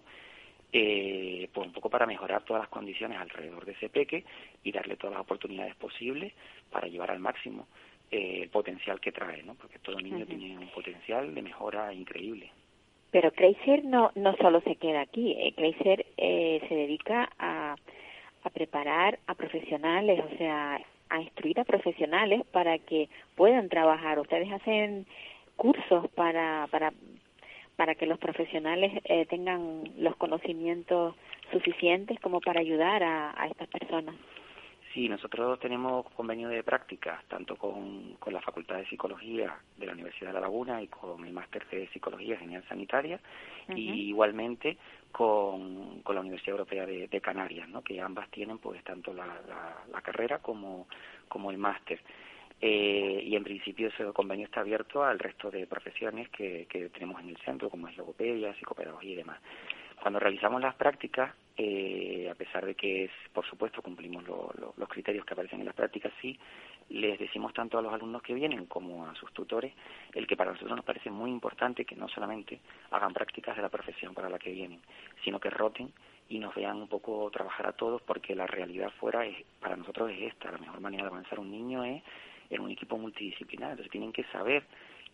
eh, 0.72 1.46
pues 1.52 1.66
un 1.66 1.74
poco 1.74 1.90
para 1.90 2.06
mejorar 2.06 2.42
todas 2.44 2.62
las 2.62 2.70
condiciones 2.70 3.18
alrededor 3.18 3.66
de 3.66 3.72
ese 3.72 3.90
peque 3.90 4.24
y 4.64 4.72
darle 4.72 4.96
todas 4.96 5.12
las 5.12 5.24
oportunidades 5.24 5.74
posibles 5.74 6.32
para 6.70 6.88
llevar 6.88 7.10
al 7.10 7.18
máximo 7.18 7.68
el 8.10 8.48
potencial 8.48 8.98
que 8.98 9.12
trae, 9.12 9.42
¿no? 9.42 9.56
Porque 9.56 9.78
todo 9.80 10.00
niño 10.00 10.24
tiene 10.24 10.56
un 10.56 10.68
potencial 10.68 11.34
de 11.34 11.42
mejora 11.42 11.92
increíble. 11.92 12.50
Pero 13.10 13.30
Kreiser 13.32 13.84
no, 13.84 14.12
no 14.14 14.36
solo 14.36 14.60
se 14.62 14.76
queda 14.76 15.00
aquí, 15.00 15.32
eh, 15.32 15.52
Kreiser 15.56 16.05
eh, 16.16 16.60
se 16.68 16.74
dedica 16.74 17.28
a, 17.38 17.76
a 18.42 18.50
preparar 18.50 19.18
a 19.26 19.34
profesionales, 19.34 20.22
o 20.24 20.36
sea, 20.38 20.80
a 21.08 21.20
instruir 21.20 21.60
a 21.60 21.64
profesionales 21.64 22.42
para 22.52 22.78
que 22.78 23.08
puedan 23.34 23.68
trabajar. 23.68 24.18
Ustedes 24.18 24.50
hacen 24.52 25.06
cursos 25.56 26.08
para, 26.14 26.66
para, 26.70 26.92
para 27.76 27.94
que 27.94 28.06
los 28.06 28.18
profesionales 28.18 28.92
eh, 29.04 29.26
tengan 29.26 29.84
los 29.98 30.16
conocimientos 30.16 31.14
suficientes 31.52 32.18
como 32.20 32.40
para 32.40 32.60
ayudar 32.60 33.02
a, 33.02 33.40
a 33.40 33.46
estas 33.46 33.68
personas. 33.68 34.14
Sí, 34.92 35.10
nosotros 35.10 35.60
tenemos 35.60 36.08
convenio 36.14 36.48
de 36.48 36.62
prácticas, 36.62 37.22
tanto 37.28 37.56
con, 37.56 38.14
con 38.18 38.32
la 38.32 38.40
Facultad 38.40 38.76
de 38.76 38.86
Psicología 38.86 39.54
de 39.76 39.86
la 39.86 39.92
Universidad 39.92 40.28
de 40.28 40.34
La 40.34 40.40
Laguna 40.40 40.80
y 40.80 40.86
con 40.88 41.22
el 41.22 41.34
Máster 41.34 41.66
de 41.68 41.86
Psicología 41.88 42.38
Genial 42.38 42.64
Sanitaria, 42.66 43.20
y 43.74 44.08
igualmente 44.08 44.78
con, 45.16 46.02
con 46.02 46.14
la 46.14 46.20
Universidad 46.20 46.58
Europea 46.58 46.84
de, 46.84 47.08
de, 47.08 47.20
Canarias, 47.22 47.66
¿no? 47.70 47.80
que 47.80 48.02
ambas 48.02 48.30
tienen 48.30 48.58
pues 48.58 48.84
tanto 48.84 49.14
la, 49.14 49.24
la, 49.90 50.02
carrera 50.02 50.40
como, 50.40 50.88
como 51.26 51.50
el 51.50 51.56
máster. 51.56 52.00
Eh, 52.60 53.22
y 53.24 53.34
en 53.34 53.42
principio 53.42 53.88
ese 53.88 54.04
convenio 54.12 54.44
está 54.44 54.60
abierto 54.60 55.02
al 55.02 55.18
resto 55.18 55.50
de 55.50 55.66
profesiones 55.66 56.28
que, 56.28 56.66
que 56.68 56.90
tenemos 56.90 57.18
en 57.22 57.30
el 57.30 57.38
centro, 57.38 57.70
como 57.70 57.88
es 57.88 57.96
logopedia, 57.96 58.54
psicopedagogía 58.56 59.12
y 59.12 59.16
demás. 59.16 59.40
Cuando 60.06 60.20
realizamos 60.20 60.62
las 60.62 60.76
prácticas, 60.76 61.34
eh, 61.56 62.28
a 62.30 62.34
pesar 62.36 62.64
de 62.64 62.76
que, 62.76 63.06
es, 63.06 63.10
por 63.32 63.44
supuesto, 63.44 63.82
cumplimos 63.82 64.22
lo, 64.22 64.52
lo, 64.56 64.72
los 64.76 64.88
criterios 64.88 65.26
que 65.26 65.32
aparecen 65.34 65.58
en 65.58 65.66
las 65.66 65.74
prácticas, 65.74 66.12
sí, 66.22 66.38
les 66.90 67.18
decimos 67.18 67.52
tanto 67.52 67.76
a 67.76 67.82
los 67.82 67.92
alumnos 67.92 68.22
que 68.22 68.32
vienen 68.32 68.66
como 68.66 69.04
a 69.04 69.16
sus 69.16 69.32
tutores 69.32 69.74
el 70.14 70.28
que 70.28 70.36
para 70.36 70.52
nosotros 70.52 70.76
nos 70.76 70.84
parece 70.84 71.10
muy 71.10 71.28
importante 71.32 71.84
que 71.84 71.96
no 71.96 72.06
solamente 72.06 72.60
hagan 72.92 73.12
prácticas 73.12 73.56
de 73.56 73.62
la 73.62 73.68
profesión 73.68 74.14
para 74.14 74.28
la 74.28 74.38
que 74.38 74.52
vienen, 74.52 74.80
sino 75.24 75.40
que 75.40 75.50
roten 75.50 75.92
y 76.28 76.38
nos 76.38 76.54
vean 76.54 76.76
un 76.76 76.86
poco 76.86 77.28
trabajar 77.32 77.66
a 77.66 77.72
todos 77.72 78.00
porque 78.02 78.36
la 78.36 78.46
realidad 78.46 78.92
fuera 79.00 79.26
es, 79.26 79.34
para 79.58 79.74
nosotros 79.74 80.12
es 80.12 80.22
esta, 80.22 80.52
la 80.52 80.58
mejor 80.58 80.78
manera 80.78 81.02
de 81.02 81.08
avanzar 81.08 81.40
un 81.40 81.50
niño 81.50 81.82
es 81.82 82.00
en 82.48 82.60
un 82.60 82.70
equipo 82.70 82.96
multidisciplinar, 82.96 83.70
entonces 83.70 83.90
tienen 83.90 84.12
que 84.12 84.22
saber 84.26 84.62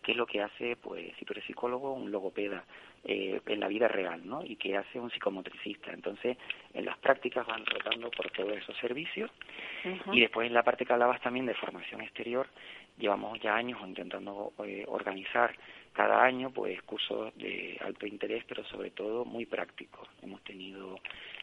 qué 0.03 0.11
es 0.11 0.17
lo 0.17 0.27
que 0.27 0.41
hace, 0.41 0.75
pues, 0.75 1.11
si 1.17 1.25
tú 1.25 1.33
eres 1.33 1.45
psicólogo, 1.45 1.93
un 1.93 2.11
logopeda 2.11 2.63
eh, 3.05 3.41
en 3.47 3.59
la 3.59 3.67
vida 3.67 3.87
real, 3.87 4.21
¿no? 4.23 4.43
Y 4.45 4.55
qué 4.55 4.77
hace 4.77 4.99
un 4.99 5.09
psicomotricista. 5.09 5.91
Entonces, 5.91 6.37
en 6.73 6.85
las 6.85 6.97
prácticas 6.99 7.47
van 7.47 7.65
rotando 7.65 8.11
por 8.11 8.29
todos 8.31 8.51
esos 8.53 8.77
servicios. 8.77 9.31
Uh 9.83 9.89
-huh. 9.89 10.17
Y 10.17 10.21
después, 10.21 10.47
en 10.47 10.53
la 10.53 10.63
parte 10.63 10.85
que 10.85 10.93
hablabas 10.93 11.21
también 11.21 11.45
de 11.45 11.55
formación 11.55 12.01
exterior, 12.01 12.47
llevamos 12.97 13.39
ya 13.39 13.55
años 13.55 13.79
intentando 13.83 14.53
eh, 14.63 14.85
organizar 14.87 15.55
cada 15.93 16.23
año, 16.23 16.51
pues, 16.51 16.81
cursos 16.83 17.35
de 17.35 17.77
alto 17.81 18.05
interés, 18.05 18.43
pero 18.47 18.63
sobre 18.65 18.91
todo 18.91 19.25
muy 19.25 19.45
prácticos. 19.45 20.07
Hemos 20.21 20.41
tenido 20.43 20.99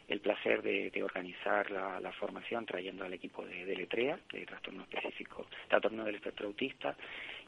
el 0.08 0.20
placer 0.20 0.61
de, 0.62 0.90
de 0.90 1.02
organizar 1.04 1.70
la, 1.70 2.00
la, 2.00 2.11
formación 2.12 2.66
trayendo 2.66 3.04
al 3.04 3.14
equipo 3.14 3.44
de, 3.44 3.64
de 3.64 3.76
Letrea, 3.76 4.18
de 4.32 4.44
trastorno 4.44 4.82
específico, 4.82 5.46
trastorno 5.68 6.04
del 6.04 6.16
espectro 6.16 6.48
autista, 6.48 6.96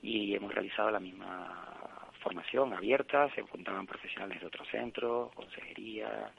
y 0.03 0.34
hemos 0.34 0.53
realizado 0.53 0.90
la 0.90 1.00
misma 1.00 2.11
formación 2.20 2.72
abierta, 2.72 3.32
se 3.34 3.42
juntaban 3.42 3.86
profesionales 3.86 4.40
de 4.40 4.46
otros 4.46 4.68
centros, 4.68 5.32
consejería, 5.32 6.32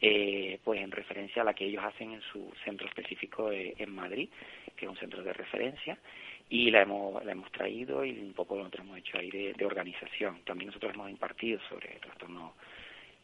eh, 0.00 0.58
pues 0.62 0.80
en 0.80 0.90
referencia 0.90 1.42
a 1.42 1.44
la 1.44 1.54
que 1.54 1.64
ellos 1.64 1.84
hacen 1.84 2.12
en 2.12 2.20
su 2.22 2.52
centro 2.64 2.86
específico 2.86 3.50
de, 3.50 3.74
en 3.78 3.94
Madrid, 3.94 4.28
que 4.76 4.84
es 4.84 4.90
un 4.90 4.96
centro 4.98 5.22
de 5.22 5.32
referencia, 5.32 5.98
y 6.48 6.70
la 6.70 6.82
hemos, 6.82 7.24
la 7.24 7.32
hemos 7.32 7.50
traído 7.50 8.04
y 8.04 8.10
un 8.18 8.32
poco 8.32 8.56
nosotros 8.56 8.84
hemos 8.84 8.98
hecho 8.98 9.18
ahí 9.18 9.30
de, 9.30 9.52
de 9.54 9.64
organización. 9.64 10.40
También 10.44 10.68
nosotros 10.68 10.94
hemos 10.94 11.10
impartido 11.10 11.60
sobre 11.68 11.88
trastornos 11.98 12.52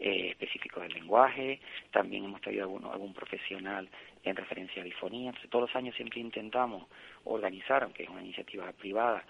eh, 0.01 0.31
específicos 0.31 0.83
del 0.83 0.95
lenguaje, 0.95 1.61
también 1.93 2.25
hemos 2.25 2.41
traído 2.41 2.65
algún, 2.65 2.85
algún 2.87 3.15
profesional 3.15 3.89
en 4.25 4.35
referencia 4.35 4.83
a 4.83 4.85
difonía. 4.85 5.29
Entonces, 5.29 5.51
todos 5.51 5.69
los 5.69 5.77
años 5.77 5.95
siempre 5.95 6.21
intentamos 6.21 6.89
organizar, 7.25 7.85
aunque 7.85 8.03
es 8.03 8.09
una 8.09 8.23
iniciativa 8.23 8.73
privada, 8.73 9.23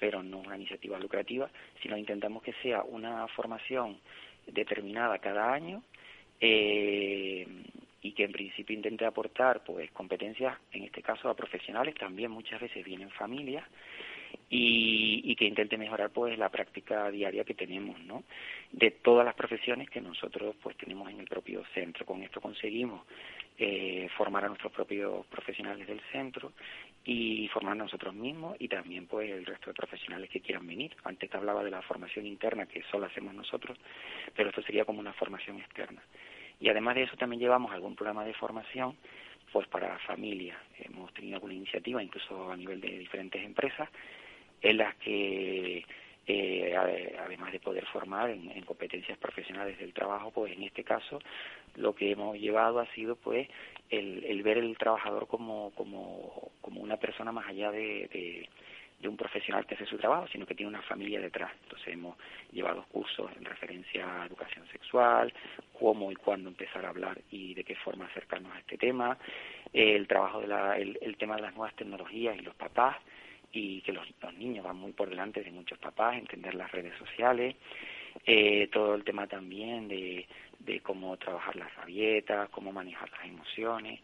pero 0.00 0.22
no 0.22 0.38
una 0.38 0.56
iniciativa 0.56 0.98
lucrativa, 0.98 1.48
sino 1.82 1.96
intentamos 1.96 2.42
que 2.42 2.54
sea 2.62 2.82
una 2.82 3.28
formación 3.28 3.98
determinada 4.46 5.18
cada 5.18 5.52
año 5.52 5.82
eh, 6.40 7.46
y 8.02 8.12
que 8.12 8.24
en 8.24 8.32
principio 8.32 8.74
intente 8.74 9.04
aportar 9.04 9.62
pues 9.62 9.90
competencias, 9.92 10.58
en 10.72 10.84
este 10.84 11.02
caso 11.02 11.28
a 11.28 11.36
profesionales, 11.36 11.94
también 11.94 12.30
muchas 12.30 12.60
veces 12.60 12.84
vienen 12.84 13.10
familias, 13.10 13.64
y, 14.48 15.22
y 15.24 15.36
que 15.36 15.44
intente 15.44 15.76
mejorar 15.76 16.10
pues 16.10 16.36
la 16.38 16.48
práctica 16.48 17.10
diaria 17.10 17.44
que 17.44 17.54
tenemos, 17.54 17.98
¿no? 18.00 18.24
De 18.72 18.90
todas 18.90 19.24
las 19.24 19.34
profesiones 19.34 19.88
que 19.90 20.00
nosotros 20.00 20.56
pues 20.62 20.76
tenemos 20.76 21.10
en 21.10 21.20
el 21.20 21.26
propio 21.26 21.62
centro. 21.74 22.04
Con 22.04 22.22
esto 22.22 22.40
conseguimos 22.40 23.06
eh, 23.58 24.08
formar 24.16 24.44
a 24.44 24.48
nuestros 24.48 24.72
propios 24.72 25.26
profesionales 25.26 25.86
del 25.86 26.00
centro 26.12 26.52
y 27.04 27.48
formar 27.48 27.76
nosotros 27.76 28.14
mismos 28.14 28.56
y 28.58 28.68
también 28.68 29.06
pues 29.06 29.30
el 29.30 29.46
resto 29.46 29.70
de 29.70 29.74
profesionales 29.74 30.30
que 30.30 30.40
quieran 30.40 30.66
venir. 30.66 30.94
Antes 31.04 31.30
te 31.30 31.36
hablaba 31.36 31.64
de 31.64 31.70
la 31.70 31.82
formación 31.82 32.26
interna 32.26 32.66
que 32.66 32.82
solo 32.90 33.06
hacemos 33.06 33.34
nosotros, 33.34 33.78
pero 34.34 34.50
esto 34.50 34.62
sería 34.62 34.84
como 34.84 35.00
una 35.00 35.12
formación 35.14 35.58
externa. 35.58 36.02
Y 36.60 36.68
además 36.68 36.94
de 36.94 37.04
eso 37.04 37.16
también 37.16 37.40
llevamos 37.40 37.72
algún 37.72 37.96
programa 37.96 38.24
de 38.24 38.34
formación 38.34 38.96
pues 39.52 39.66
para 39.68 39.98
familias. 40.00 40.58
Hemos 40.78 41.12
tenido 41.14 41.36
alguna 41.36 41.54
iniciativa, 41.54 42.02
incluso 42.02 42.52
a 42.52 42.56
nivel 42.56 42.80
de 42.80 42.98
diferentes 42.98 43.44
empresas, 43.44 43.88
en 44.62 44.76
las 44.76 44.94
que 44.96 45.84
eh, 46.26 46.74
además 47.18 47.52
de 47.52 47.60
poder 47.60 47.84
formar 47.86 48.30
en, 48.30 48.50
en, 48.50 48.64
competencias 48.64 49.18
profesionales 49.18 49.78
del 49.78 49.92
trabajo, 49.92 50.30
pues 50.30 50.52
en 50.52 50.62
este 50.62 50.84
caso 50.84 51.18
lo 51.76 51.94
que 51.94 52.12
hemos 52.12 52.38
llevado 52.38 52.78
ha 52.78 52.86
sido 52.94 53.16
pues 53.16 53.48
el, 53.88 54.24
el 54.24 54.42
ver 54.42 54.58
el 54.58 54.76
trabajador 54.78 55.26
como, 55.26 55.72
como, 55.74 56.52
como 56.60 56.80
una 56.80 56.96
persona 56.98 57.32
más 57.32 57.48
allá 57.48 57.70
de, 57.70 58.48
un 59.02 59.16
profesional 59.16 59.66
que 59.66 59.74
hace 59.74 59.86
su 59.86 59.96
trabajo, 59.96 60.28
sino 60.28 60.46
que 60.46 60.54
tiene 60.54 60.68
una 60.68 60.82
familia 60.82 61.20
detrás. 61.20 61.50
Entonces 61.62 61.88
hemos 61.88 62.16
llevado 62.52 62.84
cursos 62.92 63.30
en 63.36 63.44
referencia 63.44 64.22
a 64.22 64.26
educación 64.26 64.66
sexual, 64.68 65.32
cómo 65.78 66.12
y 66.12 66.16
cuándo 66.16 66.50
empezar 66.50 66.84
a 66.84 66.90
hablar 66.90 67.18
y 67.30 67.54
de 67.54 67.64
qué 67.64 67.74
forma 67.76 68.04
acercarnos 68.04 68.52
a 68.54 68.58
este 68.58 68.76
tema, 68.76 69.16
el 69.72 70.06
trabajo 70.06 70.42
de 70.42 70.48
la, 70.48 70.76
el 70.76 71.16
tema 71.18 71.36
de 71.36 71.42
las 71.42 71.54
nuevas 71.54 71.74
tecnologías 71.76 72.36
y 72.36 72.42
los 72.42 72.54
papás, 72.54 72.98
y 73.52 73.80
que 73.82 73.92
los, 73.92 74.06
los, 74.22 74.34
niños 74.34 74.64
van 74.64 74.76
muy 74.76 74.92
por 74.92 75.08
delante 75.08 75.42
de 75.42 75.50
muchos 75.50 75.78
papás, 75.78 76.16
entender 76.16 76.54
las 76.54 76.70
redes 76.70 76.96
sociales, 76.98 77.56
eh, 78.26 78.68
todo 78.72 78.94
el 78.94 79.04
tema 79.04 79.26
también 79.26 79.88
de, 79.88 80.26
de 80.60 80.80
cómo 80.80 81.16
trabajar 81.16 81.56
las 81.56 81.74
rabietas, 81.76 82.48
cómo 82.50 82.72
manejar 82.72 83.10
las 83.10 83.24
emociones 83.24 84.00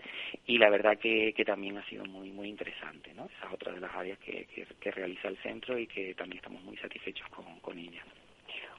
y 0.46 0.58
la 0.58 0.70
verdad 0.70 0.98
que, 0.98 1.32
que 1.34 1.44
también 1.44 1.76
ha 1.76 1.84
sido 1.86 2.04
muy 2.06 2.30
muy 2.30 2.48
interesante, 2.48 3.12
¿no? 3.14 3.26
Esa 3.26 3.48
es 3.48 3.54
otra 3.54 3.72
de 3.72 3.80
las 3.80 3.94
áreas 3.94 4.18
que, 4.18 4.46
que, 4.80 4.90
realiza 4.90 5.28
el 5.28 5.36
centro 5.38 5.78
y 5.78 5.86
que 5.86 6.14
también 6.14 6.38
estamos 6.38 6.62
muy 6.62 6.76
satisfechos 6.78 7.28
con, 7.28 7.44
con 7.60 7.78
ella. 7.78 8.02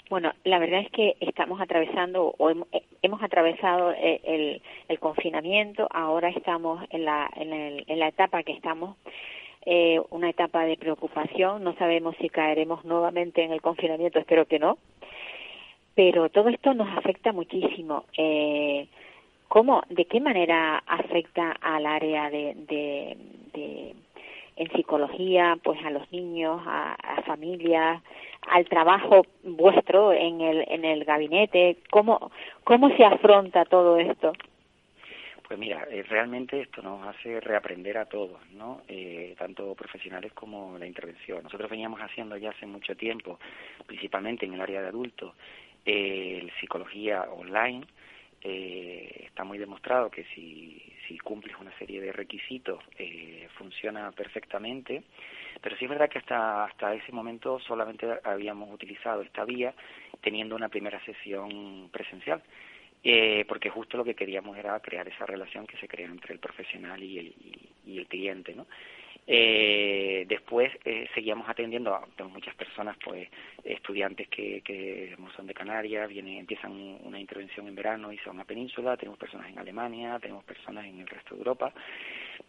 Bueno, 0.10 0.34
la 0.46 0.58
verdad 0.58 0.80
es 0.80 0.90
que 0.92 1.18
estamos 1.20 1.60
atravesando 1.60 2.34
o 2.38 2.50
hemos, 2.50 2.68
eh, 2.72 2.82
hemos 3.02 3.22
atravesado 3.22 3.92
el, 3.92 4.22
el, 4.24 4.62
el, 4.88 5.00
confinamiento, 5.00 5.88
ahora 5.92 6.30
estamos 6.30 6.84
en 6.92 7.04
la, 7.04 7.30
en, 7.36 7.52
el, 7.54 7.84
en 7.88 8.00
la 8.00 8.08
etapa 8.08 8.42
que 8.44 8.54
estamos 8.54 8.96
eh, 9.70 10.02
una 10.12 10.30
etapa 10.30 10.64
de 10.64 10.78
preocupación, 10.78 11.62
no 11.62 11.76
sabemos 11.76 12.16
si 12.22 12.30
caeremos 12.30 12.86
nuevamente 12.86 13.44
en 13.44 13.52
el 13.52 13.62
confinamiento, 13.62 14.18
espero 14.18 14.46
que 14.46 14.60
no, 14.60 14.78
pero 15.94 16.30
todo 16.30 16.48
esto 16.48 16.74
nos 16.74 16.88
afecta 16.98 17.34
muchísimo. 17.34 18.06
Eh, 18.18 18.88
¿Cómo, 19.50 19.82
de 19.90 20.06
qué 20.06 20.22
manera 20.22 20.78
afecta 20.88 21.52
al 21.52 21.86
área 21.86 22.30
de, 22.30 22.54
de, 22.56 23.18
de 23.54 23.94
en 24.56 24.72
psicología, 24.72 25.58
pues 25.62 25.84
a 25.84 25.90
los 25.90 26.10
niños, 26.14 26.62
a, 26.66 26.94
a 26.94 27.22
familias, 27.24 28.02
al 28.50 28.70
trabajo 28.70 29.26
vuestro 29.44 30.14
en 30.14 30.40
el, 30.40 30.64
en 30.70 30.86
el 30.86 31.04
gabinete? 31.04 31.76
¿Cómo, 31.92 32.32
¿Cómo 32.64 32.90
se 32.96 33.04
afronta 33.04 33.66
todo 33.66 33.98
esto? 33.98 34.32
Pues 35.48 35.58
mira, 35.58 35.88
eh, 35.90 36.04
realmente 36.04 36.60
esto 36.60 36.82
nos 36.82 37.08
hace 37.08 37.40
reaprender 37.40 37.98
a 37.98 38.06
todos, 38.06 38.38
¿no? 38.52 38.82
Eh, 38.86 39.34
tanto 39.38 39.74
profesionales 39.76 40.34
como 40.34 40.78
la 40.78 40.86
intervención. 40.86 41.42
Nosotros 41.42 41.70
veníamos 41.70 42.02
haciendo 42.02 42.36
ya 42.36 42.50
hace 42.50 42.66
mucho 42.66 42.98
tiempo, 42.98 43.40
principalmente 43.86 44.46
en 44.46 44.56
el 44.56 44.62
área 44.62 44.82
de 44.82 44.90
adultos, 44.90 45.34
eh, 45.86 46.50
psicología 46.60 47.22
online. 47.32 47.86
Eh, 48.42 49.24
está 49.26 49.46
muy 49.46 49.58
demostrado 49.58 50.12
que 50.12 50.26
si, 50.36 50.82
si 51.08 51.18
cumples 51.18 51.56
una 51.62 51.76
serie 51.80 52.02
de 52.02 52.12
requisitos 52.12 52.84
eh, 52.98 53.48
funciona 53.58 54.12
perfectamente, 54.12 55.04
pero 55.62 55.78
sí 55.78 55.86
es 55.86 55.90
verdad 55.90 56.10
que 56.10 56.20
hasta, 56.20 56.66
hasta 56.66 56.94
ese 56.94 57.14
momento 57.14 57.58
solamente 57.62 58.06
habíamos 58.26 58.70
utilizado 58.70 59.22
esta 59.22 59.46
vía 59.46 59.74
teniendo 60.22 60.58
una 60.58 60.68
primera 60.68 61.00
sesión 61.06 61.90
presencial 61.90 62.44
eh, 63.04 63.46
porque 63.48 63.70
justo 63.70 63.98
lo 63.98 64.04
que 64.04 64.16
queríamos 64.16 64.58
era 64.58 64.80
crear 64.80 65.08
esa 65.08 65.26
relación 65.26 65.68
que 65.68 65.78
se 65.78 65.88
crea 65.88 66.08
entre 66.08 66.34
el 66.34 66.40
profesional 66.40 67.02
y 67.02 67.20
el, 67.20 67.28
y, 67.28 67.70
y 67.86 67.98
el 68.00 68.08
cliente, 68.08 68.54
¿no? 68.54 68.68
Eh, 69.30 70.26
después 70.30 70.72
eh, 70.86 71.10
seguíamos 71.14 71.50
atendiendo 71.50 71.94
a 71.94 72.08
tenemos 72.16 72.34
muchas 72.34 72.56
personas, 72.56 72.96
pues 73.04 73.28
estudiantes 73.62 74.30
que, 74.30 74.62
que 74.62 75.18
son 75.36 75.46
de 75.46 75.54
Canarias, 75.54 76.08
vienen, 76.08 76.38
empiezan 76.38 76.72
una 77.04 77.20
intervención 77.20 77.68
en 77.68 77.76
verano 77.76 78.14
y 78.14 78.18
se 78.20 78.30
van 78.30 78.40
a 78.40 78.46
Península, 78.46 78.96
tenemos 78.96 79.20
personas 79.20 79.50
en 79.50 79.60
Alemania, 79.60 80.18
tenemos 80.22 80.46
personas 80.46 80.86
en 80.86 81.02
el 81.02 81.08
resto 81.08 81.36
de 81.36 81.40
Europa, 81.40 81.74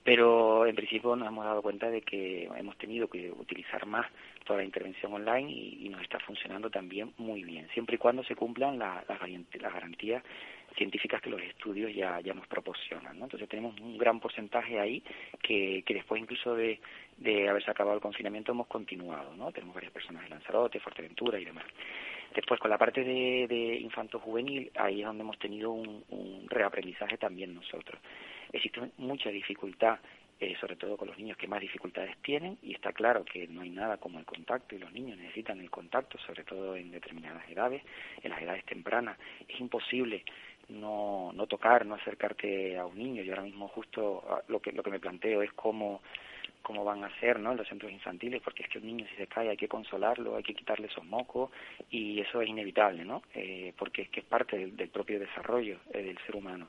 pero 0.05 0.67
en 0.67 0.77
principio 0.77 1.17
nos 1.17 1.27
hemos 1.27 1.45
dado 1.45 1.63
cuenta 1.63 1.91
de 1.91 2.03
que 2.03 2.45
hemos 2.57 2.79
tenido 2.79 3.09
que 3.09 3.33
utilizar 3.33 3.85
más 3.85 4.07
toda 4.45 4.61
la 4.61 4.65
intervención 4.65 5.13
online 5.13 5.51
y, 5.51 5.89
nos 5.89 6.03
está 6.03 6.21
funcionando 6.21 6.71
también 6.71 7.13
muy 7.17 7.43
bien, 7.43 7.67
siempre 7.73 7.97
y 7.97 7.99
cuando 7.99 8.23
se 8.23 8.37
cumplan 8.37 8.79
las 8.79 9.07
garantías 9.09 10.23
científicas 10.77 11.21
que 11.21 11.31
los 11.31 11.41
estudios 11.43 11.95
ya, 11.95 12.21
ya 12.21 12.35
nos 12.35 12.47
proporcionan. 12.47 13.19
¿no? 13.19 13.25
Entonces 13.25 13.49
tenemos 13.49 13.79
un 13.81 13.99
gran 13.99 14.21
porcentaje 14.21 14.79
ahí 14.79 15.03
que, 15.43 15.83
que 15.87 15.95
después 15.95 16.21
incluso 16.21 16.55
de, 16.55 16.81
de 17.17 17.49
haberse 17.49 17.71
acabado 17.71 17.97
el 17.97 18.03
confinamiento 18.03 18.53
hemos 18.53 18.67
continuado. 18.67 19.35
¿no? 19.37 19.53
Tenemos 19.53 19.75
varias 19.75 19.93
personas 19.93 20.25
en 20.25 20.31
Lanzarote, 20.31 20.81
Fuerteventura 20.81 21.39
y 21.39 21.45
demás. 21.45 21.65
Después, 22.35 22.61
con 22.61 22.71
la 22.71 22.77
parte 22.77 23.03
de, 23.03 23.47
de 23.49 23.77
infanto-juvenil, 23.77 24.71
ahí 24.77 25.01
es 25.01 25.07
donde 25.07 25.23
hemos 25.23 25.39
tenido 25.39 25.73
un, 25.73 26.05
un 26.11 26.47
reaprendizaje 26.49 27.17
también 27.17 27.55
nosotros. 27.55 28.01
Existe 28.53 28.81
mucha 28.99 29.31
dificultad 29.31 29.99
eh, 30.41 30.55
sobre 30.61 30.77
todo 30.77 30.97
con 30.97 31.09
los 31.09 31.19
niños 31.19 31.37
que 31.37 31.49
más 31.49 31.61
dificultades 31.61 32.17
tienen, 32.19 32.59
y 32.63 32.73
está 32.73 32.93
claro 32.93 33.25
que 33.25 33.49
no 33.49 33.63
hay 33.63 33.71
nada 33.71 33.97
como 33.97 34.21
el 34.21 34.25
contacto, 34.25 34.77
y 34.77 34.79
los 34.79 34.93
niños 34.93 35.19
necesitan 35.19 35.59
el 35.59 35.69
contacto, 35.69 36.17
sobre 36.19 36.45
todo 36.45 36.77
en 36.77 36.93
determinadas 36.93 37.49
edades, 37.51 37.83
en 38.23 38.31
las 38.31 38.41
edades 38.41 38.65
tempranas. 38.65 39.19
Es 39.49 39.59
imposible 39.59 40.23
no, 40.69 41.33
no 41.35 41.47
tocar, 41.47 41.87
no 41.87 41.95
acercarte 41.95 42.77
a 42.79 42.87
un 42.87 42.99
niño. 42.99 43.23
Yo 43.23 43.33
ahora 43.33 43.45
mismo 43.45 43.69
justo 43.69 44.25
ah, 44.29 44.43
lo 44.49 44.61
que, 44.61 44.73
lo 44.73 44.83
que 44.83 44.91
me 44.91 45.01
planteo 45.01 45.43
es 45.43 45.53
cómo, 45.53 46.03
cómo 46.63 46.85
van 46.85 47.05
a 47.05 47.21
ser 47.21 47.41
¿no? 47.41 47.53
en 47.53 47.57
los 47.57 47.69
centros 47.69 47.91
infantiles, 47.91 48.43
porque 48.43 48.63
es 48.63 48.69
que 48.69 48.79
un 48.79 48.87
niño 48.87 49.07
si 49.11 49.17
se 49.17 49.27
cae 49.27 49.49
hay 49.49 49.57
que 49.57 49.69
consolarlo, 49.69 50.37
hay 50.37 50.43
que 50.43 50.55
quitarle 50.55 50.87
esos 50.87 51.05
mocos 51.05 51.51
y 51.91 52.21
eso 52.21 52.43
es 52.43 52.49
inevitable, 52.49 53.05
¿no? 53.05 53.23
Eh, 53.35 53.73
porque 53.79 54.03
es 54.03 54.09
que 54.11 54.21
es 54.21 54.27
parte 54.27 54.67
del, 54.67 54.89
propio 54.89 55.19
desarrollo 55.19 55.79
eh, 55.93 56.03
del 56.03 56.19
ser 56.27 56.37
humano. 56.37 56.69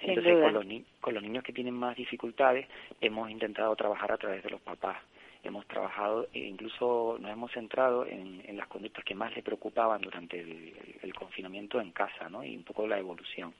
Entonces, 0.00 0.34
con 0.42 0.52
los, 0.52 0.66
con 1.00 1.14
los 1.14 1.22
niños 1.22 1.44
que 1.44 1.52
tienen 1.52 1.74
más 1.74 1.96
dificultades, 1.96 2.66
hemos 3.00 3.30
intentado 3.30 3.74
trabajar 3.76 4.10
a 4.10 4.18
través 4.18 4.42
de 4.42 4.50
los 4.50 4.60
papás. 4.60 4.98
Hemos 5.42 5.66
trabajado 5.66 6.28
e 6.32 6.40
incluso 6.40 7.16
nos 7.20 7.30
hemos 7.30 7.50
centrado 7.52 8.06
en, 8.06 8.42
en 8.46 8.56
las 8.56 8.68
conductas 8.68 9.04
que 9.04 9.14
más 9.14 9.34
le 9.34 9.42
preocupaban 9.42 10.00
durante 10.00 10.40
el, 10.40 11.14
confinamiento 11.14 11.80
en 11.80 11.92
casa, 11.92 12.28
¿no? 12.28 12.44
Y 12.44 12.56
un 12.56 12.64
poco 12.64 12.86
la 12.86 12.98
evolución. 12.98 13.54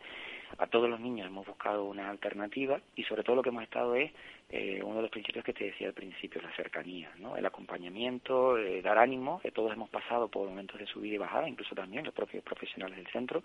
A 0.59 0.67
todos 0.67 0.89
los 0.89 1.01
niños 1.01 1.27
hemos 1.27 1.47
buscado 1.47 1.85
una 1.85 2.11
alternativa 2.11 2.81
y 2.95 3.05
sobre 3.05 3.23
todo 3.23 3.37
lo 3.37 3.43
que 3.43 3.49
hemos 3.49 3.63
estado 3.63 3.95
es 3.95 4.13
eh, 4.51 4.83
uno 4.85 4.97
de 4.97 5.03
los 5.03 5.11
principios 5.11 5.45
que 5.45 5.55
te 5.55 5.65
decía 5.65 5.89
al 5.89 5.95
principio, 5.95 6.43
la 6.43 6.55
cercanía, 6.55 7.11
¿no? 7.19 7.37
el 7.37 7.47
acompañamiento, 7.47 8.59
eh, 8.59 8.83
dar 8.83 8.99
ánimo, 8.99 9.41
que 9.41 9.51
todos 9.51 9.73
hemos 9.73 9.89
pasado 9.89 10.29
por 10.29 10.47
momentos 10.47 10.79
de 10.79 10.87
subida 10.87 11.15
y 11.15 11.19
bajada, 11.19 11.49
incluso 11.49 11.75
también 11.75 12.05
los 12.05 12.13
propios 12.13 12.45
profesionales 12.45 12.99
del 12.99 13.07
centro, 13.07 13.43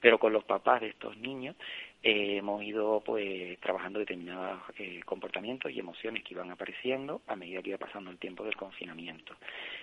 pero 0.00 0.18
con 0.18 0.32
los 0.32 0.44
papás 0.44 0.80
de 0.80 0.88
estos 0.88 1.16
niños 1.16 1.56
eh, 2.02 2.36
hemos 2.36 2.62
ido 2.62 3.02
pues 3.04 3.58
trabajando 3.58 3.98
determinados 3.98 4.60
eh, 4.78 5.00
comportamientos 5.04 5.72
y 5.72 5.80
emociones 5.80 6.22
que 6.22 6.34
iban 6.34 6.50
apareciendo 6.50 7.22
a 7.26 7.34
medida 7.34 7.60
que 7.60 7.70
iba 7.70 7.78
pasando 7.78 8.10
el 8.10 8.18
tiempo 8.18 8.44
del 8.44 8.54
confinamiento. 8.54 9.34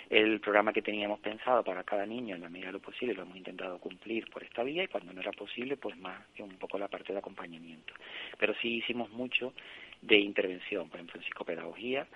El 0.09 0.39
programa 0.39 0.71
que 0.71 0.81
teníamos 0.81 1.19
pensado 1.19 1.63
para 1.63 1.83
cada 1.83 2.05
niño 2.05 2.35
en 2.35 2.41
la 2.41 2.49
medida 2.49 2.67
de 2.67 2.73
lo 2.73 2.79
posible 2.79 3.13
lo 3.13 3.23
hemos 3.23 3.35
intentado 3.35 3.79
cumplir 3.79 4.29
por 4.29 4.43
esta 4.43 4.63
vía 4.63 4.83
y 4.83 4.87
cuando 4.87 5.11
no 5.11 5.21
era 5.21 5.31
posible 5.31 5.75
pues 5.75 5.97
más 5.97 6.19
un 6.39 6.57
poco 6.57 6.77
la 6.77 6.87
parte 6.87 7.11
de 7.11 7.19
acompañamiento. 7.19 7.93
Pero 8.37 8.53
sí 8.61 8.77
hicimos 8.77 9.09
mucho 9.09 9.53
de 10.01 10.17
intervención, 10.17 10.87
por 10.87 10.99
ejemplo 10.99 11.19
en 11.19 11.25
psicopedagogía, 11.25 12.07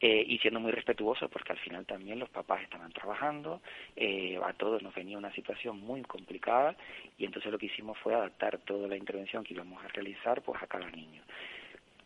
eh, 0.00 0.24
y 0.26 0.38
siendo 0.38 0.60
muy 0.60 0.72
respetuosos 0.72 1.30
porque 1.30 1.52
al 1.52 1.58
final 1.58 1.86
también 1.86 2.18
los 2.18 2.28
papás 2.28 2.62
estaban 2.62 2.92
trabajando, 2.92 3.60
eh, 3.96 4.38
a 4.42 4.52
todos 4.54 4.82
nos 4.82 4.94
venía 4.94 5.18
una 5.18 5.32
situación 5.32 5.80
muy 5.80 6.02
complicada 6.02 6.74
y 7.18 7.24
entonces 7.24 7.52
lo 7.52 7.58
que 7.58 7.66
hicimos 7.66 7.98
fue 7.98 8.14
adaptar 8.14 8.58
toda 8.58 8.88
la 8.88 8.96
intervención 8.96 9.44
que 9.44 9.54
íbamos 9.54 9.82
a 9.84 9.88
realizar 9.88 10.42
pues 10.42 10.62
a 10.62 10.66
cada 10.66 10.90
niño. 10.90 11.22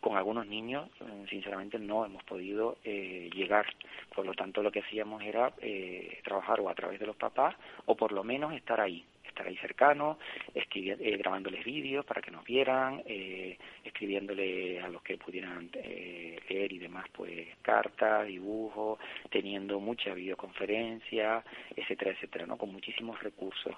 Con 0.05 0.17
algunos 0.17 0.45
niños, 0.45 0.87
eh, 1.01 1.25
sinceramente, 1.31 1.79
no 1.79 2.05
hemos 2.05 2.23
podido 2.25 2.77
eh, 2.83 3.27
llegar. 3.33 3.65
Por 4.13 4.23
lo 4.23 4.35
tanto, 4.35 4.61
lo 4.61 4.71
que 4.71 4.81
hacíamos 4.81 5.23
era 5.23 5.51
eh, 5.63 6.19
trabajar 6.23 6.59
o 6.59 6.69
a 6.69 6.75
través 6.75 6.99
de 6.99 7.07
los 7.07 7.15
papás 7.15 7.55
o 7.87 7.95
por 7.95 8.11
lo 8.11 8.23
menos 8.23 8.53
estar 8.53 8.79
ahí, 8.79 9.03
estar 9.27 9.47
ahí 9.47 9.57
cercano, 9.57 10.17
eh, 10.53 11.17
grabándoles 11.17 11.63
vídeos 11.63 12.05
para 12.05 12.21
que 12.21 12.31
nos 12.31 12.43
vieran, 12.43 13.01
eh, 13.05 13.57
escribiéndole 13.83 14.79
a 14.81 14.89
los 14.89 15.01
que 15.01 15.17
pudieran 15.17 15.69
eh, 15.73 16.39
leer 16.49 16.73
y 16.73 16.79
demás, 16.79 17.05
pues 17.11 17.47
cartas, 17.61 18.27
dibujos, 18.27 18.99
teniendo 19.29 19.79
mucha 19.79 20.13
videoconferencia, 20.13 21.43
etcétera, 21.75 22.11
etcétera, 22.11 22.45
¿no? 22.45 22.57
Con 22.57 22.71
muchísimos 22.71 23.21
recursos, 23.21 23.75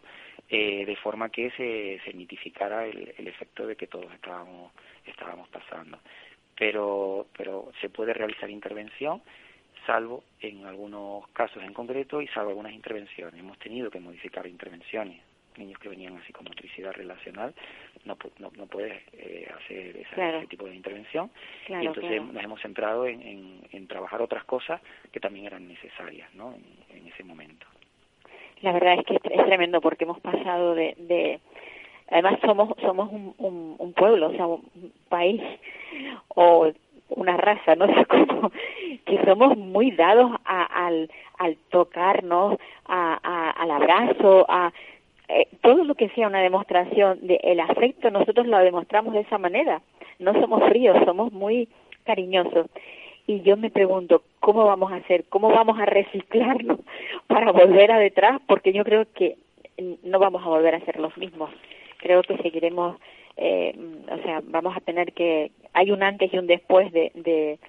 eh, 0.49 0.85
de 0.85 0.95
forma 0.97 1.29
que 1.29 1.51
se, 1.51 1.99
se 2.03 2.13
mitificara 2.13 2.85
el, 2.85 3.13
el 3.17 3.27
efecto 3.27 3.67
de 3.67 3.75
que 3.75 3.87
todos 3.87 4.11
estábamos, 4.13 4.71
estábamos 5.05 5.47
pasando. 5.49 5.99
Pero, 6.55 7.27
pero 7.37 7.71
se 7.81 7.89
puede 7.89 8.13
realizar 8.13 8.49
intervención 8.49 9.21
salvo 9.85 10.23
en 10.41 10.65
algunos 10.65 11.27
casos 11.29 11.63
en 11.63 11.73
concreto 11.73 12.21
y 12.21 12.27
salvo 12.27 12.49
algunas 12.49 12.73
intervenciones. 12.73 13.39
Hemos 13.39 13.57
tenido 13.57 13.89
que 13.89 14.01
modificar 14.01 14.45
intervenciones 14.45 15.21
niños 15.57 15.79
que 15.79 15.89
venían 15.89 16.17
así 16.17 16.33
con 16.33 16.45
motricidad 16.45 16.93
relacional, 16.93 17.53
no, 18.05 18.17
no, 18.39 18.51
no 18.57 18.65
puedes 18.67 18.93
eh, 19.13 19.47
hacer 19.55 19.97
ese 19.97 20.47
tipo 20.47 20.65
de 20.65 20.75
intervención. 20.75 21.29
y 21.67 21.73
entonces 21.73 22.21
nos 22.21 22.43
hemos 22.43 22.61
centrado 22.61 23.05
en, 23.05 23.61
en, 23.71 23.87
trabajar 23.87 24.21
otras 24.21 24.43
cosas 24.43 24.81
que 25.11 25.19
también 25.19 25.45
eran 25.45 25.67
necesarias 25.67 26.33
¿no? 26.33 26.53
en, 26.89 27.07
ese 27.07 27.23
momento. 27.23 27.65
La 28.61 28.73
verdad 28.73 28.95
es 28.99 29.05
que 29.05 29.15
es 29.15 29.45
tremendo 29.45 29.81
porque 29.81 30.03
hemos 30.03 30.19
pasado 30.19 30.75
de, 30.75 30.95
de 30.97 31.39
además 32.09 32.39
somos 32.45 32.69
somos 32.81 33.11
un, 33.11 33.33
un, 33.37 33.75
un, 33.77 33.93
pueblo, 33.93 34.27
o 34.27 34.31
sea, 34.33 34.47
un 34.47 34.91
país 35.09 35.41
o 36.29 36.71
una 37.09 37.37
raza, 37.37 37.75
no 37.75 37.87
sé 37.93 38.05
cómo, 38.05 38.51
que 39.05 39.23
somos 39.25 39.57
muy 39.57 39.91
dados 39.91 40.31
a, 40.45 40.87
al, 40.87 41.09
al 41.37 41.57
tocarnos, 41.69 42.57
a, 42.85 43.19
a, 43.23 43.51
al 43.51 43.71
abrazo, 43.71 44.45
a 44.49 44.71
eh, 45.29 45.47
todo 45.61 45.83
lo 45.83 45.95
que 45.95 46.09
sea 46.09 46.27
una 46.27 46.41
demostración 46.41 47.19
del 47.25 47.39
el 47.43 47.59
afecto, 47.59 48.09
nosotros 48.09 48.47
lo 48.47 48.57
demostramos 48.59 49.13
de 49.13 49.21
esa 49.21 49.37
manera. 49.37 49.81
No 50.19 50.33
somos 50.39 50.63
fríos, 50.69 50.97
somos 51.05 51.31
muy 51.33 51.67
cariñosos. 52.05 52.67
Y 53.27 53.41
yo 53.41 53.57
me 53.57 53.69
pregunto, 53.69 54.23
¿cómo 54.39 54.65
vamos 54.65 54.91
a 54.91 54.95
hacer? 54.95 55.25
¿Cómo 55.27 55.49
vamos 55.49 55.77
a 55.79 55.85
reciclarnos 55.85 56.79
para 57.27 57.51
volver 57.51 57.91
a 57.91 57.99
detrás? 57.99 58.39
Porque 58.47 58.71
yo 58.71 58.83
creo 58.85 59.05
que 59.13 59.35
no 60.03 60.19
vamos 60.19 60.43
a 60.43 60.49
volver 60.49 60.75
a 60.75 60.85
ser 60.85 60.97
los 60.97 61.15
mismos. 61.17 61.49
Creo 61.97 62.21
que 62.23 62.37
seguiremos, 62.37 62.97
eh, 63.35 63.75
o 64.09 64.17
sea, 64.23 64.41
vamos 64.45 64.75
a 64.77 64.79
tener 64.79 65.13
que, 65.13 65.51
hay 65.73 65.91
un 65.91 66.03
antes 66.03 66.33
y 66.33 66.37
un 66.37 66.47
después 66.47 66.91
de, 66.93 67.11
de, 67.15 67.59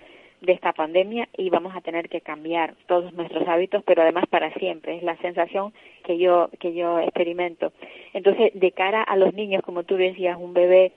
de 0.41 0.53
esta 0.53 0.73
pandemia 0.73 1.29
y 1.37 1.51
vamos 1.51 1.75
a 1.75 1.81
tener 1.81 2.09
que 2.09 2.21
cambiar 2.21 2.75
todos 2.87 3.13
nuestros 3.13 3.47
hábitos, 3.49 3.83
pero 3.85 4.03
además 4.03 4.25
para 4.29 4.53
siempre. 4.55 4.97
Es 4.97 5.03
la 5.03 5.17
sensación 5.17 5.73
que 6.05 6.19
yo 6.19 6.51
que 6.61 6.75
yo 6.75 7.01
experimento. 7.01 7.73
Entonces, 8.13 8.53
de 8.55 8.73
cara 8.73 9.03
a 9.03 9.17
los 9.17 9.35
niños, 9.35 9.63
como 9.63 9.83
tú 9.83 9.97
decías, 9.97 10.39
un 10.39 10.55
bebé 10.55 10.93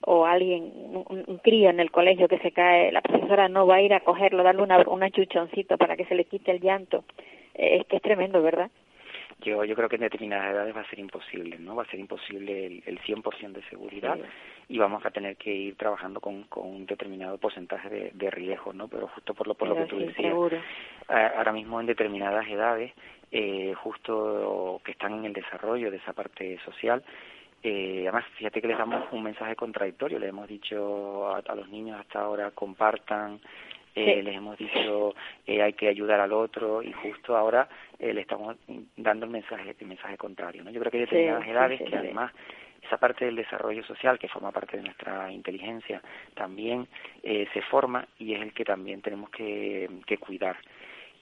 o 0.00 0.26
alguien, 0.26 0.72
un, 1.08 1.40
crío 1.42 1.70
en 1.70 1.80
el 1.80 1.90
colegio 1.90 2.28
que 2.28 2.38
se 2.38 2.52
cae, 2.52 2.92
la 2.92 3.02
profesora 3.02 3.48
no 3.48 3.66
va 3.66 3.76
a 3.76 3.82
ir 3.82 3.94
a 3.94 4.00
cogerlo, 4.00 4.42
darle 4.42 4.62
una, 4.62 4.78
una 4.88 5.10
chuchoncito 5.10 5.78
para 5.78 5.96
que 5.96 6.04
se 6.04 6.14
le 6.14 6.24
quite 6.24 6.50
el 6.50 6.60
llanto. 6.60 7.04
Eh, 7.54 7.78
es 7.80 7.86
que 7.86 7.96
es 7.96 8.02
tremendo, 8.02 8.42
¿verdad? 8.42 8.70
Yo, 9.40 9.64
yo 9.64 9.74
creo 9.74 9.88
que 9.88 9.96
en 9.96 10.02
determinadas 10.02 10.52
edades 10.52 10.74
va 10.74 10.80
a 10.80 10.88
ser 10.90 10.98
imposible, 10.98 11.58
¿no? 11.58 11.76
Va 11.76 11.82
a 11.82 11.90
ser 11.90 12.00
imposible 12.00 12.66
el, 12.66 12.82
el 12.86 13.00
100% 13.00 13.52
de 13.52 13.62
seguridad 13.68 14.18
y 14.68 14.78
vamos 14.78 15.04
a 15.04 15.10
tener 15.10 15.36
que 15.36 15.52
ir 15.52 15.76
trabajando 15.76 16.20
con, 16.20 16.44
con 16.44 16.66
un 16.68 16.86
determinado 16.86 17.38
porcentaje 17.38 17.88
de, 17.88 18.10
de 18.14 18.30
riesgo, 18.30 18.72
¿no? 18.72 18.88
Pero 18.88 19.08
justo 19.08 19.34
por 19.34 19.46
lo, 19.46 19.54
por 19.54 19.68
lo 19.68 19.76
que 19.76 19.84
tú 19.84 19.98
decías, 19.98 20.34
ahora 21.08 21.52
mismo 21.52 21.80
en 21.80 21.86
determinadas 21.86 22.46
edades, 22.48 22.92
eh, 23.30 23.74
justo 23.74 24.80
que 24.84 24.92
están 24.92 25.14
en 25.14 25.26
el 25.26 25.32
desarrollo 25.32 25.90
de 25.90 25.98
esa 25.98 26.12
parte 26.12 26.58
social, 26.64 27.02
eh, 27.62 28.02
además, 28.02 28.24
fíjate 28.36 28.60
que 28.60 28.68
les 28.68 28.78
damos 28.78 29.04
un 29.12 29.22
mensaje 29.22 29.56
contradictorio, 29.56 30.18
le 30.18 30.28
hemos 30.28 30.46
dicho 30.46 31.28
a, 31.28 31.38
a 31.38 31.54
los 31.54 31.68
niños 31.68 31.98
hasta 31.98 32.20
ahora 32.20 32.50
compartan, 32.52 33.40
eh, 33.96 34.22
les 34.22 34.36
hemos 34.36 34.56
dicho 34.56 35.14
eh, 35.46 35.62
hay 35.62 35.72
que 35.72 35.88
ayudar 35.88 36.20
al 36.20 36.32
otro 36.32 36.82
y 36.82 36.92
justo 36.92 37.36
ahora 37.36 37.68
eh, 37.98 38.12
le 38.12 38.20
estamos 38.20 38.56
dando 38.96 39.26
el 39.26 39.32
mensaje 39.32 39.74
el 39.78 39.86
mensaje 39.86 40.16
contrario 40.16 40.62
no 40.62 40.70
yo 40.70 40.78
creo 40.80 40.92
que 40.92 40.98
hay 40.98 41.04
determinadas 41.04 41.48
edades 41.48 41.82
que 41.82 41.96
además 41.96 42.32
esa 42.86 42.98
parte 42.98 43.24
del 43.24 43.36
desarrollo 43.36 43.84
social 43.84 44.18
que 44.18 44.28
forma 44.28 44.52
parte 44.52 44.76
de 44.76 44.84
nuestra 44.84 45.30
inteligencia 45.32 46.00
también 46.34 46.86
eh, 47.22 47.48
se 47.52 47.62
forma 47.62 48.06
y 48.18 48.34
es 48.34 48.42
el 48.42 48.52
que 48.52 48.64
también 48.64 49.02
tenemos 49.02 49.30
que, 49.30 49.88
que 50.06 50.18
cuidar. 50.18 50.56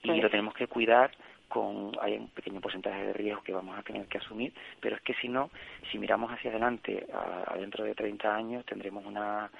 Y 0.03 0.21
lo 0.21 0.29
tenemos 0.29 0.53
que 0.53 0.67
cuidar 0.67 1.11
con 1.49 1.93
hay 2.01 2.19
un 2.19 2.29
pequeño 2.29 2.61
porcentaje 2.61 3.07
de 3.07 3.13
riesgo 3.15 3.43
que 3.43 3.55
vamos 3.55 3.79
a 3.79 3.83
tener 3.83 4.07
que 4.07 4.19
asumir, 4.19 4.53
pero 4.81 4.97
es 4.97 5.03
que 5.03 5.15
si 5.15 5.29
no, 5.29 5.51
si 5.91 5.99
miramos 5.99 6.31
hacia 6.31 6.51
adelante, 6.51 7.07
a, 7.13 7.55
a 7.55 7.57
dentro 7.57 7.85
de 7.85 7.95
30 7.95 8.35
años, 8.35 8.67
tendremos 8.67 9.07
una 9.07 9.51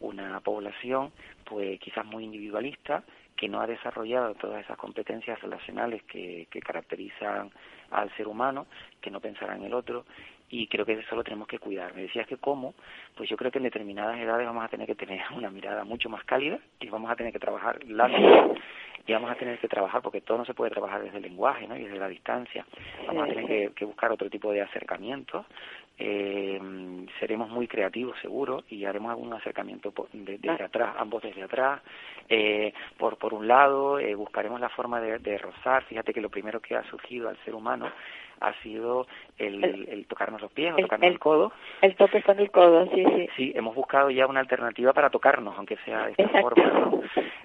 una 0.00 0.40
población 0.40 1.12
pues 1.44 1.78
quizás 1.80 2.04
muy 2.04 2.24
individualista 2.24 3.04
que 3.36 3.48
no 3.48 3.60
ha 3.60 3.66
desarrollado 3.66 4.34
todas 4.34 4.64
esas 4.64 4.76
competencias 4.76 5.40
relacionales 5.40 6.02
que, 6.02 6.46
que 6.50 6.60
caracterizan 6.60 7.50
al 7.90 8.14
ser 8.16 8.28
humano, 8.28 8.66
que 9.00 9.10
no 9.10 9.20
pensará 9.20 9.56
en 9.56 9.64
el 9.64 9.74
otro 9.74 10.04
y 10.50 10.66
creo 10.66 10.84
que 10.84 10.92
eso 10.92 11.16
lo 11.16 11.24
tenemos 11.24 11.48
que 11.48 11.58
cuidar. 11.58 11.94
Me 11.94 12.02
decías 12.02 12.26
que 12.26 12.36
cómo, 12.36 12.74
pues 13.16 13.28
yo 13.28 13.36
creo 13.36 13.50
que 13.50 13.58
en 13.58 13.64
determinadas 13.64 14.18
edades 14.18 14.46
vamos 14.46 14.64
a 14.64 14.68
tener 14.68 14.86
que 14.86 14.94
tener 14.94 15.20
una 15.36 15.50
mirada 15.50 15.84
mucho 15.84 16.08
más 16.08 16.24
cálida 16.24 16.58
y 16.80 16.88
vamos 16.88 17.10
a 17.10 17.16
tener 17.16 17.32
que 17.32 17.38
trabajar 17.38 17.82
la 17.84 18.08
mirada 18.08 18.48
y 19.06 19.12
vamos 19.12 19.30
a 19.30 19.34
tener 19.34 19.58
que 19.58 19.68
trabajar 19.68 20.02
porque 20.02 20.20
todo 20.20 20.38
no 20.38 20.44
se 20.44 20.52
puede 20.52 20.70
trabajar 20.70 21.02
desde 21.02 21.16
el 21.16 21.22
lenguaje 21.22 21.66
¿no? 21.66 21.76
y 21.76 21.84
desde 21.84 21.98
la 21.98 22.08
distancia. 22.08 22.66
Vamos 23.06 23.24
a 23.24 23.28
tener 23.28 23.46
que, 23.46 23.70
que 23.74 23.84
buscar 23.84 24.12
otro 24.12 24.28
tipo 24.28 24.52
de 24.52 24.60
acercamientos 24.60 25.46
eh, 26.02 26.58
seremos 27.18 27.50
muy 27.50 27.68
creativos 27.68 28.18
seguro 28.22 28.64
y 28.70 28.86
haremos 28.86 29.10
algún 29.10 29.34
acercamiento 29.34 29.92
desde 30.14 30.48
ah. 30.48 30.64
atrás, 30.64 30.96
ambos 30.98 31.22
desde 31.22 31.42
atrás. 31.42 31.82
Eh, 32.26 32.72
por, 32.96 33.18
por 33.18 33.34
un 33.34 33.46
lado, 33.46 33.98
eh, 33.98 34.14
buscaremos 34.14 34.58
la 34.60 34.70
forma 34.70 34.98
de, 34.98 35.18
de, 35.18 35.36
rozar. 35.36 35.84
Fíjate 35.84 36.14
que 36.14 36.22
lo 36.22 36.30
primero 36.30 36.58
que 36.60 36.74
ha 36.74 36.82
surgido 36.84 37.28
al 37.28 37.36
ser 37.44 37.54
humano 37.54 37.92
ha 38.40 38.54
sido 38.62 39.06
el, 39.38 39.62
el, 39.64 40.06
tocarnos 40.06 40.40
los 40.40 40.50
pies 40.52 40.72
o 40.72 40.76
tocarnos 40.76 41.10
el, 41.10 41.18
codo. 41.18 41.52
El 41.82 41.94
toque 41.96 42.22
con 42.22 42.38
el 42.38 42.50
codo, 42.50 42.86
sí, 42.94 43.04
sí. 43.04 43.28
Sí, 43.36 43.52
hemos 43.54 43.74
buscado 43.74 44.10
ya 44.10 44.26
una 44.26 44.40
alternativa 44.40 44.92
para 44.92 45.10
tocarnos, 45.10 45.56
aunque 45.56 45.76
sea 45.84 46.06
de 46.06 46.14
esta 46.16 46.40
forma. 46.40 46.90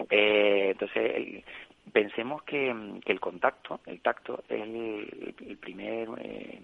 Eh, 0.10 0.70
entonces, 0.72 1.44
pensemos 1.92 2.44
que, 2.44 2.74
que, 3.04 3.12
el 3.12 3.20
contacto, 3.20 3.80
el 3.86 4.02
tacto, 4.02 4.44
es 4.50 4.62
el, 4.62 5.58
primer 5.60 6.08
eh, 6.20 6.62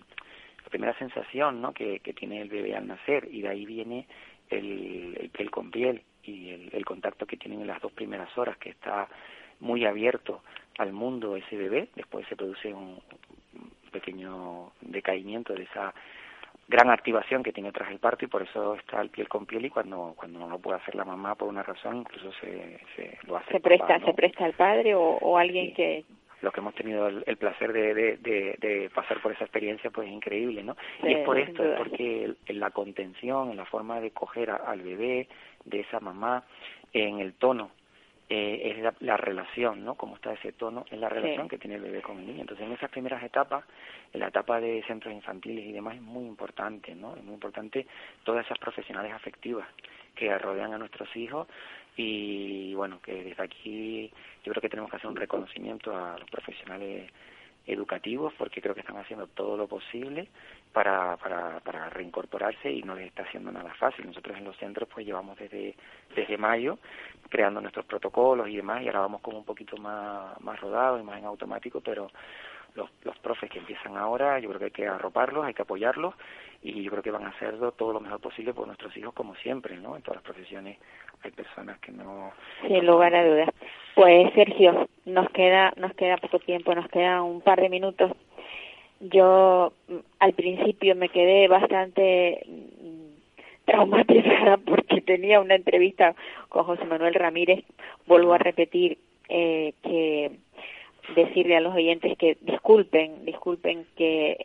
primera 0.72 0.98
sensación 0.98 1.62
¿no? 1.62 1.74
que, 1.74 2.00
que 2.00 2.14
tiene 2.14 2.42
el 2.42 2.50
bebé 2.50 2.76
al 2.76 2.88
nacer 2.88 3.28
y 3.30 3.42
de 3.42 3.50
ahí 3.50 3.66
viene 3.66 4.08
el, 4.50 5.18
el 5.20 5.30
piel 5.30 5.52
con 5.52 5.70
piel 5.70 6.02
y 6.24 6.50
el, 6.50 6.70
el 6.72 6.86
contacto 6.86 7.26
que 7.26 7.38
tienen 7.38 7.62
en 7.62 7.68
las 7.68 7.82
dos 7.82 7.92
primeras 7.92 8.36
horas 8.38 8.58
que 8.58 8.70
está 8.70 9.08
muy 9.60 9.86
abierto 9.86 10.42
al 10.78 10.94
mundo 10.94 11.36
ese 11.36 11.56
bebé, 11.56 11.90
después 11.96 12.26
se 12.28 12.36
produce 12.36 12.74
un 12.74 13.00
pequeño 13.92 14.72
decaimiento 14.82 15.54
de 15.54 15.64
esa 15.64 15.94
gran 16.68 16.90
activación 16.90 17.44
que 17.44 17.52
tiene 17.52 17.72
tras 17.72 17.92
el 17.92 18.00
parto 18.00 18.26
y 18.26 18.30
por 18.30 18.42
eso 18.42 18.76
está 18.76 19.02
el 19.02 19.10
piel 19.10 19.28
con 19.28 19.46
piel 19.46 19.66
y 19.66 19.70
cuando 19.70 20.14
cuando 20.16 20.40
no 20.40 20.50
lo 20.50 20.60
puede 20.60 20.78
hacer 20.78 20.96
la 20.96 21.06
mamá 21.06 21.36
por 21.36 21.50
una 21.50 21.64
razón 21.64 21.98
incluso 21.98 22.32
se, 22.40 22.80
se 22.96 23.18
lo 23.28 23.38
hace 23.38 23.52
se 23.52 23.60
presta 23.60 24.00
se 24.00 24.14
presta 24.14 24.46
al 24.46 24.54
padre 24.54 24.96
o, 24.96 25.02
o 25.02 25.38
alguien 25.38 25.74
que 25.74 26.06
los 26.42 26.54
que 26.54 26.60
hemos 26.60 26.74
tenido 26.74 27.08
el, 27.08 27.38
placer 27.38 27.72
de, 27.72 27.94
de, 27.94 28.18
de, 28.18 28.90
pasar 28.94 29.22
por 29.22 29.32
esa 29.32 29.44
experiencia, 29.44 29.92
pues 29.92 30.08
es 30.08 30.14
increíble, 30.14 30.64
¿no? 30.64 30.76
y 31.04 31.14
es 31.14 31.26
por 31.26 31.38
esto, 31.38 31.64
es 31.64 31.78
porque 31.78 32.34
en 32.48 32.60
la 32.60 32.72
contención, 32.72 33.52
en 33.52 33.58
la 33.58 33.66
forma 33.66 34.02
de 34.02 34.10
coger 34.10 34.50
al 34.50 34.82
bebé, 34.82 35.28
de 35.66 35.82
esa 35.82 36.00
mamá, 36.00 36.44
en 36.94 37.20
el 37.20 37.34
tono, 37.34 37.70
eh, 38.34 38.72
es 38.78 39.02
la, 39.02 39.18
relación, 39.18 39.84
¿no? 39.84 39.96
Cómo 39.96 40.16
está 40.16 40.32
ese 40.32 40.54
tono, 40.54 40.86
es 40.90 40.98
la 40.98 41.10
relación 41.10 41.50
que 41.50 41.58
tiene 41.58 41.76
el 41.76 41.82
bebé 41.82 42.02
con 42.02 42.18
el 42.18 42.26
niño. 42.26 42.40
Entonces, 42.40 42.66
en 42.66 42.72
esas 42.72 42.90
primeras 42.90 43.22
etapas, 43.22 43.66
en 44.14 44.22
la 44.22 44.30
etapa 44.30 44.62
de 44.62 44.82
centros 44.88 45.14
infantiles 45.14 45.66
y 45.66 45.74
demás, 45.74 45.96
es 45.96 46.02
muy 46.02 46.24
importante, 46.24 46.96
¿no? 46.96 47.14
Es 47.18 47.24
muy 47.26 47.34
importante 47.34 47.86
todas 48.24 48.46
esas 48.46 48.58
profesionales 48.58 49.12
afectivas 49.12 49.68
que 50.16 50.38
rodean 50.38 50.74
a 50.74 50.78
nuestros 50.78 51.14
hijos 51.18 51.46
y 51.98 52.74
bueno, 52.74 53.02
que 53.02 53.22
desde 53.22 53.44
aquí 53.44 54.10
yo 54.46 54.54
creo 54.54 54.62
que 54.62 54.70
tenemos 54.70 54.90
que 54.90 54.96
hacer 54.96 55.10
un 55.10 55.18
reconocimiento 55.18 55.94
a 55.94 56.18
los 56.18 56.30
profesionales 56.30 57.12
educativos 57.66 58.34
porque 58.38 58.62
creo 58.62 58.74
que 58.74 58.82
están 58.82 58.98
haciendo 58.98 59.28
todo 59.28 59.56
lo 59.56 59.68
posible 59.68 60.28
para, 60.74 61.18
para, 61.18 61.60
para 61.60 61.90
reincorporarse 61.90 62.72
y 62.72 62.84
no 62.84 62.96
les 62.96 63.08
está 63.08 63.24
haciendo 63.24 63.52
nada 63.52 63.74
fácil. 63.76 64.08
Nosotros 64.08 64.38
en 64.38 64.46
los 64.46 64.58
centros 64.58 64.90
pues 64.94 65.06
llevamos 65.06 65.38
desde, 65.38 65.76
desde 66.16 66.38
mayo 66.38 66.80
creando 67.30 67.62
nuestros 67.62 67.86
protocolos 67.86 68.50
y 68.50 68.58
demás 68.58 68.82
y 68.82 68.88
ahora 68.88 69.02
vamos 69.02 69.22
como 69.22 69.38
un 69.38 69.46
poquito 69.46 69.78
más, 69.78 70.40
más 70.42 70.60
rodados 70.60 71.02
y 71.02 71.04
más 71.04 71.20
en 71.20 71.26
automático, 71.26 71.82
pero 71.82 72.10
los, 72.76 72.90
los 73.04 73.18
profes 73.20 73.50
que 73.50 73.60
empiezan 73.60 73.98
ahora, 73.98 74.40
yo 74.40 74.50
creo 74.50 74.60
que 74.60 74.66
hay 74.66 74.72
que 74.72 74.88
arroparlos, 74.88 75.46
hay 75.46 75.54
que 75.54 75.62
apoyarlos 75.62 76.14
y 76.64 76.84
yo 76.84 76.92
creo 76.92 77.04
que 77.04 77.12
van 77.12 77.26
a 77.26 77.30
hacerlo 77.30 77.72
todo 77.72 77.94
lo 77.94 78.00
mejor 78.00 78.20
posible 78.20 78.54
por 78.54 78.68
nuestros 78.68 78.96
hijos 78.96 79.14
como 79.14 79.36
siempre, 79.36 79.78
¿no? 79.78 79.96
En 79.96 80.04
todas 80.04 80.18
las 80.18 80.24
profesiones 80.24 80.78
hay 81.24 81.32
personas 81.32 81.80
que 81.80 81.92
no... 81.92 82.32
Sin 82.68 82.86
lugar 82.86 83.16
a 83.16 83.26
dudas. 83.26 83.50
Pues 83.96 84.32
Sergio, 84.34 84.88
nos 85.06 85.30
queda, 85.32 85.74
nos 85.78 85.94
queda 85.96 86.18
poco 86.18 86.40
tiempo, 86.40 86.74
nos 86.76 86.88
queda 86.90 87.22
un 87.24 87.42
par 87.42 87.60
de 87.60 87.70
minutos. 87.70 88.12
Yo 89.00 89.74
mm, 89.88 89.96
al 90.20 90.34
principio 90.34 90.96
me 90.96 91.10
quedé 91.10 91.48
bastante 91.48 92.46
mm, 92.48 93.66
traumatizada 93.66 94.58
porque 94.66 95.02
tenía 95.02 95.40
una 95.40 95.56
entrevista 95.56 96.16
con 96.50 96.64
José 96.64 96.86
Manuel 96.86 97.16
Ramírez. 97.16 97.64
Vuelvo 98.06 98.34
a 98.34 98.38
repetir 98.38 99.00
eh, 99.30 99.74
que 99.82 100.32
decirle 101.16 101.58
a 101.58 101.62
los 101.62 101.76
oyentes 101.76 102.18
que 102.18 102.38
disculpen, 102.42 103.26
disculpen 103.26 103.86
que 103.96 104.38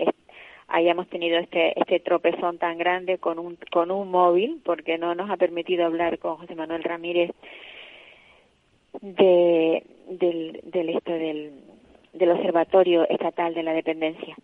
hayamos 0.68 1.08
tenido 1.08 1.38
este 1.38 1.78
este 1.78 2.00
tropezón 2.00 2.58
tan 2.58 2.78
grande 2.78 3.18
con 3.18 3.38
un 3.38 3.56
con 3.70 3.90
un 3.90 4.10
móvil 4.10 4.60
porque 4.64 4.98
no 4.98 5.14
nos 5.14 5.30
ha 5.30 5.36
permitido 5.36 5.86
hablar 5.86 6.18
con 6.18 6.36
José 6.36 6.54
Manuel 6.54 6.82
Ramírez 6.82 7.30
de 9.00 9.84
del 10.08 10.60
del 10.72 11.52
del 12.12 12.30
observatorio 12.30 13.08
estatal 13.08 13.54
de 13.54 13.62
la 13.62 13.74
dependencia. 13.74 14.36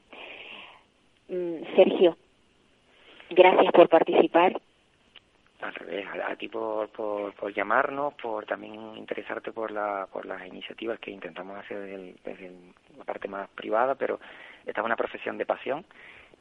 Mm, 1.29 1.77
Sergio 1.77 2.17
gracias 3.31 3.73
por 3.73 3.89
participar 3.89 4.61
al 5.63 5.75
revés, 5.75 6.07
a, 6.27 6.35
ti 6.37 6.49
por, 6.49 6.89
por, 6.89 7.33
por, 7.35 7.55
llamarnos, 7.55 8.15
por 8.15 8.45
también 8.47 8.75
interesarte 8.97 9.53
por, 9.53 9.71
la, 9.71 10.09
por 10.13 10.27
las 10.27 10.47
iniciativas 10.47 10.99
que 10.99 11.11
intentamos 11.11 11.57
hacer 11.59 11.79
desde, 11.79 12.15
desde 12.25 12.53
la 12.99 13.05
parte 13.05 13.29
más 13.29 13.49
privada, 13.51 13.95
pero 13.95 14.19
esta 14.67 14.81
es 14.81 14.85
una 14.85 14.97
profesión 14.97 15.39
de 15.39 15.47
pasión 15.47 15.85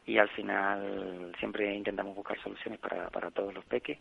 y 0.05 0.17
al 0.17 0.29
final 0.29 1.33
siempre 1.39 1.73
intentamos 1.73 2.15
buscar 2.15 2.39
soluciones 2.41 2.79
para, 2.79 3.09
para 3.09 3.31
todos 3.31 3.53
los 3.53 3.63
peques 3.65 3.99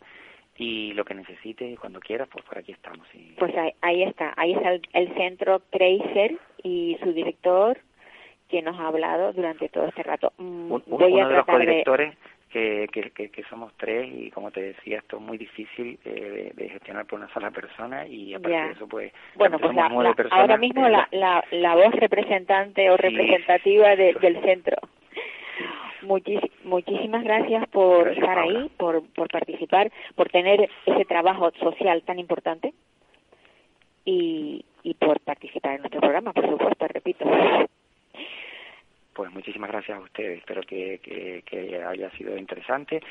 y 0.56 0.92
lo 0.94 1.04
que 1.04 1.14
necesites 1.14 1.78
cuando 1.78 2.00
quieras, 2.00 2.28
pues 2.30 2.44
por 2.44 2.58
aquí 2.58 2.72
estamos. 2.72 3.06
Y... 3.14 3.34
Pues 3.38 3.54
ahí, 3.80 4.02
está, 4.02 4.32
ahí 4.36 4.52
está 4.52 4.72
el, 4.72 5.14
centro 5.14 5.60
Tracer 5.70 6.36
y 6.62 6.98
su 7.02 7.12
director 7.12 7.78
que 8.48 8.62
nos 8.62 8.78
ha 8.78 8.88
hablado 8.88 9.32
durante 9.32 9.68
todo 9.68 9.86
este 9.86 10.02
rato. 10.02 10.32
Mm, 10.38 10.68
voy 10.86 11.12
uno 11.12 11.24
a 11.24 11.28
de 11.28 11.34
los 11.36 11.46
codirectores 11.46 12.16
que, 12.50 12.88
que, 12.92 13.30
que, 13.30 13.42
somos 13.44 13.72
tres 13.76 14.08
y 14.12 14.30
como 14.30 14.50
te 14.50 14.60
decía 14.60 14.98
esto 14.98 15.16
es 15.16 15.22
muy 15.22 15.38
difícil 15.38 15.98
eh, 16.04 16.52
de, 16.54 16.68
gestionar 16.68 17.06
por 17.06 17.18
una 17.18 17.32
sola 17.32 17.50
persona 17.50 18.06
y 18.06 18.34
aparte 18.34 18.56
de 18.56 18.72
eso 18.72 18.88
pues 18.88 19.12
bueno 19.36 19.58
pues 19.58 19.76
ahora 20.30 20.56
mismo 20.56 20.88
la, 20.88 21.08
la, 21.12 21.44
la, 21.52 21.74
voz 21.74 21.94
representante 21.94 22.90
o 22.90 22.96
representativa 22.96 23.96
del 23.96 24.40
centro. 24.42 24.76
Muchísimas 26.02 27.22
gracias 27.24 27.68
por 27.68 28.08
estar 28.08 28.38
ahí 28.38 28.70
por, 28.76 29.04
por 29.12 29.28
participar 29.28 29.92
por 30.14 30.30
tener 30.30 30.68
ese 30.86 31.04
trabajo 31.04 31.50
social 31.60 32.02
tan 32.02 32.18
importante 32.18 32.72
y, 34.04 34.64
y 34.82 34.94
por 34.94 35.20
participar 35.20 35.74
en 35.74 35.80
nuestro 35.82 36.00
programa 36.00 36.32
por 36.32 36.48
supuesto 36.48 36.88
repito 36.88 37.26
pues 39.12 39.32
muchísimas 39.32 39.70
gracias 39.70 39.98
a 39.98 40.00
ustedes. 40.00 40.38
Espero 40.38 40.62
que, 40.62 41.00
que, 41.44 41.82
haya 41.82 42.10
sido 42.12 42.36
interesante 42.36 43.02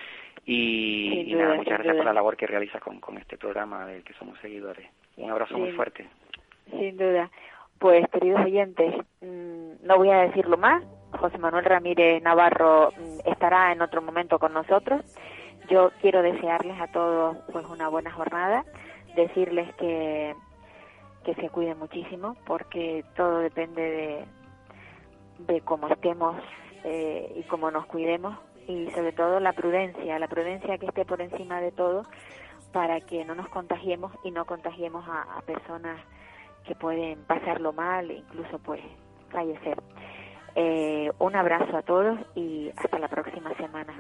y, 0.46 1.34
nada, 1.36 1.56
muchas 1.56 1.76
gracias 1.76 1.96
por 1.96 2.06
la 2.06 2.14
labor 2.14 2.38
que 2.38 2.48
realizas 2.48 2.82
con, 2.82 3.00
con 3.00 3.18
este 3.18 3.38
programa 3.38 3.86
del 3.86 4.04
que 4.04 4.14
somos 4.14 4.40
seguidores. 4.40 4.88
Un 5.18 5.32
abrazo 5.32 5.58
muy 5.58 5.72
fuerte. 5.72 6.08
Sin 6.72 6.98
duda. 6.98 7.30
Pues, 7.78 8.06
queridos 8.12 8.42
oyentes, 8.42 8.94
mm, 9.22 9.86
no 9.86 9.98
voy 9.98 10.10
a 10.10 10.24
decirlo 10.24 10.58
más. 10.58 10.84
José 11.12 11.38
Manuel 11.38 11.66
Ramírez 11.66 12.22
Navarro 12.22 12.92
mm, 12.92 13.30
estará 13.30 13.72
en 13.72 13.82
otro 13.82 14.02
momento 14.02 14.40
con 14.40 14.54
nosotros. 14.54 15.02
Yo 15.70 15.92
quiero 16.02 16.22
desearles 16.22 16.80
a 16.82 16.88
todos 16.88 17.38
pues 17.52 17.66
una 17.68 17.90
buena 17.90 18.12
jornada, 18.12 18.66
decirles 19.16 19.74
que 19.76 20.34
que 21.24 21.36
se 21.36 21.50
cuiden 21.50 21.78
muchísimo 21.78 22.36
porque 22.46 23.04
todo 23.16 23.40
depende 23.40 23.82
de, 23.82 24.26
de 25.40 25.62
cómo 25.62 25.88
estemos 25.88 26.36
eh, 26.84 27.34
y 27.36 27.44
cómo 27.44 27.72
nos 27.72 27.86
cuidemos 27.86 28.38
y 28.68 28.90
sobre 28.92 29.12
todo 29.14 29.40
la 29.40 29.54
prudencia, 29.54 30.20
la 30.20 30.28
prudencia 30.28 30.78
que 30.78 30.86
esté 30.86 31.04
por 31.04 31.22
encima 31.22 31.60
de 31.60 31.72
todo 31.72 32.06
para 32.72 33.02
que 33.02 33.26
no 33.26 33.34
nos 33.34 33.50
contagiemos 33.50 34.14
y 34.24 34.32
no 34.32 34.46
contagiemos 34.46 35.04
a, 35.08 35.42
personas 35.42 36.00
que 36.66 36.76
pueden 36.76 37.24
pasarlo 37.24 37.74
mal 37.74 38.12
e 38.12 38.18
incluso 38.18 38.60
pues 38.60 38.80
fallecer. 39.32 39.82
Eh, 40.56 41.12
un 41.18 41.36
abrazo 41.36 41.78
a 41.78 41.82
todos 41.82 42.20
y 42.36 42.70
hasta 42.76 43.00
la 43.00 43.08
próxima 43.08 43.56
semana. 43.56 43.94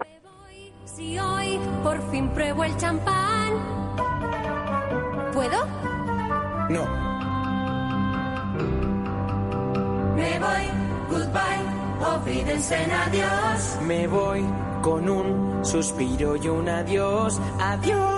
Si 0.83 1.17
hoy 1.17 1.59
por 1.83 1.99
fin 2.11 2.29
pruebo 2.29 2.63
el 2.63 2.75
champán, 2.77 3.53
¿puedo? 5.33 5.65
No. 6.69 7.09
Me 10.15 10.39
voy 10.39 10.78
olvídense 12.01 12.75
en 12.83 12.91
adiós. 12.91 13.77
Me 13.81 14.07
voy 14.07 14.43
con 14.81 15.09
un 15.09 15.65
suspiro 15.65 16.35
y 16.35 16.47
un 16.47 16.69
adiós, 16.69 17.39
adiós. 17.59 18.09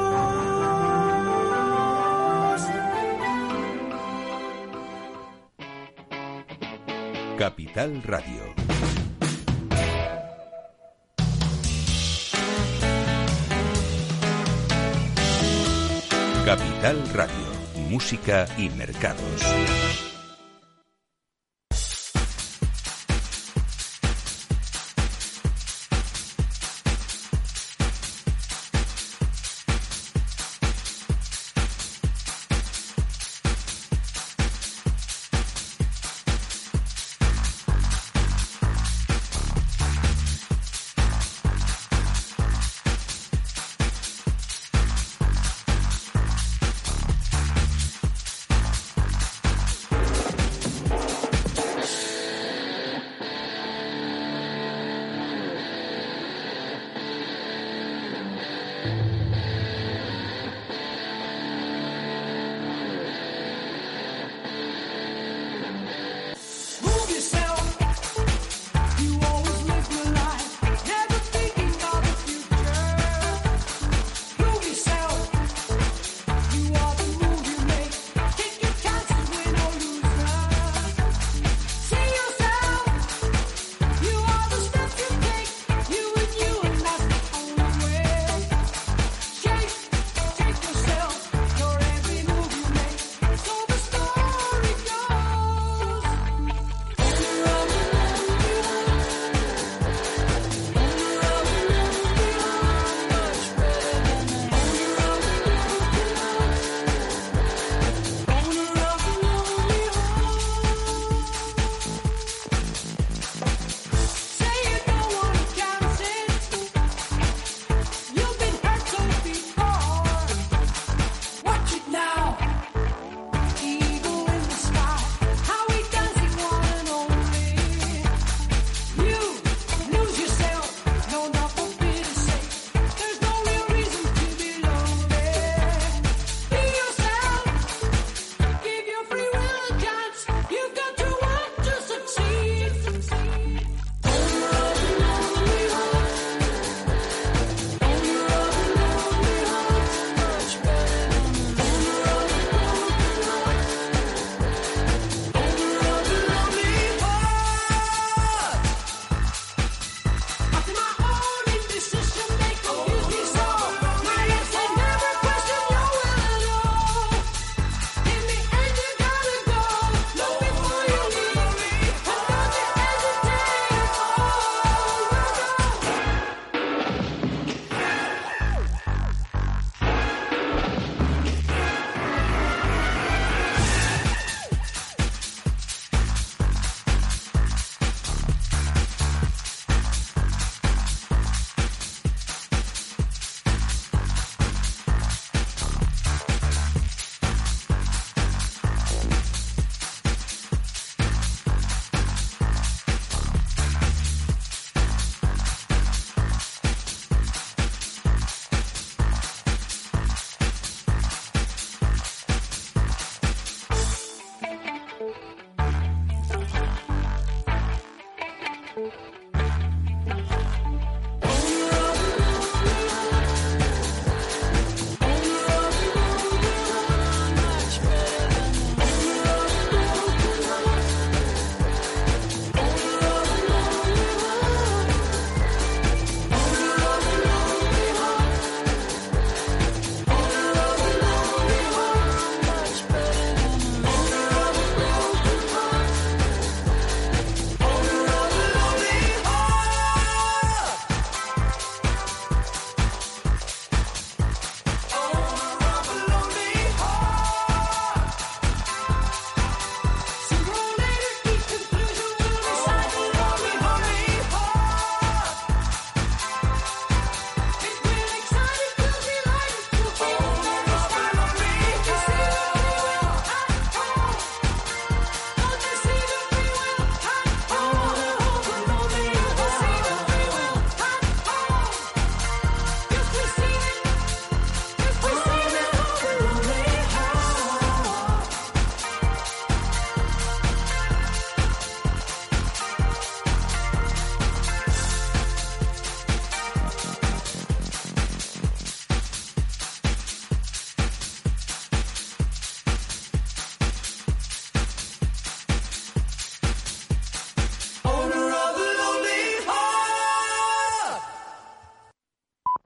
Capital 7.38 8.04
Radio. 8.04 8.54
Capital 16.46 17.02
Radio, 17.14 17.34
música 17.90 18.46
y 18.58 18.70
mercados. 18.70 20.11